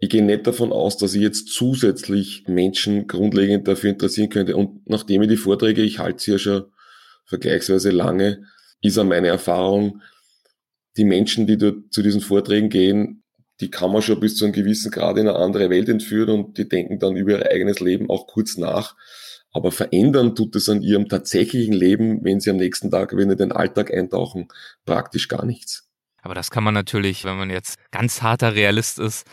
[0.00, 4.56] ich gehe nicht davon aus, dass ich jetzt zusätzlich Menschen grundlegend dafür interessieren könnte.
[4.56, 6.64] Und nachdem ich die Vorträge, ich halte sie ja schon
[7.26, 8.42] vergleichsweise lange,
[8.82, 10.02] ist auch meine Erfahrung,
[10.96, 13.22] die Menschen, die dort zu diesen Vorträgen gehen,
[13.60, 16.58] die kann man schon bis zu einem gewissen Grad in eine andere Welt entführen und
[16.58, 18.96] die denken dann über ihr eigenes Leben auch kurz nach.
[19.54, 23.38] Aber verändern tut es an ihrem tatsächlichen Leben, wenn sie am nächsten Tag wieder in
[23.38, 24.48] den Alltag eintauchen,
[24.84, 25.88] praktisch gar nichts.
[26.22, 29.26] Aber das kann man natürlich, wenn man jetzt ganz harter Realist ist,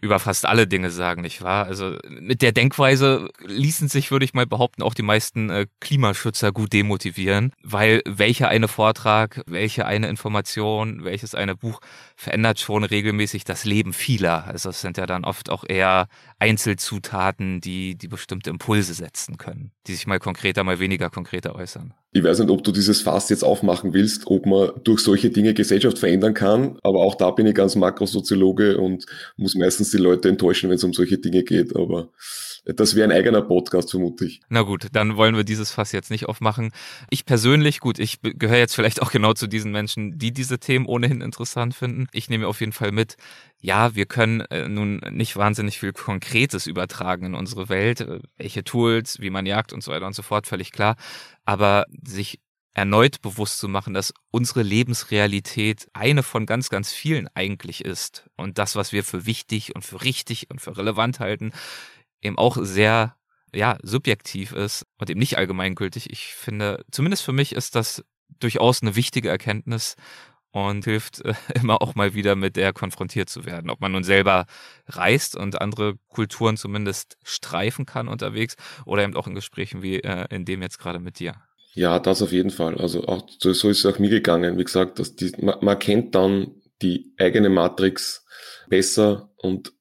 [0.00, 1.66] über fast alle Dinge sagen, nicht wahr?
[1.66, 6.52] Also mit der Denkweise ließen sich, würde ich mal behaupten, auch die meisten äh, Klimaschützer
[6.52, 11.80] gut demotivieren, weil welcher eine Vortrag, welche eine Information, welches eine Buch
[12.16, 14.46] verändert schon regelmäßig das Leben vieler.
[14.46, 16.08] Also es sind ja dann oft auch eher
[16.40, 21.94] Einzelzutaten, die, die bestimmte Impulse setzen können, die sich mal konkreter, mal weniger konkreter äußern.
[22.12, 25.54] Ich weiß nicht, ob du dieses Fass jetzt aufmachen willst, ob man durch solche Dinge
[25.54, 29.04] Gesellschaft verändern kann, aber auch da bin ich ganz Makrosoziologe und
[29.36, 32.08] muss meistens die Leute enttäuschen, wenn es um solche Dinge geht, aber
[32.64, 34.30] das wäre ein eigener Podcast, vermute.
[34.48, 36.72] Na gut, dann wollen wir dieses Fass jetzt nicht aufmachen.
[37.10, 40.86] Ich persönlich, gut, ich gehöre jetzt vielleicht auch genau zu diesen Menschen, die diese Themen
[40.86, 42.06] ohnehin interessant finden.
[42.12, 43.16] Ich nehme auf jeden Fall mit,
[43.60, 48.64] ja, wir können äh, nun nicht wahnsinnig viel Konkretes übertragen in unsere Welt, äh, welche
[48.64, 50.96] Tools, wie man jagt und so weiter und so fort, völlig klar.
[51.44, 52.40] Aber sich
[52.72, 58.30] erneut bewusst zu machen, dass unsere Lebensrealität eine von ganz, ganz vielen eigentlich ist.
[58.36, 61.52] Und das, was wir für wichtig und für richtig und für relevant halten,
[62.22, 63.16] eben auch sehr
[63.54, 66.10] ja, subjektiv ist und eben nicht allgemeingültig.
[66.10, 68.04] Ich finde, zumindest für mich ist das
[68.38, 69.96] durchaus eine wichtige Erkenntnis
[70.52, 73.70] und hilft äh, immer auch mal wieder mit der konfrontiert zu werden.
[73.70, 74.46] Ob man nun selber
[74.86, 80.26] reist und andere Kulturen zumindest streifen kann unterwegs oder eben auch in Gesprächen wie äh,
[80.30, 81.34] in dem jetzt gerade mit dir.
[81.74, 82.78] Ja, das auf jeden Fall.
[82.78, 84.58] Also auch so, ist es auch mir gegangen.
[84.58, 88.24] Wie gesagt, dass die, man, man kennt dann die eigene Matrix
[88.68, 89.72] besser und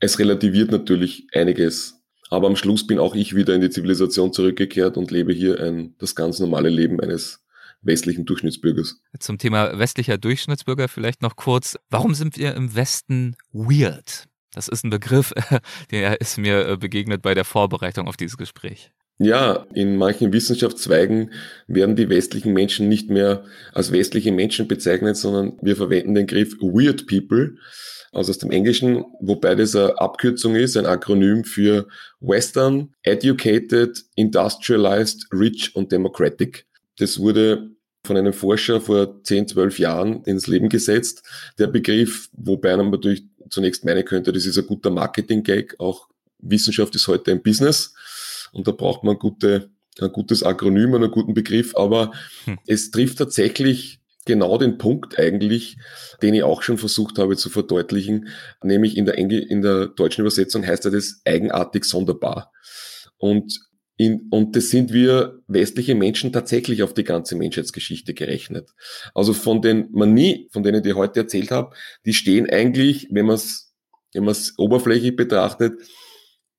[0.00, 2.00] es relativiert natürlich einiges.
[2.28, 5.94] Aber am Schluss bin auch ich wieder in die Zivilisation zurückgekehrt und lebe hier ein,
[5.98, 7.44] das ganz normale Leben eines
[7.82, 9.00] westlichen Durchschnittsbürgers.
[9.20, 11.78] Zum Thema westlicher Durchschnittsbürger vielleicht noch kurz.
[11.88, 14.24] Warum sind wir im Westen weird?
[14.52, 15.32] Das ist ein Begriff,
[15.90, 18.90] der ist mir äh, begegnet bei der Vorbereitung auf dieses Gespräch.
[19.18, 21.32] Ja, in manchen Wissenschaftszweigen
[21.66, 26.54] werden die westlichen Menschen nicht mehr als westliche Menschen bezeichnet, sondern wir verwenden den Begriff
[26.60, 27.56] Weird People,
[28.12, 31.88] also aus dem Englischen, wobei das eine Abkürzung ist, ein Akronym für
[32.20, 36.66] Western, Educated, Industrialized, Rich und Democratic.
[36.98, 37.70] Das wurde
[38.04, 41.22] von einem Forscher vor 10, 12 Jahren ins Leben gesetzt.
[41.58, 45.76] Der Begriff, wobei man natürlich zunächst meinen könnte, das ist ein guter Marketing-Gag.
[45.78, 47.94] Auch Wissenschaft ist heute ein Business
[48.56, 49.70] und da braucht man gute,
[50.00, 52.12] ein gutes Akronym und einen guten Begriff, aber
[52.44, 52.58] hm.
[52.66, 55.76] es trifft tatsächlich genau den Punkt eigentlich,
[56.22, 58.28] den ich auch schon versucht habe zu verdeutlichen,
[58.62, 62.50] nämlich in der, Engl in der deutschen Übersetzung heißt er das eigenartig sonderbar.
[63.18, 63.60] Und
[63.98, 68.70] in, und das sind wir westliche Menschen tatsächlich auf die ganze Menschheitsgeschichte gerechnet.
[69.14, 71.74] Also von den Manie, von denen ich heute erzählt habe,
[72.04, 73.74] die stehen eigentlich, wenn man es
[74.12, 75.78] wenn man es oberflächlich betrachtet,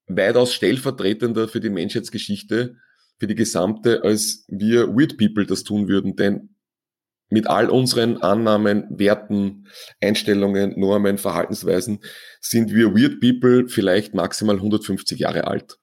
[0.07, 2.75] weitaus stellvertretender für die Menschheitsgeschichte,
[3.19, 6.15] für die gesamte, als wir Weird People das tun würden.
[6.15, 6.55] Denn
[7.29, 9.67] mit all unseren Annahmen, Werten,
[10.01, 11.99] Einstellungen, Normen, Verhaltensweisen
[12.39, 15.77] sind wir Weird People vielleicht maximal 150 Jahre alt.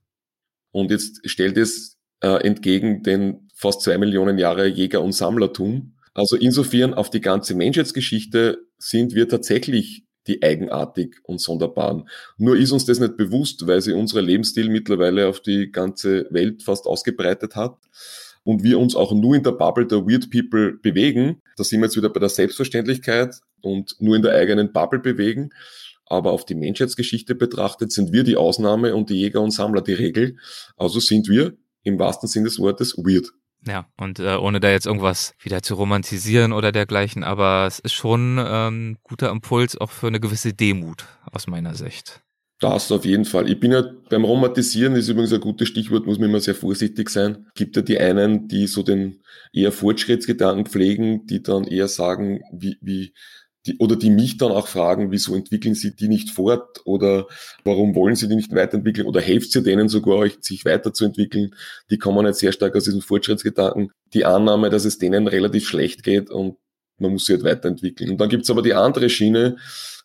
[0.71, 5.97] Und jetzt stellt es äh, entgegen den fast zwei Millionen Jahre Jäger- und Sammlertum.
[6.15, 12.09] Also insofern auf die ganze Menschheitsgeschichte sind wir tatsächlich die eigenartig und sonderbaren.
[12.39, 16.63] Nur ist uns das nicht bewusst, weil sich unser Lebensstil mittlerweile auf die ganze Welt
[16.63, 17.77] fast ausgebreitet hat
[18.45, 21.43] und wir uns auch nur in der Bubble der Weird People bewegen.
[21.57, 25.51] Da sind wir jetzt wieder bei der Selbstverständlichkeit und nur in der eigenen Bubble bewegen.
[26.07, 29.95] Aber auf die Menschheitsgeschichte betrachtet sind wir die Ausnahme und die Jäger und Sammler die
[29.95, 30.37] Regel.
[30.77, 33.33] Also sind wir im wahrsten Sinne des Wortes weird.
[33.67, 37.95] Ja, und äh, ohne da jetzt irgendwas wieder zu romantisieren oder dergleichen, aber es ist
[37.95, 42.21] schon ähm, guter Impuls auch für eine gewisse Demut aus meiner Sicht.
[42.61, 43.51] Das auf jeden Fall.
[43.51, 47.11] Ich bin ja beim Romantisieren ist übrigens ein gutes Stichwort, muss man immer sehr vorsichtig
[47.11, 47.47] sein.
[47.55, 49.23] Gibt ja die einen, die so den
[49.53, 53.13] eher Fortschrittsgedanken pflegen, die dann eher sagen, wie, wie
[53.67, 57.27] die, oder die mich dann auch fragen, wieso entwickeln sie die nicht fort oder
[57.65, 61.55] warum wollen sie die nicht weiterentwickeln oder hilft sie denen sogar, sich weiterzuentwickeln.
[61.91, 63.91] Die kommen jetzt sehr stark aus diesem Fortschrittsgedanken.
[64.13, 66.57] Die Annahme, dass es denen relativ schlecht geht und
[66.99, 68.11] man muss sie halt weiterentwickeln.
[68.11, 69.57] Und dann gibt's aber die andere Schiene,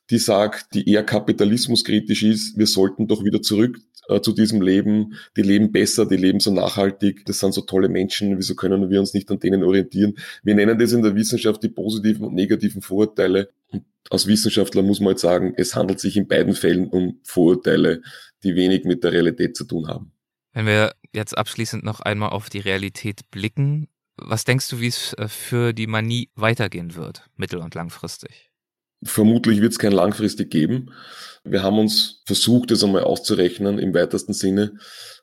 [0.09, 3.77] die sagt, die eher kapitalismuskritisch ist, wir sollten doch wieder zurück
[4.09, 7.89] äh, zu diesem Leben, die leben besser, die leben so nachhaltig, das sind so tolle
[7.89, 10.15] Menschen, wieso können wir uns nicht an denen orientieren?
[10.43, 13.49] Wir nennen das in der Wissenschaft die positiven und negativen Vorurteile.
[13.71, 18.01] Und als Wissenschaftler muss man halt sagen, es handelt sich in beiden Fällen um Vorurteile,
[18.43, 20.11] die wenig mit der Realität zu tun haben.
[20.53, 23.87] Wenn wir jetzt abschließend noch einmal auf die Realität blicken,
[24.17, 28.48] was denkst du, wie es äh, für die Manie weitergehen wird, mittel- und langfristig?
[29.03, 30.91] Vermutlich wird es kein langfristig geben.
[31.43, 34.73] Wir haben uns versucht, das einmal auszurechnen im weitesten Sinne.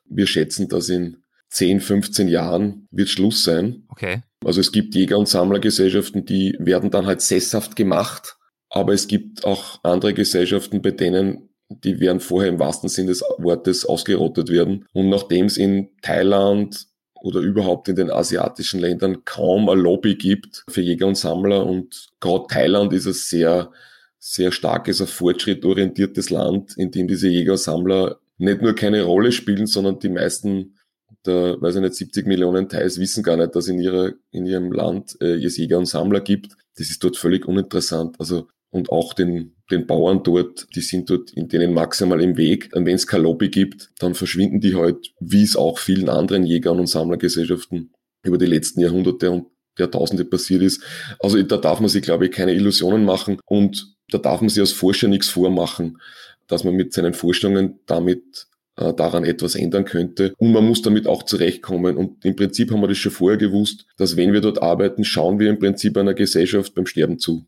[0.05, 3.83] Wir schätzen, dass in 10, 15 Jahren wird Schluss sein.
[3.89, 4.23] Okay.
[4.43, 8.35] Also es gibt Jäger- und Sammlergesellschaften, die werden dann halt sesshaft gemacht.
[8.69, 13.21] Aber es gibt auch andere Gesellschaften, bei denen die werden vorher im wahrsten Sinne des
[13.37, 14.85] Wortes ausgerottet werden.
[14.93, 16.87] Und nachdem es in Thailand,
[17.27, 21.65] oder überhaupt in den asiatischen Ländern kaum ein Lobby gibt für Jäger und Sammler.
[21.65, 23.71] Und gerade Thailand ist ein sehr,
[24.17, 29.31] sehr starkes, ein fortschrittorientiertes Land, in dem diese Jäger und Sammler nicht nur keine Rolle
[29.31, 30.77] spielen, sondern die meisten
[31.25, 34.71] der, weiß ich nicht, 70 Millionen Thais wissen gar nicht, dass in ihrer, in ihrem
[34.71, 36.55] Land äh, es Jäger und Sammler gibt.
[36.77, 38.15] Das ist dort völlig uninteressant.
[38.19, 42.69] Also und auch den, den Bauern dort, die sind dort in denen maximal im Weg.
[42.73, 46.45] Und wenn es kein Lobby gibt, dann verschwinden die halt, wie es auch vielen anderen
[46.45, 47.91] Jägern und Sammlergesellschaften
[48.23, 50.83] über die letzten Jahrhunderte und Jahrtausende passiert ist.
[51.19, 54.59] Also da darf man sich, glaube ich, keine Illusionen machen und da darf man sich
[54.59, 55.99] als Forscher nichts vormachen,
[56.47, 60.33] dass man mit seinen Vorstellungen damit äh, daran etwas ändern könnte.
[60.37, 61.97] Und man muss damit auch zurechtkommen.
[61.97, 65.39] Und im Prinzip haben wir das schon vorher gewusst, dass wenn wir dort arbeiten, schauen
[65.39, 67.45] wir im Prinzip einer Gesellschaft beim Sterben zu.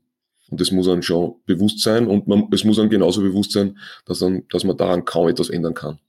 [0.49, 3.77] Und das muss einem schon bewusst sein und man, es muss einem genauso bewusst sein,
[4.05, 5.99] dass, man, dass man daran kaum etwas ändern kann.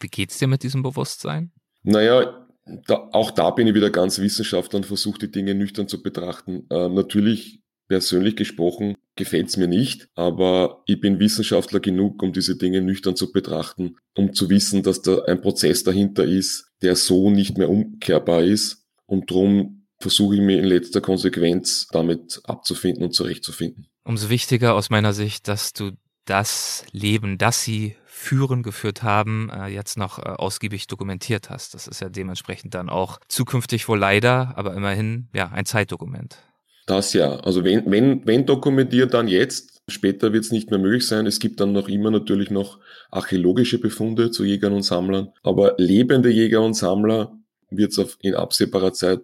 [0.00, 1.52] Wie geht's dir mit diesem Bewusstsein?
[1.82, 2.46] Naja,
[2.86, 6.66] da, auch da bin ich wieder ganz Wissenschaftler und versuche die Dinge nüchtern zu betrachten.
[6.70, 12.56] Äh, natürlich persönlich gesprochen gefällt es mir nicht, aber ich bin Wissenschaftler genug, um diese
[12.56, 17.30] Dinge nüchtern zu betrachten, um zu wissen, dass da ein Prozess dahinter ist, der so
[17.30, 18.86] nicht mehr umkehrbar ist.
[19.06, 23.86] Und darum versuche ich mir in letzter Konsequenz damit abzufinden und zurechtzufinden.
[24.04, 25.92] Umso wichtiger aus meiner Sicht, dass du
[26.26, 31.72] das Leben, das sie führen, geführt haben, äh, jetzt noch äh, ausgiebig dokumentiert hast.
[31.72, 36.36] Das ist ja dementsprechend dann auch zukünftig wohl leider, aber immerhin ja ein Zeitdokument.
[36.84, 37.36] Das ja.
[37.36, 39.80] Also wenn, wenn, wenn dokumentiert, dann jetzt.
[39.88, 41.26] Später wird es nicht mehr möglich sein.
[41.26, 42.78] Es gibt dann noch immer natürlich noch
[43.10, 45.32] archäologische Befunde zu Jägern und Sammlern.
[45.42, 47.32] Aber lebende Jäger und Sammler
[47.70, 49.20] wird es in absehbarer Zeit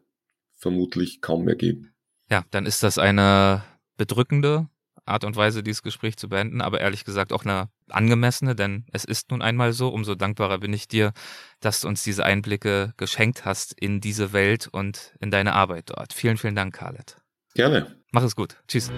[0.60, 1.92] vermutlich kaum mehr geben.
[2.30, 3.64] Ja, dann ist das eine
[3.96, 4.68] bedrückende
[5.04, 9.04] Art und Weise, dieses Gespräch zu beenden, aber ehrlich gesagt auch eine angemessene, denn es
[9.04, 9.88] ist nun einmal so.
[9.88, 11.12] Umso dankbarer bin ich dir,
[11.58, 16.12] dass du uns diese Einblicke geschenkt hast in diese Welt und in deine Arbeit dort.
[16.12, 17.16] Vielen, vielen Dank, Khaled.
[17.54, 17.96] Gerne.
[18.12, 18.56] Mach es gut.
[18.68, 18.92] Tschüss.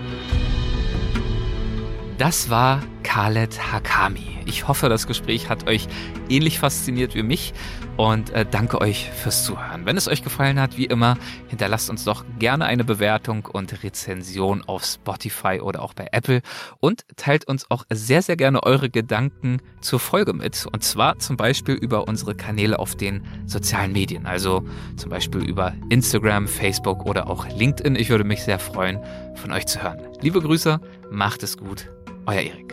[2.23, 4.39] Das war Khaled Hakami.
[4.47, 5.89] Ich hoffe, das Gespräch hat euch
[6.29, 7.53] ähnlich fasziniert wie mich
[7.97, 9.87] und äh, danke euch fürs Zuhören.
[9.87, 11.19] Wenn es euch gefallen hat, wie immer,
[11.49, 16.43] hinterlasst uns doch gerne eine Bewertung und Rezension auf Spotify oder auch bei Apple
[16.79, 20.65] und teilt uns auch sehr, sehr gerne eure Gedanken zur Folge mit.
[20.73, 25.75] Und zwar zum Beispiel über unsere Kanäle auf den sozialen Medien, also zum Beispiel über
[25.89, 27.97] Instagram, Facebook oder auch LinkedIn.
[27.97, 29.01] Ich würde mich sehr freuen,
[29.35, 29.99] von euch zu hören.
[30.21, 30.81] Liebe Grüße,
[31.11, 31.91] macht es gut
[32.29, 32.73] euer Erik.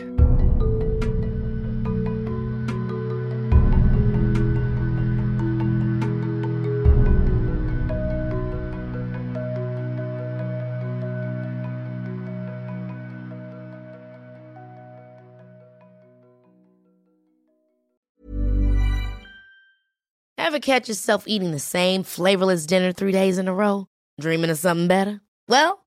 [20.36, 23.86] Ever catch yourself eating the same flavorless dinner three days in a row?
[24.20, 25.20] Dreaming of something better?
[25.46, 25.86] Well,